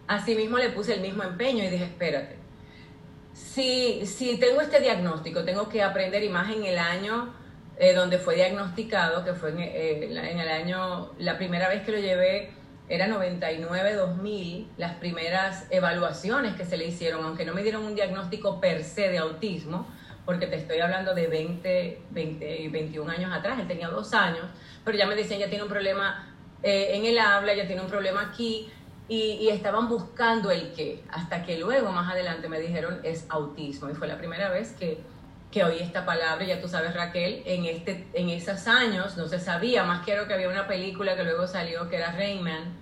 así 0.09 0.35
mismo 0.35 0.59
le 0.59 0.71
puse 0.71 0.95
el 0.95 1.01
mismo 1.01 1.23
empeño 1.23 1.63
y 1.63 1.69
dije, 1.69 1.85
espérate, 1.85 2.46
si, 3.37 4.07
si 4.07 4.39
tengo 4.39 4.63
este 4.63 4.81
diagnóstico, 4.81 5.45
tengo 5.45 5.69
que 5.69 5.83
aprender 5.83 6.25
y 6.25 6.31
más 6.31 6.51
en 6.55 6.65
el 6.65 6.79
año 6.79 7.35
eh, 7.79 7.93
donde 7.93 8.19
fue 8.19 8.35
diagnosticado, 8.35 9.25
que 9.25 9.35
fue 9.35 9.51
en, 9.51 9.59
eh, 9.61 10.05
en 10.05 10.41
el 10.41 10.49
año, 10.49 11.13
la 11.19 11.37
primera 11.37 11.69
vez 11.69 11.83
que 11.83 11.93
lo 11.93 11.99
llevé 11.99 12.51
era 12.89 13.07
99-2000, 13.09 14.69
las 14.79 14.95
primeras 14.95 15.67
evaluaciones 15.71 16.55
que 16.55 16.65
se 16.65 16.79
le 16.79 16.87
hicieron, 16.87 17.25
aunque 17.25 17.45
no 17.45 17.53
me 17.53 17.63
dieron 17.63 17.85
un 17.85 17.95
diagnóstico 17.95 18.59
per 18.59 18.83
se 18.83 19.11
de 19.11 19.19
autismo, 19.19 19.87
porque 20.25 20.47
te 20.47 20.57
estoy 20.57 20.81
hablando 20.81 21.15
de 21.15 21.27
20, 21.27 22.01
20 22.11 22.61
y 22.63 22.69
21 22.69 23.11
años 23.11 23.33
atrás, 23.35 23.59
él 23.61 23.69
tenía 23.69 23.89
dos 23.89 24.15
años, 24.15 24.47
pero 24.83 24.97
ya 24.97 25.07
me 25.07 25.15
decían, 25.15 25.41
ya 25.41 25.49
tiene 25.49 25.65
un 25.65 25.71
problema 25.71 26.35
eh, 26.63 26.93
en 26.93 27.05
el 27.05 27.19
habla, 27.19 27.55
ya 27.55 27.67
tiene 27.67 27.83
un 27.83 27.89
problema 27.89 28.23
aquí, 28.23 28.71
y, 29.09 29.39
y 29.41 29.49
estaban 29.51 29.89
buscando 29.89 30.51
el 30.51 30.73
qué, 30.73 31.03
hasta 31.11 31.45
que 31.45 31.59
luego 31.59 31.93
más 31.93 32.11
adelante 32.11 32.49
me 32.49 32.61
dijeron 32.61 33.01
es 33.03 33.27
autismo, 33.29 33.89
y 33.89 33.95
fue 33.95 34.09
la 34.09 34.19
primera 34.19 34.51
vez 34.51 34.73
que, 34.73 35.01
que 35.51 35.65
oí 35.65 35.79
esta 35.79 36.05
palabra, 36.05 36.45
ya 36.45 36.61
tú 36.61 36.69
sabes 36.69 36.95
Raquel, 36.95 37.43
en, 37.47 37.67
este, 37.67 38.07
en 38.15 38.31
esos 38.31 38.67
años 38.67 39.17
no 39.17 39.29
se 39.29 39.39
sabía, 39.39 39.85
más 39.85 40.05
quiero 40.05 40.27
que 40.27 40.35
había 40.35 40.49
una 40.49 40.67
película 40.67 41.15
que 41.17 41.23
luego 41.23 41.47
salió 41.47 41.89
que 41.89 41.97
era 41.97 42.13
Rayman, 42.13 42.75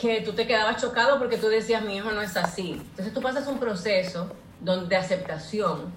que 0.00 0.20
tú 0.20 0.32
te 0.32 0.46
quedabas 0.46 0.80
chocado 0.80 1.18
porque 1.18 1.38
tú 1.38 1.48
decías 1.48 1.82
mi 1.82 1.96
hijo 1.96 2.12
no 2.12 2.20
es 2.20 2.36
así. 2.36 2.72
Entonces 2.72 3.14
tú 3.14 3.22
pasas 3.22 3.46
un 3.48 3.58
proceso 3.58 4.30
donde, 4.60 4.88
de 4.88 4.96
aceptación 4.96 5.92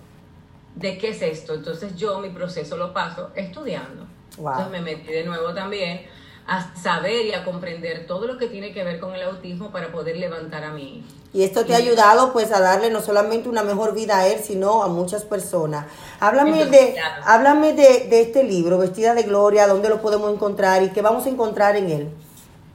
de 0.76 0.98
qué 0.98 1.10
es 1.10 1.22
esto. 1.22 1.54
Entonces 1.54 1.96
yo 1.96 2.20
mi 2.20 2.30
proceso 2.30 2.78
lo 2.78 2.94
paso 2.94 3.32
estudiando. 3.36 4.08
Wow. 4.38 4.52
Entonces 4.52 4.72
me 4.72 4.82
metí 4.82 5.12
de 5.12 5.26
nuevo 5.26 5.54
también 5.54 6.06
a 6.50 6.76
saber 6.76 7.28
y 7.28 7.34
a 7.34 7.46
comprender 7.46 8.08
todo 8.08 8.26
lo 8.26 8.38
que 8.38 8.48
tiene 8.48 8.74
que 8.74 8.84
ver 8.84 9.00
con 9.00 9.14
el 9.14 9.22
autismo 9.22 9.72
para 9.72 9.92
poder 9.92 10.18
levantar 10.18 10.64
a 10.64 10.72
mi 10.72 10.98
hijo. 10.98 11.08
Y 11.32 11.44
esto 11.44 11.64
te 11.64 11.76
ha 11.76 11.78
ayudado 11.78 12.34
pues 12.34 12.52
a 12.52 12.60
darle 12.60 12.90
no 12.90 13.02
solamente 13.02 13.50
una 13.50 13.62
mejor 13.62 13.94
vida 13.94 14.18
a 14.18 14.28
él, 14.28 14.40
sino 14.44 14.82
a 14.82 14.88
muchas 14.88 15.24
personas. 15.24 15.86
Háblame 16.20 16.66
de, 16.66 16.96
háblame 17.24 17.74
de, 17.74 18.08
de 18.10 18.22
este 18.22 18.44
libro, 18.44 18.80
Vestida 18.80 19.14
de 19.14 19.24
Gloria, 19.24 19.68
dónde 19.68 19.90
lo 19.90 20.02
podemos 20.02 20.34
encontrar 20.34 20.82
y 20.82 20.90
qué 20.90 21.04
vamos 21.04 21.28
a 21.28 21.30
encontrar 21.30 21.76
en 21.76 21.92
él. 21.92 22.10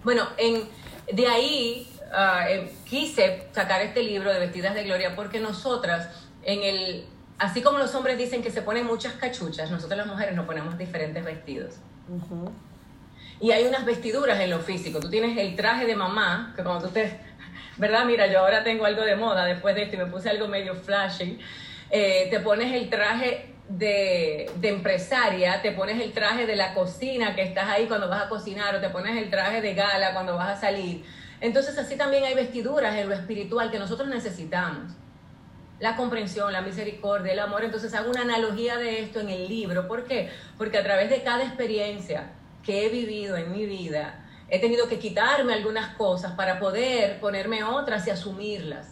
Bueno, 0.05 0.23
en, 0.37 0.69
de 1.13 1.27
ahí 1.27 1.89
ah, 2.13 2.49
eh, 2.49 2.73
quise 2.85 3.49
sacar 3.53 3.83
este 3.83 4.05
libro 4.05 4.33
de 4.33 4.39
Vestidas 4.39 4.75
de 4.75 4.85
Gloria 4.85 5.17
porque 5.17 5.41
nosotras, 5.41 6.09
en 6.45 6.63
el, 6.63 7.07
así 7.39 7.61
como 7.61 7.79
los 7.79 7.93
hombres 7.97 8.19
dicen 8.19 8.41
que 8.41 8.53
se 8.53 8.63
ponen 8.63 8.87
muchas 8.87 9.15
cachuchas, 9.15 9.69
nosotros 9.73 9.99
las 9.99 10.07
mujeres 10.07 10.37
nos 10.37 10.47
ponemos 10.47 10.79
diferentes 10.79 11.25
vestidos. 11.25 11.75
Y 13.41 13.51
hay 13.51 13.65
unas 13.65 13.85
vestiduras 13.85 14.41
en 14.41 14.51
lo 14.51 14.61
físico. 14.61 15.01
Tú 15.01 15.11
tienes 15.11 15.37
el 15.37 15.57
traje 15.57 15.87
de 15.87 15.97
mamá, 15.97 16.53
que 16.57 16.63
cuando 16.63 16.87
tú 16.87 16.95
te... 16.95 17.21
¿Verdad? 17.77 18.05
Mira, 18.05 18.27
yo 18.29 18.39
ahora 18.39 18.63
tengo 18.63 18.85
algo 18.85 19.03
de 19.03 19.17
moda 19.17 19.45
después 19.45 19.75
de 19.75 19.83
esto 19.83 19.97
y 19.97 19.99
me 19.99 20.07
puse 20.07 20.31
algo 20.31 20.47
medio 20.47 20.75
flashy. 20.75 21.39
Eh, 21.91 22.29
te 22.31 22.41
pones 22.41 22.73
el 22.73 22.89
traje 22.89 23.55
de, 23.69 24.51
de 24.57 24.69
empresaria, 24.69 25.61
te 25.61 25.73
pones 25.73 26.01
el 26.01 26.13
traje 26.13 26.47
de 26.47 26.55
la 26.55 26.75
cocina 26.75 27.35
que 27.35 27.43
estás 27.43 27.69
ahí 27.69 27.87
cuando 27.87 28.09
vas 28.09 28.23
a 28.23 28.29
cocinar 28.29 28.77
o 28.77 28.81
te 28.81 28.91
pones 28.91 29.17
el 29.17 29.31
traje 29.31 29.61
de 29.61 29.75
gala 29.75 30.13
cuando 30.13 30.37
vas 30.37 30.59
a 30.59 30.61
salir. 30.61 31.05
Entonces 31.41 31.77
así 31.77 31.97
también 31.97 32.25
hay 32.25 32.35
vestiduras 32.35 32.95
en 32.97 33.09
lo 33.09 33.15
espiritual 33.15 33.71
que 33.71 33.79
nosotros 33.79 34.09
necesitamos 34.09 34.93
la 35.81 35.97
comprensión, 35.97 36.53
la 36.53 36.63
misericordia, 36.63 37.33
el 37.33 37.39
amor. 37.39 37.65
Entonces 37.65 37.93
hago 37.95 38.11
una 38.11 38.23
analogía 38.23 38.77
de 38.77 39.01
esto 39.01 39.21
en 39.21 39.29
el 39.29 39.49
libro. 39.49 39.87
¿Por 39.89 40.05
qué? 40.05 40.31
Porque 40.57 40.79
a 40.79 40.83
través 40.83 41.11
de 41.11 41.23
cada 41.23 41.45
experiencia 41.45 42.33
que 42.65 42.87
he 42.87 42.89
vivido 42.89 43.37
en 43.37 43.53
mi 43.53 43.67
vida, 43.67 44.25
he 44.49 44.59
tenido 44.59 44.89
que 44.89 44.99
quitarme 44.99 45.53
algunas 45.53 45.95
cosas 45.97 46.33
para 46.33 46.59
poder 46.59 47.21
ponerme 47.21 47.63
otras 47.65 48.07
y 48.07 48.11
asumirlas. 48.11 48.89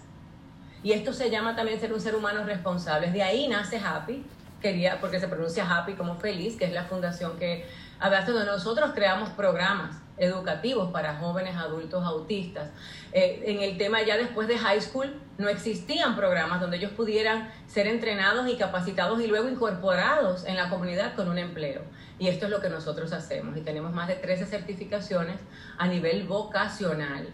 Y 0.82 0.92
esto 0.92 1.12
se 1.12 1.30
llama 1.30 1.54
también 1.54 1.80
ser 1.80 1.92
un 1.92 2.00
ser 2.00 2.16
humano 2.16 2.44
responsable. 2.44 3.10
De 3.10 3.22
ahí 3.22 3.46
nace 3.48 3.78
Happy, 3.78 4.24
quería, 4.60 5.00
porque 5.00 5.20
se 5.20 5.28
pronuncia 5.28 5.64
Happy 5.64 5.94
como 5.94 6.16
feliz, 6.16 6.56
que 6.56 6.64
es 6.64 6.72
la 6.72 6.84
fundación 6.84 7.38
que 7.38 7.64
habla 8.02 8.24
donde 8.24 8.44
nosotros 8.46 8.90
creamos 8.94 9.30
programas 9.30 9.96
educativos 10.16 10.90
para 10.90 11.16
jóvenes 11.16 11.56
adultos 11.56 12.04
autistas. 12.04 12.68
Eh, 13.12 13.42
en 13.46 13.62
el 13.62 13.78
tema 13.78 14.02
ya 14.02 14.16
después 14.16 14.48
de 14.48 14.58
high 14.58 14.80
school 14.80 15.14
no 15.38 15.48
existían 15.48 16.16
programas 16.16 16.60
donde 16.60 16.78
ellos 16.78 16.90
pudieran 16.92 17.50
ser 17.66 17.86
entrenados 17.86 18.48
y 18.48 18.56
capacitados 18.56 19.20
y 19.20 19.28
luego 19.28 19.48
incorporados 19.48 20.44
en 20.46 20.56
la 20.56 20.68
comunidad 20.68 21.14
con 21.14 21.28
un 21.28 21.38
empleo. 21.38 21.82
Y 22.18 22.26
esto 22.26 22.46
es 22.46 22.50
lo 22.50 22.60
que 22.60 22.68
nosotros 22.68 23.12
hacemos 23.12 23.56
y 23.56 23.60
tenemos 23.60 23.92
más 23.92 24.08
de 24.08 24.16
13 24.16 24.46
certificaciones 24.46 25.36
a 25.78 25.86
nivel 25.86 26.26
vocacional. 26.26 27.28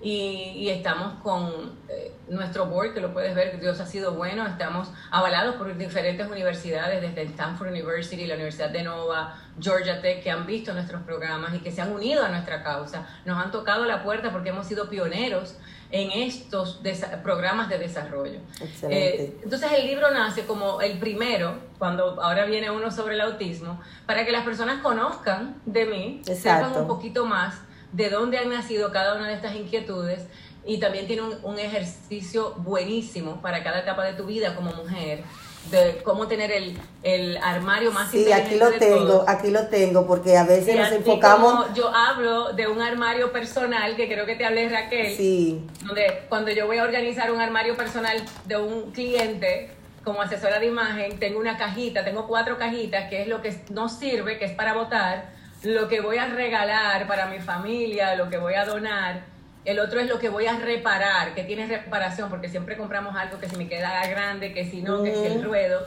Y, 0.00 0.52
y 0.56 0.70
estamos 0.70 1.14
con 1.22 1.76
eh, 1.88 2.12
nuestro 2.28 2.66
board, 2.66 2.94
que 2.94 3.00
lo 3.00 3.12
puedes 3.12 3.34
ver, 3.34 3.50
que 3.50 3.56
Dios 3.58 3.80
ha 3.80 3.86
sido 3.86 4.14
bueno, 4.14 4.46
estamos 4.46 4.92
avalados 5.10 5.56
por 5.56 5.76
diferentes 5.76 6.26
universidades, 6.28 7.00
desde 7.00 7.22
Stanford 7.22 7.70
University, 7.70 8.26
la 8.26 8.34
Universidad 8.34 8.70
de 8.70 8.84
Nova, 8.84 9.34
Georgia 9.60 10.00
Tech, 10.00 10.22
que 10.22 10.30
han 10.30 10.46
visto 10.46 10.72
nuestros 10.72 11.02
programas 11.02 11.52
y 11.54 11.58
que 11.58 11.72
se 11.72 11.80
han 11.80 11.92
unido 11.92 12.24
a 12.24 12.28
nuestra 12.28 12.62
causa. 12.62 13.06
Nos 13.24 13.42
han 13.42 13.50
tocado 13.50 13.86
la 13.86 14.04
puerta 14.04 14.30
porque 14.30 14.50
hemos 14.50 14.66
sido 14.66 14.88
pioneros 14.88 15.56
en 15.90 16.10
estos 16.10 16.80
programas 17.22 17.68
de 17.68 17.78
desarrollo. 17.78 18.40
Eh, 18.82 19.38
entonces 19.42 19.72
el 19.72 19.86
libro 19.86 20.10
nace 20.10 20.44
como 20.44 20.80
el 20.80 20.98
primero, 20.98 21.58
cuando 21.78 22.22
ahora 22.22 22.44
viene 22.44 22.70
uno 22.70 22.90
sobre 22.90 23.14
el 23.14 23.22
autismo, 23.22 23.80
para 24.06 24.24
que 24.24 24.32
las 24.32 24.44
personas 24.44 24.80
conozcan 24.82 25.60
de 25.64 25.86
mí, 25.86 26.20
sepan 26.24 26.36
Exacto. 26.36 26.80
un 26.80 26.86
poquito 26.86 27.24
más 27.24 27.62
de 27.92 28.10
dónde 28.10 28.38
han 28.38 28.48
nacido 28.50 28.92
cada 28.92 29.14
una 29.14 29.28
de 29.28 29.34
estas 29.34 29.54
inquietudes 29.56 30.20
y 30.64 30.78
también 30.78 31.06
tiene 31.06 31.22
un, 31.22 31.34
un 31.42 31.58
ejercicio 31.58 32.54
buenísimo 32.58 33.40
para 33.40 33.62
cada 33.64 33.80
etapa 33.80 34.04
de 34.04 34.12
tu 34.12 34.24
vida 34.26 34.54
como 34.54 34.72
mujer, 34.72 35.22
de 35.70 36.00
cómo 36.04 36.26
tener 36.28 36.50
el, 36.52 36.78
el 37.02 37.36
armario 37.38 37.90
más 37.92 38.10
Sí, 38.10 38.30
aquí 38.32 38.56
lo 38.56 38.70
de 38.70 38.78
tengo, 38.78 39.06
todos. 39.06 39.28
aquí 39.28 39.50
lo 39.50 39.66
tengo, 39.68 40.06
porque 40.06 40.36
a 40.36 40.44
veces 40.44 40.76
nos 40.76 40.92
enfocamos. 40.92 41.72
yo 41.74 41.88
hablo 41.94 42.52
de 42.52 42.66
un 42.68 42.80
armario 42.82 43.32
personal, 43.32 43.96
que 43.96 44.06
creo 44.08 44.26
que 44.26 44.34
te 44.36 44.44
hablé 44.44 44.68
Raquel, 44.68 45.16
Sí, 45.16 45.66
donde 45.86 46.22
cuando 46.28 46.50
yo 46.50 46.66
voy 46.66 46.78
a 46.78 46.84
organizar 46.84 47.32
un 47.32 47.40
armario 47.40 47.76
personal 47.76 48.22
de 48.46 48.56
un 48.56 48.92
cliente 48.92 49.70
como 50.04 50.22
asesora 50.22 50.58
de 50.58 50.66
imagen, 50.66 51.18
tengo 51.18 51.38
una 51.38 51.58
cajita, 51.58 52.04
tengo 52.04 52.26
cuatro 52.26 52.56
cajitas, 52.56 53.08
que 53.10 53.22
es 53.22 53.28
lo 53.28 53.42
que 53.42 53.54
no 53.70 53.88
sirve, 53.90 54.38
que 54.38 54.46
es 54.46 54.52
para 54.52 54.72
votar, 54.74 55.32
lo 55.62 55.88
que 55.88 56.00
voy 56.00 56.18
a 56.18 56.26
regalar 56.26 57.06
para 57.06 57.26
mi 57.26 57.40
familia, 57.40 58.14
lo 58.14 58.28
que 58.30 58.38
voy 58.38 58.54
a 58.54 58.64
donar. 58.64 59.22
El 59.64 59.80
otro 59.80 60.00
es 60.00 60.08
lo 60.08 60.18
que 60.18 60.28
voy 60.28 60.46
a 60.46 60.56
reparar, 60.56 61.34
que 61.34 61.44
tiene 61.44 61.66
reparación, 61.66 62.30
porque 62.30 62.48
siempre 62.48 62.76
compramos 62.76 63.14
algo 63.16 63.38
que 63.38 63.48
si 63.48 63.56
me 63.56 63.68
queda 63.68 64.06
grande, 64.06 64.52
que 64.54 64.64
si 64.70 64.82
no, 64.82 65.02
que 65.02 65.14
si 65.14 65.26
el 65.26 65.38
Ujú. 65.38 65.48
ruedo. 65.48 65.86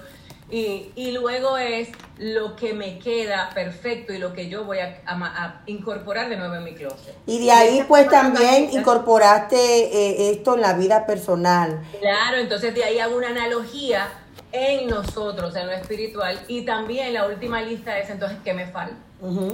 Y, 0.51 0.91
y 0.95 1.13
luego 1.13 1.57
es 1.57 1.87
lo 2.17 2.57
que 2.57 2.73
me 2.73 2.99
queda 2.99 3.49
perfecto 3.55 4.11
y 4.11 4.17
lo 4.17 4.33
que 4.33 4.49
yo 4.49 4.65
voy 4.65 4.79
a, 4.79 5.01
a 5.05 5.61
incorporar 5.65 6.27
de 6.27 6.35
nuevo 6.35 6.55
en 6.55 6.65
mi 6.65 6.73
closet. 6.75 7.15
y 7.25 7.39
de 7.39 7.51
ahí 7.53 7.85
pues 7.87 8.09
también 8.09 8.69
incorporaste 8.69 9.55
eh, 9.55 10.31
esto 10.31 10.55
en 10.55 10.61
la 10.61 10.73
vida 10.73 11.05
personal. 11.05 11.81
Claro, 12.01 12.37
entonces 12.37 12.75
de 12.75 12.83
ahí 12.83 12.99
hago 12.99 13.15
una 13.15 13.29
analogía 13.29 14.09
en 14.51 14.87
nosotros, 14.87 15.55
en 15.55 15.67
lo 15.67 15.73
espiritual, 15.73 16.39
y 16.47 16.65
también 16.65 17.13
la 17.13 17.25
última 17.25 17.61
lista 17.61 17.97
es 17.99 18.09
entonces 18.09 18.37
qué 18.43 18.53
me 18.53 18.67
falta. 18.67 18.97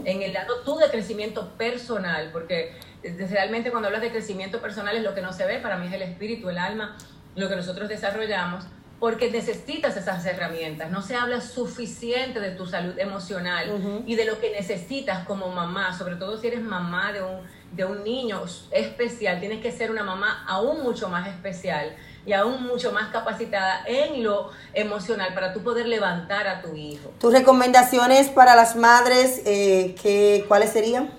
En 0.06 0.22
el 0.22 0.32
lado 0.32 0.62
tú 0.64 0.78
de 0.78 0.90
crecimiento 0.90 1.50
personal, 1.58 2.30
porque 2.32 2.74
eh, 3.04 3.28
realmente 3.30 3.70
cuando 3.70 3.88
hablas 3.88 4.02
de 4.02 4.12
crecimiento 4.12 4.62
personal 4.62 4.96
es 4.96 5.04
lo 5.04 5.14
que 5.14 5.22
no 5.22 5.34
se 5.34 5.46
ve, 5.46 5.60
para 5.60 5.78
mí 5.78 5.88
es 5.88 5.94
el 5.94 6.04
espíritu, 6.04 6.50
el 6.50 6.58
alma, 6.58 6.98
lo 7.36 7.50
que 7.50 7.56
nosotros 7.58 7.90
desarrollamos, 7.90 8.66
porque 9.00 9.30
necesitas 9.30 9.98
esas 9.98 10.26
herramientas. 10.26 10.90
No 10.90 11.02
se 11.02 11.16
habla 11.16 11.42
suficiente 11.42 12.40
de 12.40 12.52
tu 12.52 12.66
salud 12.66 12.98
emocional 12.98 14.04
y 14.08 14.16
de 14.16 14.26
lo 14.26 14.40
que 14.40 14.52
necesitas 14.52 15.26
como 15.26 15.50
mamá, 15.50 15.96
sobre 15.96 16.16
todo 16.16 16.38
si 16.38 16.48
eres 16.48 16.62
mamá 16.62 17.12
de 17.12 17.22
un, 17.22 17.42
de 17.74 17.86
un 17.86 18.04
niño 18.04 18.44
especial, 18.72 19.40
tienes 19.40 19.62
que 19.62 19.72
ser 19.72 19.92
una 19.92 20.04
mamá 20.04 20.46
aún 20.48 20.82
mucho 20.82 21.10
más 21.10 21.28
especial 21.28 21.96
y 22.28 22.34
aún 22.34 22.68
mucho 22.68 22.92
más 22.92 23.10
capacitada 23.12 23.84
en 23.88 24.22
lo 24.22 24.50
emocional 24.74 25.34
para 25.34 25.54
tú 25.54 25.64
poder 25.64 25.88
levantar 25.88 26.46
a 26.48 26.62
tu 26.62 26.76
hijo. 26.76 27.10
Tus 27.20 27.32
recomendaciones 27.32 28.28
para 28.28 28.54
las 28.54 28.76
madres, 28.76 29.42
eh, 29.46 29.96
¿qué- 30.02 30.44
¿cuáles 30.48 30.72
serían? 30.72 31.10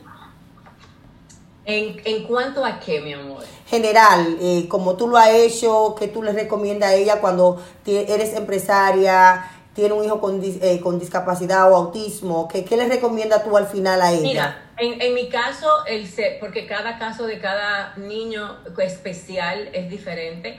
¿En, 1.65 2.01
en 2.05 2.25
cuanto 2.25 2.65
a 2.65 2.79
qué, 2.79 3.01
mi 3.01 3.15
amor? 3.15 3.43
General, 3.67 4.37
eh, 4.41 4.67
como 4.69 4.97
tú 4.97 5.09
lo 5.09 5.17
has 5.17 5.31
hecho, 5.31 5.95
¿qué 5.99 6.09
tú 6.09 6.23
le 6.23 6.33
recomiendas 6.33 6.91
a 6.91 6.95
ella 6.95 7.21
cuando 7.21 7.63
eres 7.87 8.35
empresaria, 8.35 9.51
tiene 9.75 9.95
un 9.95 10.05
hijo 10.05 10.21
con, 10.21 10.43
dis- 10.43 10.59
eh, 10.63 10.81
con 10.81 10.99
discapacidad 10.99 11.71
o 11.73 11.77
autismo? 11.77 12.49
¿Qué, 12.49 12.65
¿Qué 12.65 12.77
le 12.77 12.87
recomiendas 12.89 13.45
tú 13.45 13.57
al 13.57 13.67
final 13.67 14.01
a 14.03 14.13
ella? 14.13 14.23
Mira, 14.23 14.63
en, 14.79 15.01
en 15.01 15.15
mi 15.15 15.29
caso, 15.31 15.69
el 15.87 16.07
se- 16.07 16.37
porque 16.41 16.67
cada 16.67 16.99
caso 16.99 17.27
de 17.27 17.39
cada 17.39 17.95
niño 17.97 18.59
especial 18.79 19.69
es 19.73 19.89
diferente. 19.91 20.59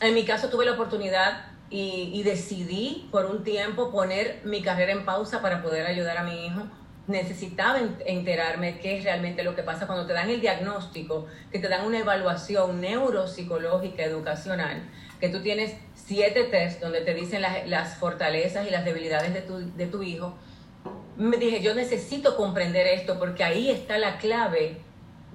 En 0.00 0.14
mi 0.14 0.24
caso 0.24 0.48
tuve 0.48 0.64
la 0.64 0.72
oportunidad 0.72 1.46
y, 1.70 2.22
decidí 2.22 3.08
por 3.10 3.26
un 3.26 3.42
tiempo 3.42 3.90
poner 3.90 4.40
mi 4.44 4.62
carrera 4.62 4.92
en 4.92 5.04
pausa 5.04 5.42
para 5.42 5.62
poder 5.62 5.86
ayudar 5.86 6.18
a 6.18 6.22
mi 6.22 6.46
hijo. 6.46 6.62
Necesitaba 7.06 7.80
en- 7.80 7.96
enterarme 8.06 8.78
qué 8.78 8.98
es 8.98 9.04
realmente 9.04 9.42
lo 9.42 9.56
que 9.56 9.62
pasa 9.62 9.86
cuando 9.86 10.06
te 10.06 10.12
dan 10.12 10.30
el 10.30 10.40
diagnóstico, 10.40 11.26
que 11.50 11.58
te 11.58 11.68
dan 11.68 11.84
una 11.84 11.98
evaluación 11.98 12.80
neuropsicológica 12.80 14.04
educacional, 14.04 14.88
que 15.20 15.28
tú 15.28 15.42
tienes 15.42 15.74
siete 15.94 16.44
test 16.44 16.80
donde 16.80 17.00
te 17.00 17.14
dicen 17.14 17.42
las, 17.42 17.96
fortalezas 17.96 18.66
y 18.66 18.70
las 18.70 18.84
debilidades 18.84 19.34
de 19.34 19.86
tu 19.86 20.02
hijo 20.02 20.34
me 21.16 21.36
dije, 21.36 21.62
yo 21.62 21.74
necesito 21.74 22.36
comprender 22.36 22.86
esto 22.86 23.18
porque 23.18 23.44
ahí 23.44 23.70
está 23.70 23.98
la 23.98 24.18
clave 24.18 24.78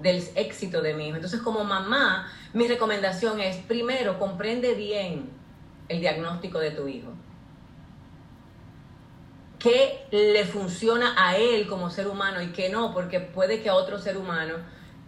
del 0.00 0.26
éxito 0.34 0.82
de 0.82 0.94
mi 0.94 1.08
hijo. 1.08 1.16
Entonces, 1.16 1.40
como 1.40 1.64
mamá, 1.64 2.30
mi 2.52 2.66
recomendación 2.66 3.40
es, 3.40 3.56
primero, 3.56 4.18
comprende 4.18 4.74
bien 4.74 5.30
el 5.88 6.00
diagnóstico 6.00 6.58
de 6.58 6.70
tu 6.70 6.88
hijo. 6.88 7.12
¿Qué 9.58 10.06
le 10.10 10.44
funciona 10.46 11.14
a 11.18 11.36
él 11.36 11.66
como 11.66 11.90
ser 11.90 12.08
humano 12.08 12.40
y 12.40 12.48
qué 12.48 12.70
no? 12.70 12.94
Porque 12.94 13.20
puede 13.20 13.62
que 13.62 13.68
a 13.68 13.74
otro 13.74 13.98
ser 13.98 14.16
humano 14.16 14.54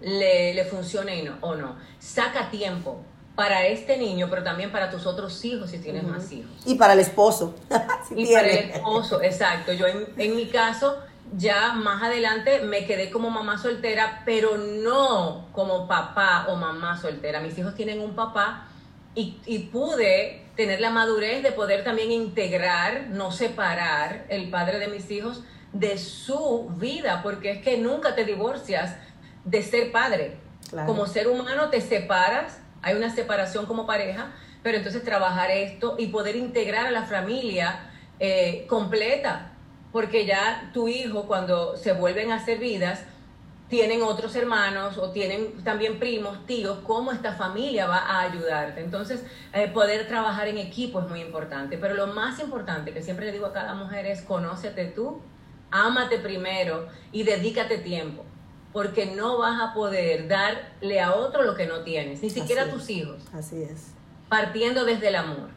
le, 0.00 0.52
le 0.52 0.64
funcione 0.66 1.18
y 1.18 1.22
no, 1.22 1.38
o 1.40 1.54
no. 1.54 1.76
Saca 1.98 2.50
tiempo 2.50 3.02
para 3.34 3.66
este 3.66 3.96
niño, 3.96 4.26
pero 4.28 4.42
también 4.42 4.70
para 4.70 4.90
tus 4.90 5.06
otros 5.06 5.42
hijos 5.44 5.70
si 5.70 5.78
tienes 5.78 6.04
más 6.04 6.30
hijos. 6.32 6.50
Y 6.66 6.74
para 6.74 6.92
el 6.92 7.00
esposo. 7.00 7.54
si 8.08 8.20
Y 8.20 8.32
para 8.32 8.48
el 8.48 8.70
esposo, 8.70 9.22
exacto. 9.22 9.72
Yo 9.72 9.86
en, 9.86 10.06
en 10.18 10.36
mi 10.36 10.46
caso, 10.48 10.98
ya 11.36 11.72
más 11.72 12.02
adelante 12.02 12.60
me 12.62 12.84
quedé 12.84 13.10
como 13.10 13.30
mamá 13.30 13.58
soltera, 13.58 14.22
pero 14.24 14.56
no 14.58 15.48
como 15.52 15.88
papá 15.88 16.46
o 16.48 16.56
mamá 16.56 17.00
soltera. 17.00 17.40
Mis 17.40 17.56
hijos 17.58 17.74
tienen 17.74 18.00
un 18.00 18.14
papá 18.14 18.68
y, 19.14 19.38
y 19.46 19.60
pude 19.60 20.46
tener 20.56 20.80
la 20.80 20.90
madurez 20.90 21.42
de 21.42 21.52
poder 21.52 21.84
también 21.84 22.12
integrar, 22.12 23.06
no 23.08 23.32
separar 23.32 24.26
el 24.28 24.50
padre 24.50 24.78
de 24.78 24.88
mis 24.88 25.10
hijos 25.10 25.42
de 25.72 25.96
su 25.98 26.70
vida, 26.76 27.20
porque 27.22 27.52
es 27.52 27.62
que 27.62 27.78
nunca 27.78 28.14
te 28.14 28.24
divorcias 28.24 28.96
de 29.44 29.62
ser 29.62 29.90
padre. 29.90 30.36
Claro. 30.68 30.86
Como 30.86 31.06
ser 31.06 31.28
humano 31.28 31.70
te 31.70 31.80
separas, 31.80 32.58
hay 32.82 32.94
una 32.94 33.14
separación 33.14 33.66
como 33.66 33.86
pareja, 33.86 34.32
pero 34.62 34.76
entonces 34.76 35.02
trabajar 35.02 35.50
esto 35.50 35.96
y 35.98 36.08
poder 36.08 36.36
integrar 36.36 36.86
a 36.86 36.90
la 36.90 37.04
familia 37.04 37.90
eh, 38.20 38.66
completa, 38.68 39.51
porque 39.92 40.26
ya 40.26 40.70
tu 40.72 40.88
hijo 40.88 41.26
cuando 41.26 41.76
se 41.76 41.92
vuelven 41.92 42.32
a 42.32 42.36
hacer 42.36 42.58
vidas, 42.58 43.04
tienen 43.68 44.02
otros 44.02 44.36
hermanos 44.36 44.98
o 44.98 45.12
tienen 45.12 45.64
también 45.64 45.98
primos, 45.98 46.44
tíos, 46.44 46.80
cómo 46.86 47.10
esta 47.10 47.32
familia 47.32 47.86
va 47.86 47.98
a 47.98 48.20
ayudarte. 48.20 48.82
Entonces, 48.82 49.24
eh, 49.54 49.68
poder 49.68 50.06
trabajar 50.08 50.48
en 50.48 50.58
equipo 50.58 51.00
es 51.00 51.08
muy 51.08 51.20
importante, 51.22 51.78
pero 51.78 51.94
lo 51.94 52.08
más 52.08 52.38
importante 52.40 52.92
que 52.92 53.00
siempre 53.00 53.24
le 53.26 53.32
digo 53.32 53.46
a 53.46 53.52
cada 53.54 53.74
mujer 53.74 54.04
es 54.04 54.20
conócete 54.22 54.84
tú, 54.86 55.22
ámate 55.70 56.18
primero 56.18 56.86
y 57.12 57.22
dedícate 57.22 57.78
tiempo, 57.78 58.26
porque 58.74 59.06
no 59.06 59.38
vas 59.38 59.58
a 59.58 59.72
poder 59.72 60.28
darle 60.28 61.00
a 61.00 61.14
otro 61.14 61.42
lo 61.42 61.54
que 61.54 61.66
no 61.66 61.80
tienes, 61.82 62.22
ni 62.22 62.28
siquiera 62.28 62.64
a 62.64 62.68
tus 62.70 62.82
es. 62.82 62.90
hijos 62.90 63.22
Así 63.32 63.62
es. 63.62 63.92
partiendo 64.28 64.84
desde 64.84 65.08
el 65.08 65.16
amor. 65.16 65.48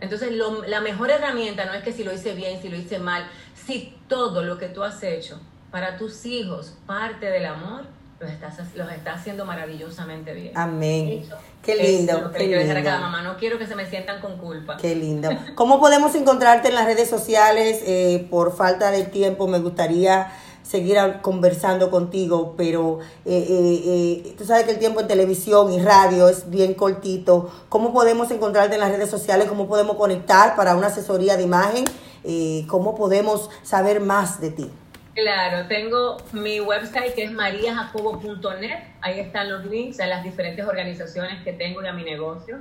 Entonces, 0.00 0.32
lo- 0.32 0.64
la 0.66 0.80
mejor 0.80 1.10
herramienta 1.10 1.64
no 1.64 1.72
es 1.74 1.82
que 1.82 1.92
si 1.92 2.04
lo 2.04 2.12
hice 2.12 2.34
bien, 2.34 2.60
si 2.60 2.68
lo 2.68 2.76
hice 2.76 2.98
mal, 2.98 3.26
si 3.66 3.94
todo 4.08 4.42
lo 4.42 4.58
que 4.58 4.68
tú 4.68 4.82
has 4.82 5.02
hecho 5.02 5.40
para 5.70 5.96
tus 5.96 6.24
hijos 6.26 6.74
parte 6.86 7.26
del 7.26 7.46
amor, 7.46 7.84
los 8.20 8.30
estás, 8.30 8.58
los 8.74 8.90
estás 8.92 9.20
haciendo 9.20 9.44
maravillosamente 9.44 10.32
bien. 10.32 10.52
Amén. 10.54 11.22
Eso 11.24 11.36
Qué 11.62 11.72
es 11.72 11.78
lindo, 11.98 12.18
lo 12.20 12.32
que 12.32 12.38
qué 12.38 12.44
quiero 12.46 12.60
dejar 12.62 12.76
a 12.78 12.82
cada 12.82 12.96
lindo. 12.98 13.10
mamá. 13.10 13.22
No 13.22 13.36
quiero 13.36 13.58
que 13.58 13.66
se 13.66 13.74
me 13.74 13.84
sientan 13.88 14.20
con 14.22 14.38
culpa. 14.38 14.76
Qué 14.78 14.94
lindo. 14.94 15.28
¿Cómo 15.54 15.80
podemos 15.80 16.14
encontrarte 16.14 16.68
en 16.68 16.74
las 16.76 16.86
redes 16.86 17.10
sociales? 17.10 17.82
Eh, 17.84 18.26
por 18.30 18.56
falta 18.56 18.90
de 18.90 19.02
tiempo 19.04 19.48
me 19.48 19.58
gustaría 19.58 20.32
seguir 20.66 20.98
conversando 21.22 21.90
contigo, 21.90 22.54
pero 22.56 22.98
eh, 23.24 23.46
eh, 23.48 23.82
eh, 23.86 24.34
tú 24.36 24.44
sabes 24.44 24.64
que 24.64 24.72
el 24.72 24.78
tiempo 24.78 25.00
en 25.00 25.06
televisión 25.06 25.72
y 25.72 25.80
radio 25.80 26.28
es 26.28 26.50
bien 26.50 26.74
cortito. 26.74 27.50
¿Cómo 27.68 27.92
podemos 27.92 28.30
encontrarte 28.30 28.74
en 28.74 28.80
las 28.80 28.90
redes 28.90 29.08
sociales? 29.08 29.48
¿Cómo 29.48 29.68
podemos 29.68 29.96
conectar 29.96 30.56
para 30.56 30.76
una 30.76 30.88
asesoría 30.88 31.36
de 31.36 31.44
imagen? 31.44 31.84
Eh, 32.24 32.64
¿Cómo 32.66 32.96
podemos 32.96 33.48
saber 33.62 34.00
más 34.00 34.40
de 34.40 34.50
ti? 34.50 34.70
Claro, 35.14 35.68
tengo 35.68 36.16
mi 36.32 36.60
website 36.60 37.14
que 37.14 37.24
es 37.24 37.32
mariajacobo.net. 37.32 38.78
Ahí 39.00 39.20
están 39.20 39.48
los 39.48 39.64
links 39.66 40.00
a 40.00 40.06
las 40.08 40.24
diferentes 40.24 40.66
organizaciones 40.66 41.42
que 41.44 41.52
tengo 41.52 41.82
y 41.82 41.86
a 41.86 41.92
mi 41.92 42.02
negocio. 42.02 42.58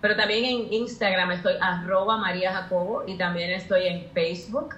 Pero 0.00 0.16
también 0.16 0.44
en 0.44 0.72
Instagram 0.72 1.30
estoy 1.30 1.54
arroba 1.60 2.18
María 2.18 2.52
Jacobo 2.52 3.04
y 3.06 3.16
también 3.16 3.50
estoy 3.52 3.86
en 3.86 4.10
Facebook. 4.12 4.74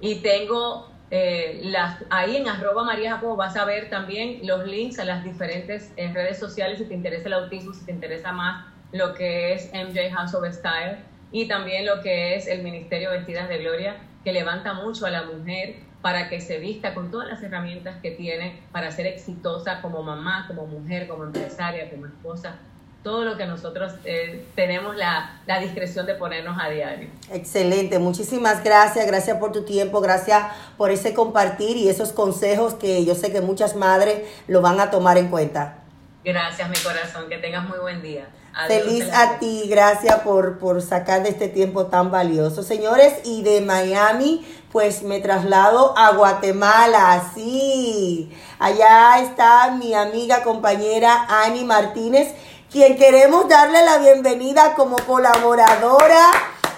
Y 0.00 0.16
tengo 0.16 0.97
eh, 1.10 1.60
las, 1.64 2.04
ahí 2.10 2.36
en 2.36 2.48
arroba 2.48 2.84
María 2.84 3.14
Jacobo 3.14 3.36
vas 3.36 3.56
a 3.56 3.64
ver 3.64 3.88
también 3.88 4.40
los 4.46 4.66
links 4.66 4.98
a 4.98 5.04
las 5.04 5.24
diferentes 5.24 5.92
eh, 5.96 6.12
redes 6.12 6.38
sociales 6.38 6.78
si 6.78 6.84
te 6.84 6.94
interesa 6.94 7.28
el 7.28 7.32
autismo, 7.32 7.72
si 7.72 7.84
te 7.86 7.92
interesa 7.92 8.32
más 8.32 8.66
lo 8.92 9.14
que 9.14 9.54
es 9.54 9.70
MJ 9.72 10.10
House 10.14 10.34
of 10.34 10.44
Style 10.52 10.98
y 11.32 11.48
también 11.48 11.86
lo 11.86 12.00
que 12.02 12.34
es 12.34 12.46
el 12.46 12.62
Ministerio 12.62 13.10
Vestidas 13.10 13.48
de 13.48 13.58
Gloria, 13.58 13.96
que 14.24 14.32
levanta 14.32 14.74
mucho 14.74 15.06
a 15.06 15.10
la 15.10 15.22
mujer 15.24 15.76
para 16.02 16.28
que 16.28 16.40
se 16.40 16.58
vista 16.58 16.94
con 16.94 17.10
todas 17.10 17.28
las 17.28 17.42
herramientas 17.42 17.96
que 18.00 18.12
tiene 18.12 18.60
para 18.72 18.90
ser 18.90 19.06
exitosa 19.06 19.82
como 19.82 20.02
mamá, 20.02 20.46
como 20.46 20.66
mujer, 20.66 21.08
como 21.08 21.24
empresaria, 21.24 21.90
como 21.90 22.06
esposa, 22.06 22.58
todo 23.02 23.24
lo 23.24 23.36
que 23.36 23.46
nosotros 23.46 23.92
eh, 24.04 24.44
tenemos 24.54 24.96
la, 24.96 25.40
la 25.46 25.60
discreción 25.60 26.04
de 26.06 26.14
ponernos 26.14 26.56
a 26.60 26.68
diario. 26.68 27.08
Excelente, 27.32 27.98
muchísimas 27.98 28.62
gracias, 28.64 29.06
gracias 29.06 29.38
por 29.38 29.52
tu 29.52 29.64
tiempo, 29.64 30.00
gracias 30.00 30.44
por 30.76 30.90
ese 30.90 31.14
compartir 31.14 31.76
y 31.76 31.88
esos 31.88 32.12
consejos 32.12 32.74
que 32.74 33.04
yo 33.04 33.14
sé 33.14 33.32
que 33.32 33.40
muchas 33.40 33.76
madres 33.76 34.28
lo 34.46 34.60
van 34.60 34.80
a 34.80 34.90
tomar 34.90 35.16
en 35.16 35.28
cuenta. 35.28 35.78
Gracias, 36.24 36.68
mi 36.68 36.76
corazón, 36.76 37.28
que 37.28 37.38
tengas 37.38 37.66
muy 37.68 37.78
buen 37.78 38.02
día. 38.02 38.28
Adiós, 38.54 38.82
Feliz 38.82 39.08
a 39.14 39.38
ti, 39.38 39.66
gracias 39.68 40.16
por, 40.20 40.58
por 40.58 40.82
sacar 40.82 41.22
de 41.22 41.28
este 41.28 41.48
tiempo 41.48 41.86
tan 41.86 42.10
valioso. 42.10 42.64
Señores, 42.64 43.14
y 43.24 43.42
de 43.42 43.60
Miami, 43.60 44.44
pues 44.72 45.02
me 45.02 45.20
traslado 45.20 45.96
a 45.96 46.12
Guatemala, 46.12 47.30
sí. 47.34 48.36
Allá 48.58 49.20
está 49.20 49.70
mi 49.70 49.94
amiga, 49.94 50.42
compañera 50.42 51.26
Ani 51.28 51.62
Martínez, 51.62 52.34
quien 52.70 52.98
queremos 52.98 53.48
darle 53.48 53.82
la 53.82 53.96
bienvenida 53.96 54.74
como 54.74 54.96
colaboradora 54.96 56.26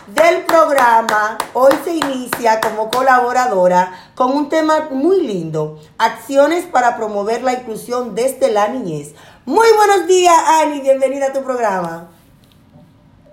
del 0.07 0.45
programa. 0.45 1.37
Hoy 1.53 1.73
se 1.83 1.95
inicia 1.95 2.61
como 2.61 2.91
colaboradora 2.91 3.93
con 4.15 4.31
un 4.31 4.49
tema 4.49 4.89
muy 4.91 5.27
lindo, 5.27 5.81
acciones 5.99 6.65
para 6.67 6.97
promover 6.97 7.43
la 7.43 7.55
inclusión 7.55 8.15
desde 8.15 8.53
la 8.53 8.69
niñez. 8.69 9.17
Muy 9.45 9.67
buenos 9.77 10.07
días, 10.07 10.37
Ani, 10.63 10.81
bienvenida 10.81 11.27
a 11.27 11.33
tu 11.33 11.43
programa. 11.43 12.09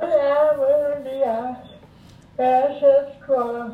Hola, 0.01 0.53
buenos 0.57 1.03
días. 1.03 1.57
Gracias 2.37 3.17
por 3.27 3.71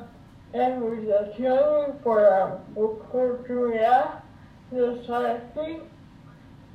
la 0.51 0.69
invitación 0.69 1.59
y 1.87 2.03
por 2.03 2.21
la 2.21 2.57
oportunidad 2.75 4.23
de 4.71 4.99
estar 4.99 5.25
aquí. 5.25 5.81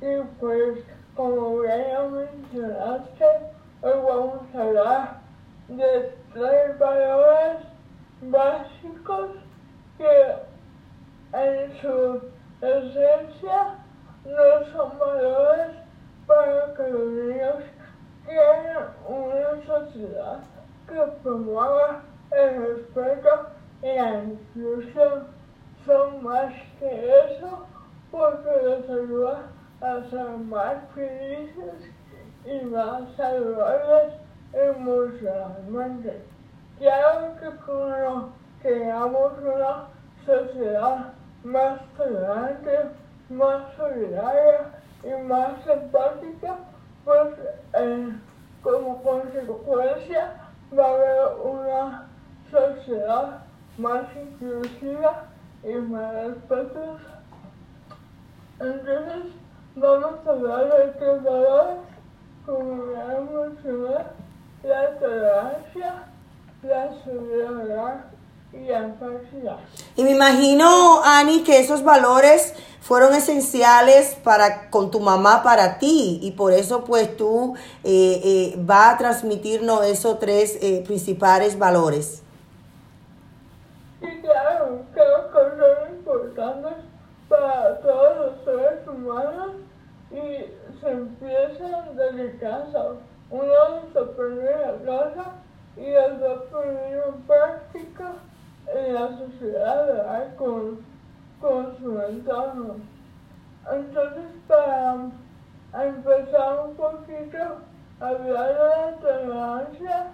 Y 0.01 0.21
pues, 0.39 0.79
como 1.19 1.65
ya 1.65 2.01
mencionaste, 2.03 3.25
hoy 3.81 3.91
vamos 4.07 4.55
a 4.55 4.61
hablar 4.61 5.17
de 5.67 6.15
tres 6.31 6.79
valores 6.79 7.57
básicos 8.21 9.31
que 9.97 10.35
en 11.33 11.81
su 11.81 12.21
esencia 12.61 13.75
no 14.23 14.71
son 14.71 14.97
valores 14.97 15.75
para 16.25 16.73
que 16.75 16.87
los 16.89 17.11
niños 17.11 17.63
quieren 18.25 18.77
una 19.05 19.65
sociedad 19.65 20.39
que 20.87 21.01
promueva 21.21 21.99
el 22.31 22.77
respeto 22.77 23.49
y 23.81 23.87
la 23.87 24.23
inclusión. 24.23 25.27
Son 25.85 26.23
más 26.23 26.53
que 26.79 27.09
eso 27.25 27.67
porque 28.09 28.49
les 28.63 28.89
ayuda 28.89 29.58
a 29.81 30.09
ser 30.09 30.27
más 30.47 30.77
felices 30.93 31.91
y 32.45 32.65
más 32.65 33.03
saludables 33.15 34.13
emocionalmente. 34.53 36.21
Claro 36.77 37.35
que 37.39 37.49
cuando 37.65 38.33
tengamos 38.61 39.33
una 39.39 39.87
sociedad 40.25 41.13
más 41.43 41.79
tolerante, 41.95 42.89
más 43.29 43.73
solidaria 43.77 44.71
y 45.03 45.23
más 45.23 45.65
empática, 45.67 46.57
pues 47.05 47.33
eh, 47.73 48.13
como 48.61 49.01
consecuencia 49.03 50.33
va 50.77 50.85
a 50.85 50.89
haber 50.89 51.19
una 51.43 52.07
sociedad 52.51 53.43
más 53.77 54.03
inclusiva 54.15 55.25
y 55.63 55.73
más 55.73 56.13
respetuosa. 56.13 57.21
Entonces, 58.59 59.33
vamos 59.75 60.15
a 60.25 60.29
hablar 60.29 60.93
de 60.99 61.19
valores, 61.19 61.77
como 62.45 62.93
ya 62.93 63.19
mencioné, 63.19 64.05
la 64.63 64.99
tolerancia, 64.99 66.03
la 66.63 66.89
solidaridad 67.03 68.05
y 68.53 68.65
la 68.65 68.77
empatía. 68.79 69.57
Y 69.95 70.03
me 70.03 70.11
imagino, 70.11 71.01
Ani, 71.03 71.43
que 71.43 71.59
esos 71.59 71.83
valores 71.83 72.53
fueron 72.81 73.13
esenciales 73.13 74.15
para 74.23 74.69
con 74.69 74.89
tu 74.89 74.99
mamá 74.99 75.43
para 75.43 75.77
ti 75.77 76.19
y 76.23 76.31
por 76.31 76.53
eso 76.53 76.83
pues 76.85 77.15
tú 77.17 77.55
eh, 77.83 78.21
eh, 78.23 78.55
vas 78.57 78.95
a 78.95 78.97
transmitirnos 78.97 79.85
esos 79.85 80.19
tres 80.19 80.57
eh, 80.61 80.83
principales 80.85 81.57
valores. 81.59 82.23
Y 84.01 84.21
claro, 84.21 84.81
creo 84.93 85.29
que 85.29 85.59
son 85.59 85.95
importantes 85.95 86.88
para 87.29 87.79
todos 87.81 88.17
los 88.17 88.43
seres 88.43 88.87
humanos 88.87 89.51
y 90.11 90.79
se 90.81 90.91
empiezan 90.91 91.95
desde 91.95 92.37
casa. 92.39 92.95
Uno 93.29 93.43
los 93.45 93.95
aprende 93.95 94.51
en 94.51 94.85
la 94.85 95.13
casa 95.13 95.31
y 95.77 95.93
a 95.93 96.49
poner 96.51 97.03
en 97.07 97.21
práctica 97.21 98.13
en 98.73 98.93
la 98.95 99.17
sociedad, 99.17 99.85
¿verdad? 99.85 100.35
Con, 100.35 100.79
con 101.39 101.77
su 101.77 102.01
entorno. 102.01 102.75
Entonces, 103.71 104.25
para 104.47 105.11
empezar 105.85 106.65
un 106.65 106.75
poquito 106.75 107.37
a 107.99 108.07
hablar 108.07 108.53
de 108.53 108.63
la 108.63 108.95
tolerancia, 108.99 110.07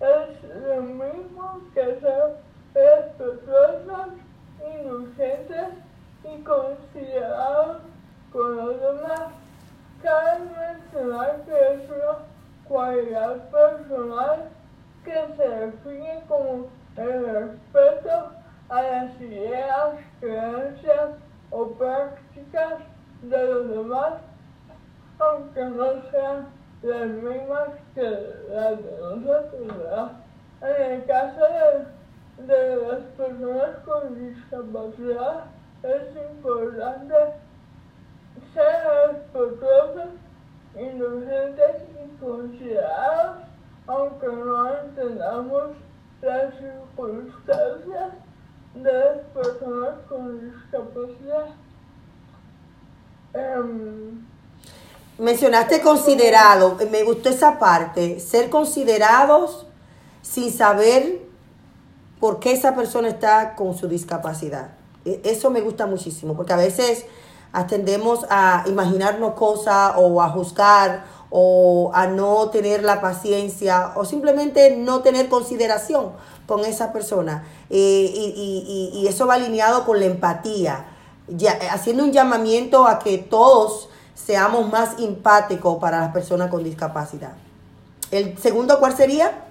es 0.00 0.62
lo 0.66 0.82
mismo 0.82 1.60
que 1.74 1.98
ser 2.00 2.36
respetuosos, 2.74 4.08
indulgentes 4.78 5.87
y 6.34 6.42
considerados 6.42 7.78
con 8.32 8.56
los 8.56 8.80
demás. 8.80 9.20
Cabe 10.02 10.40
mencionar 10.40 11.42
que 11.44 11.74
es 11.74 11.90
una 11.90 12.18
cualidad 12.68 13.50
personal 13.50 14.48
que 15.04 15.26
se 15.36 15.48
define 15.48 16.22
como 16.28 16.66
el 16.96 17.26
respeto 17.26 18.32
a 18.68 18.82
las 18.82 19.20
ideas, 19.20 19.96
creencias 20.20 21.10
o 21.50 21.68
prácticas 21.70 22.74
de 23.22 23.44
los 23.44 23.68
demás, 23.70 24.14
aunque 25.18 25.64
no 25.64 25.86
sean 26.10 26.48
las 26.82 27.08
mismas 27.08 27.68
que 27.94 28.02
las 28.50 28.76
de 28.76 28.98
nosotros. 29.00 30.10
En 30.60 30.92
el 30.92 31.04
caso 31.06 31.46
de 32.46 32.76
las 32.76 33.00
personas 33.16 33.76
con 33.84 34.14
discapacidad, 34.14 35.44
es 35.82 36.16
importante 36.30 37.14
ser 38.52 39.12
respetuosos, 39.12 40.10
indulgentes 40.78 41.82
y 41.94 42.16
considerados, 42.20 43.38
aunque 43.86 44.26
no 44.26 44.78
entendamos 44.80 45.76
las 46.22 46.54
circunstancias 46.54 48.12
de 48.74 48.92
las 48.92 49.18
personas 49.34 49.94
con 50.08 50.40
discapacidad. 50.40 51.46
Em, 53.34 54.26
Mencionaste 55.18 55.80
considerado, 55.80 56.76
me 56.92 57.02
gustó 57.02 57.28
esa 57.28 57.58
parte, 57.58 58.20
ser 58.20 58.50
considerados 58.50 59.66
sin 60.22 60.52
saber 60.52 61.22
por 62.20 62.38
qué 62.38 62.52
esa 62.52 62.76
persona 62.76 63.08
está 63.08 63.56
con 63.56 63.76
su 63.76 63.88
discapacidad. 63.88 64.77
E- 65.04 65.20
Eso 65.24 65.50
me 65.50 65.60
gusta 65.60 65.86
muchísimo, 65.86 66.34
porque 66.34 66.52
a 66.52 66.56
veces 66.56 67.06
tendemos 67.68 68.26
a 68.30 68.64
imaginarnos 68.66 69.32
cosas 69.34 69.94
o 69.96 70.20
a 70.22 70.28
juzgar 70.30 71.04
o 71.30 71.90
a 71.94 72.06
no 72.06 72.50
tener 72.50 72.82
la 72.84 73.00
paciencia 73.00 73.92
o 73.96 74.04
simplemente 74.04 74.76
no 74.76 75.00
tener 75.00 75.28
consideración 75.28 76.12
con 76.46 76.60
esa 76.64 76.92
persona. 76.92 77.44
Eh, 77.70 78.10
y, 78.14 78.32
y- 78.36 78.92
y- 78.98 79.00
y 79.00 79.08
eso 79.08 79.26
va 79.26 79.34
alineado 79.34 79.84
con 79.84 79.98
la 80.00 80.06
empatía, 80.06 80.86
ya, 81.26 81.52
eh, 81.52 81.68
haciendo 81.70 82.04
un 82.04 82.12
llamamiento 82.12 82.86
a 82.86 82.98
que 82.98 83.18
todos 83.18 83.88
seamos 84.14 84.70
más 84.70 84.98
empáticos 84.98 85.78
para 85.78 86.00
las 86.00 86.12
personas 86.12 86.50
con 86.50 86.64
discapacidad. 86.64 87.32
¿El 88.10 88.36
segundo 88.38 88.78
cuál 88.78 88.96
sería? 88.96 89.44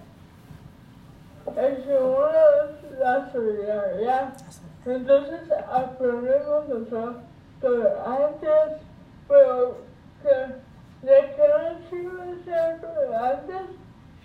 El 1.55 1.77
segundo 1.83 2.29
es 2.91 2.99
la 2.99 3.31
solidaridad. 3.31 4.33
Entonces 4.87 5.41
aprendemos 5.69 6.63
a 6.63 6.89
ser 6.89 7.09
tolerantes, 7.59 8.81
pero 9.27 9.75
que, 10.23 11.05
¿de 11.05 11.35
qué 11.35 11.47
nos 11.61 11.89
sirve 11.89 12.43
ser 12.45 12.79
tolerantes 12.79 13.63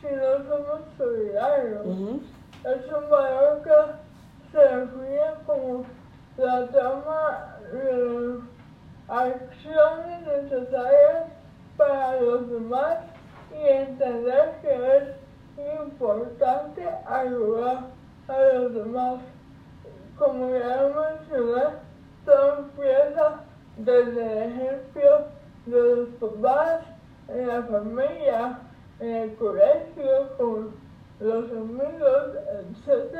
si 0.00 0.06
no 0.06 0.38
somos 0.48 0.80
solidarios? 0.96 1.84
Es 2.64 2.92
un 2.92 3.10
valor 3.10 3.62
que 3.62 3.72
se 4.52 4.58
define 4.58 5.20
como 5.46 5.84
la 6.36 6.66
toma 6.68 7.56
de 7.72 8.40
acciones 9.08 10.26
necesarias 10.26 11.26
para 11.76 12.20
los 12.20 12.48
demás 12.48 12.98
y 13.52 13.68
entender 13.68 14.54
que 14.62 14.96
es 14.96 15.04
importante 15.80 16.88
ayudar 17.06 17.86
a 18.28 18.40
los 18.54 18.74
demás. 18.74 19.18
Como 20.22 20.56
ya 20.56 20.88
mencioné, 20.94 21.64
todo 22.24 22.58
empieza 22.58 23.40
desde 23.76 24.44
el 24.44 24.52
ejemplo 24.52 25.26
de 25.66 25.96
los 25.96 26.08
papás, 26.20 26.82
en 27.26 27.48
la 27.48 27.62
familia, 27.64 28.58
en 29.00 29.08
el 29.08 29.34
colegio, 29.34 30.36
con 30.38 30.74
los 31.18 31.50
amigos, 31.50 32.36
etc. 32.54 33.18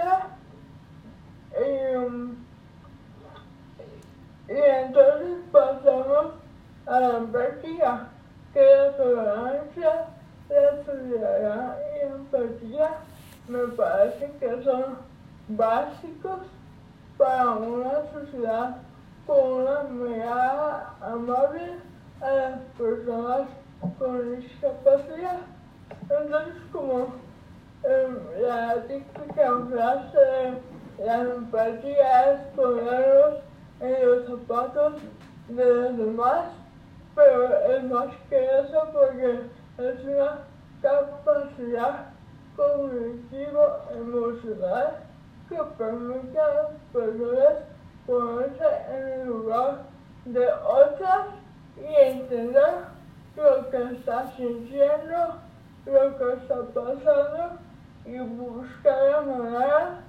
Y, 1.58 1.96
um, 1.96 2.36
y 4.48 4.52
entonces 4.52 5.38
pasamos 5.50 6.26
a 6.86 7.00
la 7.00 7.16
empatía, 7.16 8.08
que 8.54 8.60
la 8.64 8.96
tolerancia, 8.96 10.06
la 10.48 10.84
solidaridad 10.84 11.78
y 11.96 12.06
empatía 12.12 12.90
me 13.48 13.66
parece 13.74 14.30
que 14.38 14.62
son 14.62 14.98
básicos 15.48 16.42
para 17.16 17.50
una 17.52 18.02
sociedad 18.12 18.76
con 19.26 19.52
una 19.52 19.82
mirada 19.84 20.96
amable 21.00 21.76
a 22.20 22.30
las 22.30 22.58
personas 22.78 23.48
con 23.98 24.40
discapacidad. 24.40 25.38
Entonces, 26.02 26.54
como 26.72 27.08
em, 27.84 28.16
la 28.40 28.82
típica 28.86 29.66
frase 29.70 30.18
de 30.18 31.04
la 31.04 31.20
empatía 31.20 32.32
es 32.32 32.40
ponernos 32.54 33.38
en 33.80 34.06
los 34.06 34.26
zapatos 34.26 34.94
de 35.48 35.64
los 35.64 35.96
demás, 35.96 36.44
pero 37.14 37.58
es 37.72 37.84
más 37.84 38.08
que 38.28 38.44
eso 38.44 38.88
porque 38.92 39.40
es 39.78 40.04
una 40.04 40.38
capacidad 40.80 42.06
cognitiva 42.56 43.84
emocional 43.92 44.96
que 45.52 45.62
permite 45.76 46.38
a 46.38 46.54
las 46.54 46.70
personas 46.92 47.54
ponerse 48.06 48.64
en 48.90 49.08
el 49.08 49.26
lugar 49.26 49.82
de 50.24 50.48
otras 50.66 51.26
y 51.76 51.94
entender 51.94 52.74
lo 53.36 53.70
que 53.70 53.82
está 53.94 54.32
sintiendo, 54.36 55.34
lo 55.86 56.18
que 56.18 56.32
está 56.34 56.56
pasando 56.74 57.58
y 58.06 58.18
buscar 58.18 59.10
la 59.10 59.20
manera 59.20 60.00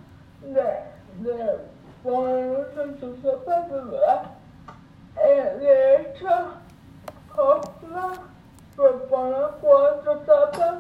de, 0.42 1.30
de 1.30 1.58
ponernos 2.04 2.68
en 2.78 3.00
sus 3.00 3.20
zapatos, 3.20 3.92
¿verdad? 3.92 4.24
Eh, 5.26 5.58
de 5.60 6.02
hecho, 6.02 6.28
Hoffman 7.36 8.14
propone 8.76 9.36
cuatro 9.62 10.14
etapas 10.14 10.76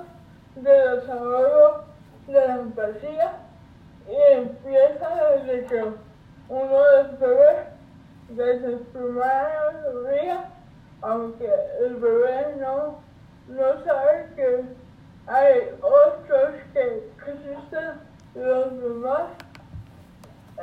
de 0.55 0.72
desarrollo 0.72 1.84
de 2.28 2.34
la 2.47 2.55
empatía 2.55 3.34
y 4.07 4.33
empieza 4.33 5.09
desde 5.35 5.65
que 5.65 5.83
uno 6.49 6.89
es 6.99 7.19
bebé, 7.19 7.67
desde 8.29 8.67
el 8.73 8.85
su 8.91 8.99
madre 9.09 10.53
aunque 11.03 11.49
el 11.81 11.95
bebé 11.95 12.55
no, 12.59 12.99
no 13.49 13.83
sabe 13.83 14.29
que 14.35 14.63
hay 15.27 15.69
otros 15.81 16.55
que, 16.73 17.11
existen 17.27 17.99
los 18.35 18.81
demás. 18.81 19.23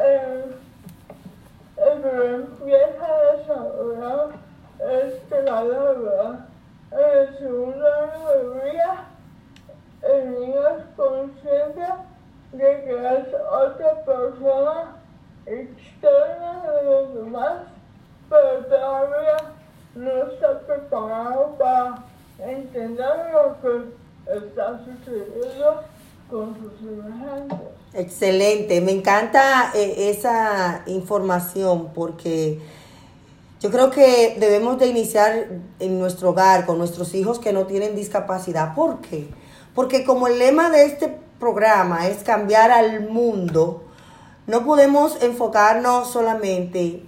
Eh, 0.00 0.44
el 1.76 2.00
bebé 2.00 2.34
empieza 2.36 3.06
a 3.06 3.36
desarrollar 3.36 4.28
este 5.04 5.42
valor, 5.42 6.02
¿verdad? 6.02 6.46
En 6.92 7.18
el 7.18 7.38
segundo 7.38 7.86
año 7.94 8.28
de 8.30 8.70
vida, 8.70 9.04
el 10.02 10.30
niño 10.40 10.68
es 10.68 10.84
consciente 10.96 11.86
de 12.52 12.58
que 12.58 12.90
es 12.90 13.34
otra 13.50 14.04
persona 14.04 14.96
externa 15.46 16.62
de 16.64 16.82
los 16.84 17.14
demás, 17.14 17.62
pero 18.28 18.64
todavía 18.66 19.36
no 19.94 20.32
está 20.32 20.60
preparado 20.60 21.56
para 21.58 22.04
entender 22.38 23.14
lo 23.32 23.60
que 23.60 24.36
está 24.36 24.80
sucediendo 24.84 25.82
con 26.28 26.56
sus 26.56 26.78
semejantes. 26.78 27.58
Excelente, 27.92 28.80
me 28.80 28.92
encanta 28.92 29.72
eh, 29.74 30.10
esa 30.10 30.82
información 30.86 31.92
porque 31.92 32.60
yo 33.60 33.70
creo 33.70 33.90
que 33.90 34.36
debemos 34.38 34.78
de 34.78 34.86
iniciar 34.86 35.48
en 35.80 35.98
nuestro 35.98 36.30
hogar 36.30 36.66
con 36.66 36.78
nuestros 36.78 37.14
hijos 37.14 37.38
que 37.38 37.52
no 37.52 37.66
tienen 37.66 37.96
discapacidad. 37.96 38.74
¿Por 38.74 39.00
qué? 39.00 39.28
Porque 39.74 40.04
como 40.04 40.28
el 40.28 40.38
lema 40.38 40.70
de 40.70 40.84
este 40.86 41.18
programa 41.40 42.06
es 42.06 42.22
cambiar 42.22 42.70
al 42.70 43.08
mundo, 43.08 43.82
no 44.46 44.64
podemos 44.64 45.20
enfocarnos 45.22 46.10
solamente 46.10 47.02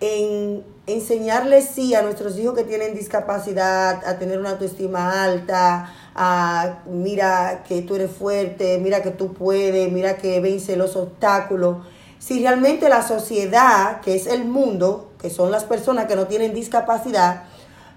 en 0.00 0.64
enseñarles 0.86 1.68
sí 1.74 1.94
a 1.94 2.02
nuestros 2.02 2.38
hijos 2.38 2.54
que 2.54 2.64
tienen 2.64 2.94
discapacidad, 2.94 4.04
a 4.06 4.18
tener 4.18 4.38
una 4.38 4.50
autoestima 4.50 5.22
alta, 5.22 5.90
a 6.14 6.80
mira 6.86 7.64
que 7.66 7.82
tú 7.82 7.94
eres 7.94 8.10
fuerte, 8.10 8.78
mira 8.78 9.02
que 9.02 9.10
tú 9.10 9.32
puedes, 9.32 9.90
mira 9.90 10.16
que 10.16 10.40
vence 10.40 10.76
los 10.76 10.96
obstáculos. 10.96 11.78
Si 12.18 12.40
realmente 12.40 12.88
la 12.88 13.06
sociedad, 13.06 14.00
que 14.00 14.14
es 14.14 14.26
el 14.26 14.44
mundo, 14.44 15.12
que 15.20 15.30
son 15.30 15.50
las 15.50 15.64
personas 15.64 16.06
que 16.06 16.16
no 16.16 16.26
tienen 16.26 16.54
discapacidad, 16.54 17.44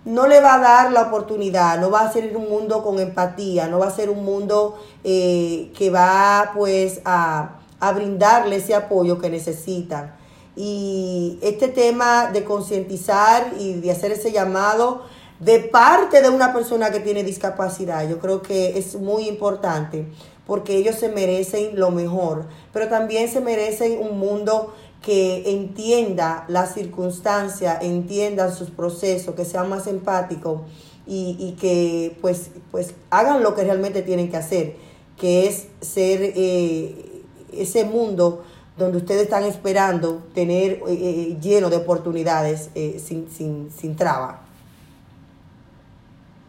no 0.07 0.25
le 0.25 0.39
va 0.39 0.55
a 0.55 0.59
dar 0.59 0.91
la 0.93 1.01
oportunidad, 1.01 1.79
no 1.79 1.91
va 1.91 2.01
a 2.01 2.13
ser 2.13 2.35
un 2.37 2.47
mundo 2.47 2.81
con 2.81 2.97
empatía, 2.97 3.67
no 3.67 3.79
va 3.79 3.87
a 3.87 3.91
ser 3.91 4.09
un 4.09 4.23
mundo 4.23 4.79
eh, 5.03 5.69
que 5.77 5.89
va 5.89 6.51
pues 6.55 7.01
a, 7.03 7.59
a 7.81 7.91
brindarle 7.91 8.55
ese 8.55 8.73
apoyo 8.73 9.19
que 9.19 9.29
necesitan. 9.29 10.15
Y 10.55 11.37
este 11.41 11.67
tema 11.67 12.31
de 12.31 12.45
concientizar 12.45 13.51
y 13.59 13.73
de 13.73 13.91
hacer 13.91 14.13
ese 14.13 14.31
llamado 14.31 15.03
de 15.41 15.59
parte 15.59 16.21
de 16.21 16.29
una 16.29 16.53
persona 16.53 16.89
que 16.89 17.01
tiene 17.01 17.23
discapacidad, 17.23 18.07
yo 18.07 18.19
creo 18.19 18.41
que 18.41 18.77
es 18.77 18.95
muy 18.95 19.27
importante 19.27 20.07
porque 20.47 20.77
ellos 20.77 20.95
se 20.95 21.09
merecen 21.09 21.77
lo 21.77 21.91
mejor, 21.91 22.45
pero 22.71 22.87
también 22.87 23.29
se 23.29 23.41
merecen 23.41 23.99
un 23.99 24.17
mundo 24.17 24.73
que 25.07 25.51
entienda 25.51 26.43
las 26.49 26.73
circunstancias, 26.73 27.77
entienda 27.81 28.51
sus 28.51 28.69
procesos, 28.69 29.35
que 29.35 29.45
sean 29.45 29.69
más 29.69 29.87
empáticos 29.87 30.63
y, 31.05 31.37
y 31.39 31.53
que 31.53 32.17
pues, 32.19 32.51
pues 32.71 32.93
hagan 33.09 33.41
lo 33.41 33.55
que 33.55 33.63
realmente 33.63 34.01
tienen 34.01 34.29
que 34.29 34.35
hacer, 34.35 34.75
que 35.15 35.47
es 35.47 35.69
ser 35.79 36.33
eh, 36.35 37.23
ese 37.53 37.85
mundo 37.85 38.43
donde 38.75 38.97
ustedes 38.97 39.21
están 39.21 39.45
esperando 39.45 40.23
tener 40.33 40.71
eh, 40.71 40.81
eh, 40.89 41.37
lleno 41.41 41.69
de 41.69 41.77
oportunidades 41.77 42.69
sin, 42.97 43.31
sin, 43.31 43.71
sin 43.71 43.95
traba. 43.95 44.41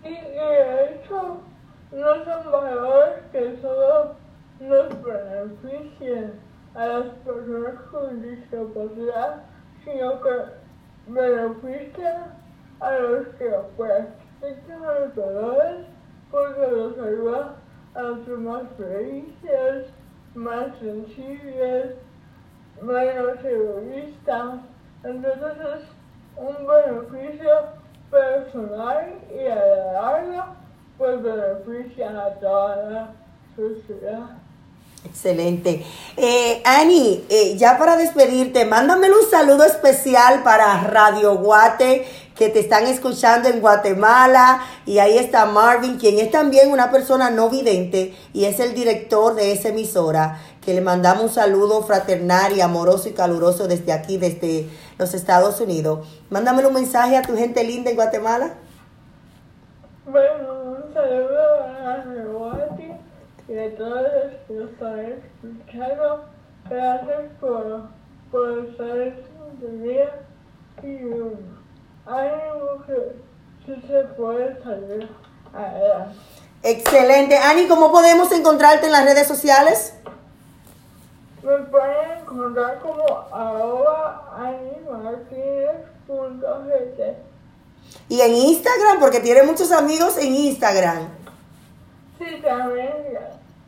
Y 0.02 0.11
de 0.11 0.96
hecho, 0.96 1.36
no 1.92 2.24
son 2.24 2.50
valores 2.50 3.22
que 3.30 3.56
solo 3.62 4.16
nos 4.59 4.88
beneficien 6.75 6.75
a 6.75 6.87
las 6.87 7.07
personas 7.25 7.81
con 7.91 8.23
discapacidad, 8.23 9.43
sino 9.85 10.21
que 10.21 10.31
benefician 11.09 12.35
a 12.81 12.93
los 12.93 13.29
que 13.39 13.51
practican 13.77 14.83
los 14.83 15.14
valores 15.16 15.87
porque 16.31 16.71
los 16.71 16.99
ayuda 16.99 17.57
a 17.95 18.25
ser 18.25 18.39
más 18.39 18.62
felices, 18.77 19.87
más 20.35 20.77
sensibles, 20.79 21.95
menos 22.83 23.45
egoístas. 23.45 24.61
Entonces 25.05 25.57
es 25.59 25.85
un 26.37 26.66
beneficio 26.66 27.51
personal 28.11 29.14
y 29.35 29.47
a 29.47 29.57
la 29.57 29.93
larga 29.93 30.55
pues 30.99 31.23
benefician 31.23 32.16
a 32.16 32.31
toda 32.41 32.77
la 32.91 33.14
sociedad. 33.57 34.47
Excelente. 35.05 35.84
Eh, 36.16 36.61
Ani, 36.64 37.24
eh, 37.28 37.57
ya 37.57 37.78
para 37.78 37.96
despedirte, 37.96 38.64
mándame 38.64 39.09
un 39.11 39.30
saludo 39.30 39.64
especial 39.64 40.42
para 40.42 40.82
Radio 40.82 41.36
Guate, 41.36 42.05
que 42.34 42.49
te 42.49 42.61
están 42.61 42.86
escuchando 42.86 43.49
en 43.49 43.61
Guatemala. 43.61 44.61
Y 44.86 44.99
ahí 44.99 45.16
está 45.16 45.46
Marvin, 45.46 45.99
quien 45.99 46.18
es 46.18 46.30
también 46.30 46.72
una 46.72 46.90
persona 46.90 47.30
no 47.30 47.49
vidente 47.49 48.14
y 48.32 48.44
es 48.44 48.59
el 48.61 48.74
director 48.74 49.34
de 49.34 49.53
esa 49.53 49.68
emisora, 49.68 50.40
que 50.64 50.74
le 50.74 50.80
mandamos 50.80 51.24
un 51.24 51.30
saludo 51.30 51.82
fraternal 51.82 52.57
y 52.57 52.61
amoroso 52.61 53.09
y 53.09 53.12
caluroso 53.12 53.68
desde 53.68 53.92
aquí, 53.92 54.18
desde 54.18 54.68
los 54.99 55.14
Estados 55.14 55.61
Unidos. 55.61 56.07
Mándame 56.28 56.66
un 56.66 56.74
mensaje 56.74 57.16
a 57.16 57.22
tu 57.22 57.36
gente 57.36 57.62
linda 57.64 57.90
en 57.90 57.96
Guatemala. 57.96 58.55
Bueno, 60.07 60.76
un 60.76 60.94
saludo 60.94 61.38
a 61.86 62.05
y 63.49 63.59
a 63.59 63.76
todos 63.76 64.03
los 64.49 64.70
están 64.70 65.22
escuchando. 65.42 66.24
Gracias 66.68 67.32
por, 67.40 67.88
por 68.30 68.66
estar 68.66 68.99
en 68.99 69.16
sintonía 69.61 70.20
y 70.82 70.99
ánimo 72.07 72.84
que 72.86 73.16
sí 73.64 73.82
se 73.86 74.05
puede 74.16 74.62
salir 74.62 75.09
adelante. 75.55 76.18
Excelente. 76.62 77.38
Ani, 77.38 77.66
¿cómo 77.66 77.90
podemos 77.90 78.30
encontrarte 78.32 78.86
en 78.86 78.92
las 78.92 79.05
redes 79.05 79.26
sociales? 79.26 79.94
Me 81.42 81.57
pueden 81.70 82.18
encontrar 82.20 82.80
como 82.80 83.05
arroba. 83.32 84.18
Y 88.09 88.20
en 88.22 88.34
Instagram, 88.34 89.01
porque 89.01 89.20
tiene 89.20 89.42
muchos 89.42 89.70
amigos 89.70 90.16
en 90.16 90.34
Instagram. 90.34 91.09
Sí, 92.19 92.43
también 92.43 92.93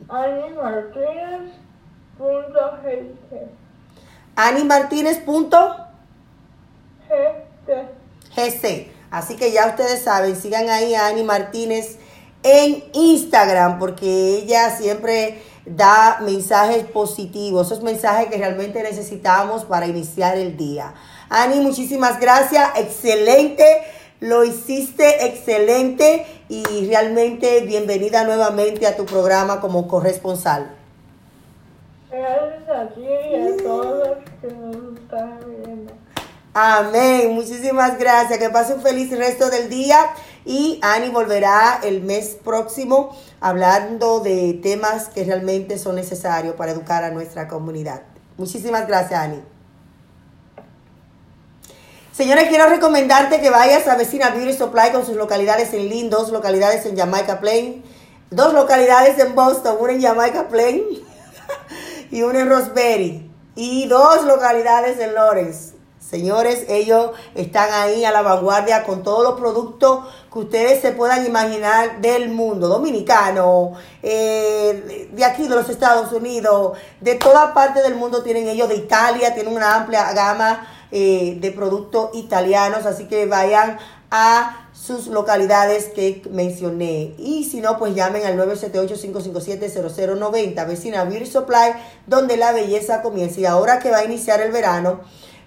animartinez.gt. 0.09 1.61
AniMartínez.gc. 4.35 5.91
GT. 8.35 8.91
Así 9.11 9.35
que 9.35 9.51
ya 9.51 9.67
ustedes 9.67 10.01
saben, 10.03 10.35
sigan 10.35 10.69
ahí 10.69 10.95
a 10.95 11.07
Ani 11.07 11.23
Martínez 11.23 11.97
en 12.43 12.83
Instagram, 12.93 13.77
porque 13.77 14.37
ella 14.37 14.69
siempre 14.69 15.41
da 15.65 16.19
mensajes 16.21 16.85
positivos, 16.85 17.67
esos 17.67 17.83
mensajes 17.83 18.27
que 18.27 18.37
realmente 18.37 18.81
necesitamos 18.81 19.65
para 19.65 19.85
iniciar 19.85 20.37
el 20.37 20.57
día. 20.57 20.93
Ani, 21.29 21.59
muchísimas 21.59 22.19
gracias, 22.19 22.69
excelente, 22.77 23.65
lo 24.21 24.43
hiciste 24.43 25.25
excelente 25.25 26.25
y 26.51 26.85
realmente 26.85 27.61
bienvenida 27.61 28.25
nuevamente 28.25 28.85
a 28.85 28.97
tu 28.97 29.05
programa 29.05 29.61
como 29.61 29.87
corresponsal. 29.87 30.75
Gracias 32.11 32.69
a 32.69 32.89
ti 32.89 33.05
y 33.05 33.35
a 33.35 33.63
todos 33.63 34.09
los 34.09 34.17
que 34.41 34.53
nos 34.57 34.99
están 34.99 35.39
viendo. 35.47 35.93
Amén. 36.53 37.33
Muchísimas 37.33 37.97
gracias. 37.97 38.37
Que 38.37 38.49
pase 38.49 38.73
un 38.73 38.81
feliz 38.81 39.17
resto 39.17 39.49
del 39.49 39.69
día. 39.69 39.97
Y 40.43 40.77
Ani 40.81 41.07
volverá 41.07 41.79
el 41.83 42.01
mes 42.01 42.37
próximo 42.43 43.15
hablando 43.39 44.19
de 44.19 44.59
temas 44.61 45.07
que 45.07 45.23
realmente 45.23 45.77
son 45.77 45.95
necesarios 45.95 46.55
para 46.55 46.73
educar 46.73 47.05
a 47.05 47.11
nuestra 47.11 47.47
comunidad. 47.47 48.01
Muchísimas 48.37 48.89
gracias, 48.89 49.17
Ani. 49.17 49.41
Señores, 52.11 52.49
quiero 52.49 52.67
recomendarte 52.67 53.39
que 53.39 53.49
vayas 53.49 53.87
a 53.87 53.95
Vecina 53.95 54.31
Beauty 54.31 54.51
Supply 54.51 54.91
con 54.91 55.05
sus 55.05 55.15
localidades 55.15 55.73
en 55.73 55.87
Lynn, 55.87 56.09
dos 56.09 56.29
localidades 56.29 56.85
en 56.85 56.97
Jamaica 56.97 57.39
Plain, 57.39 57.85
dos 58.29 58.53
localidades 58.53 59.17
en 59.17 59.33
Boston, 59.33 59.77
una 59.79 59.93
en 59.93 60.01
Jamaica 60.01 60.49
Plain 60.49 60.83
y 62.11 62.21
una 62.23 62.41
en 62.41 62.49
Roseberry, 62.49 63.31
y 63.55 63.87
dos 63.87 64.25
localidades 64.25 64.99
en 64.99 65.13
Lawrence. 65.13 65.75
Señores, 65.99 66.65
ellos 66.67 67.11
están 67.33 67.69
ahí 67.71 68.03
a 68.03 68.11
la 68.11 68.21
vanguardia 68.21 68.83
con 68.83 69.03
todos 69.03 69.23
los 69.23 69.39
productos 69.39 70.05
que 70.33 70.39
ustedes 70.39 70.81
se 70.81 70.91
puedan 70.91 71.25
imaginar 71.25 72.01
del 72.01 72.27
mundo 72.27 72.67
dominicano, 72.67 73.71
eh, 74.03 75.07
de 75.13 75.23
aquí 75.23 75.43
de 75.43 75.55
los 75.55 75.69
Estados 75.69 76.11
Unidos, 76.11 76.77
de 76.99 77.15
toda 77.15 77.53
parte 77.53 77.81
del 77.81 77.95
mundo 77.95 78.21
tienen 78.21 78.49
ellos, 78.49 78.67
de 78.67 78.75
Italia, 78.75 79.33
tienen 79.33 79.55
una 79.55 79.75
amplia 79.75 80.11
gama 80.11 80.67
eh, 80.91 81.37
de 81.39 81.51
productos 81.51 82.09
italianos, 82.13 82.85
así 82.85 83.05
que 83.05 83.25
vayan 83.25 83.77
a 84.09 84.67
sus 84.73 85.07
localidades 85.07 85.85
que 85.85 86.21
mencioné. 86.31 87.15
Y 87.17 87.45
si 87.45 87.61
no, 87.61 87.77
pues 87.77 87.95
llamen 87.95 88.25
al 88.25 88.37
978-557-0090, 88.37 90.67
vecina 90.67 91.05
Beauty 91.05 91.27
Supply, 91.27 91.75
donde 92.07 92.35
la 92.35 92.51
belleza 92.51 93.01
comienza. 93.01 93.39
Y 93.39 93.45
ahora 93.45 93.79
que 93.79 93.91
va 93.91 93.99
a 93.99 94.05
iniciar 94.05 94.41
el 94.41 94.51
verano, 94.51 94.99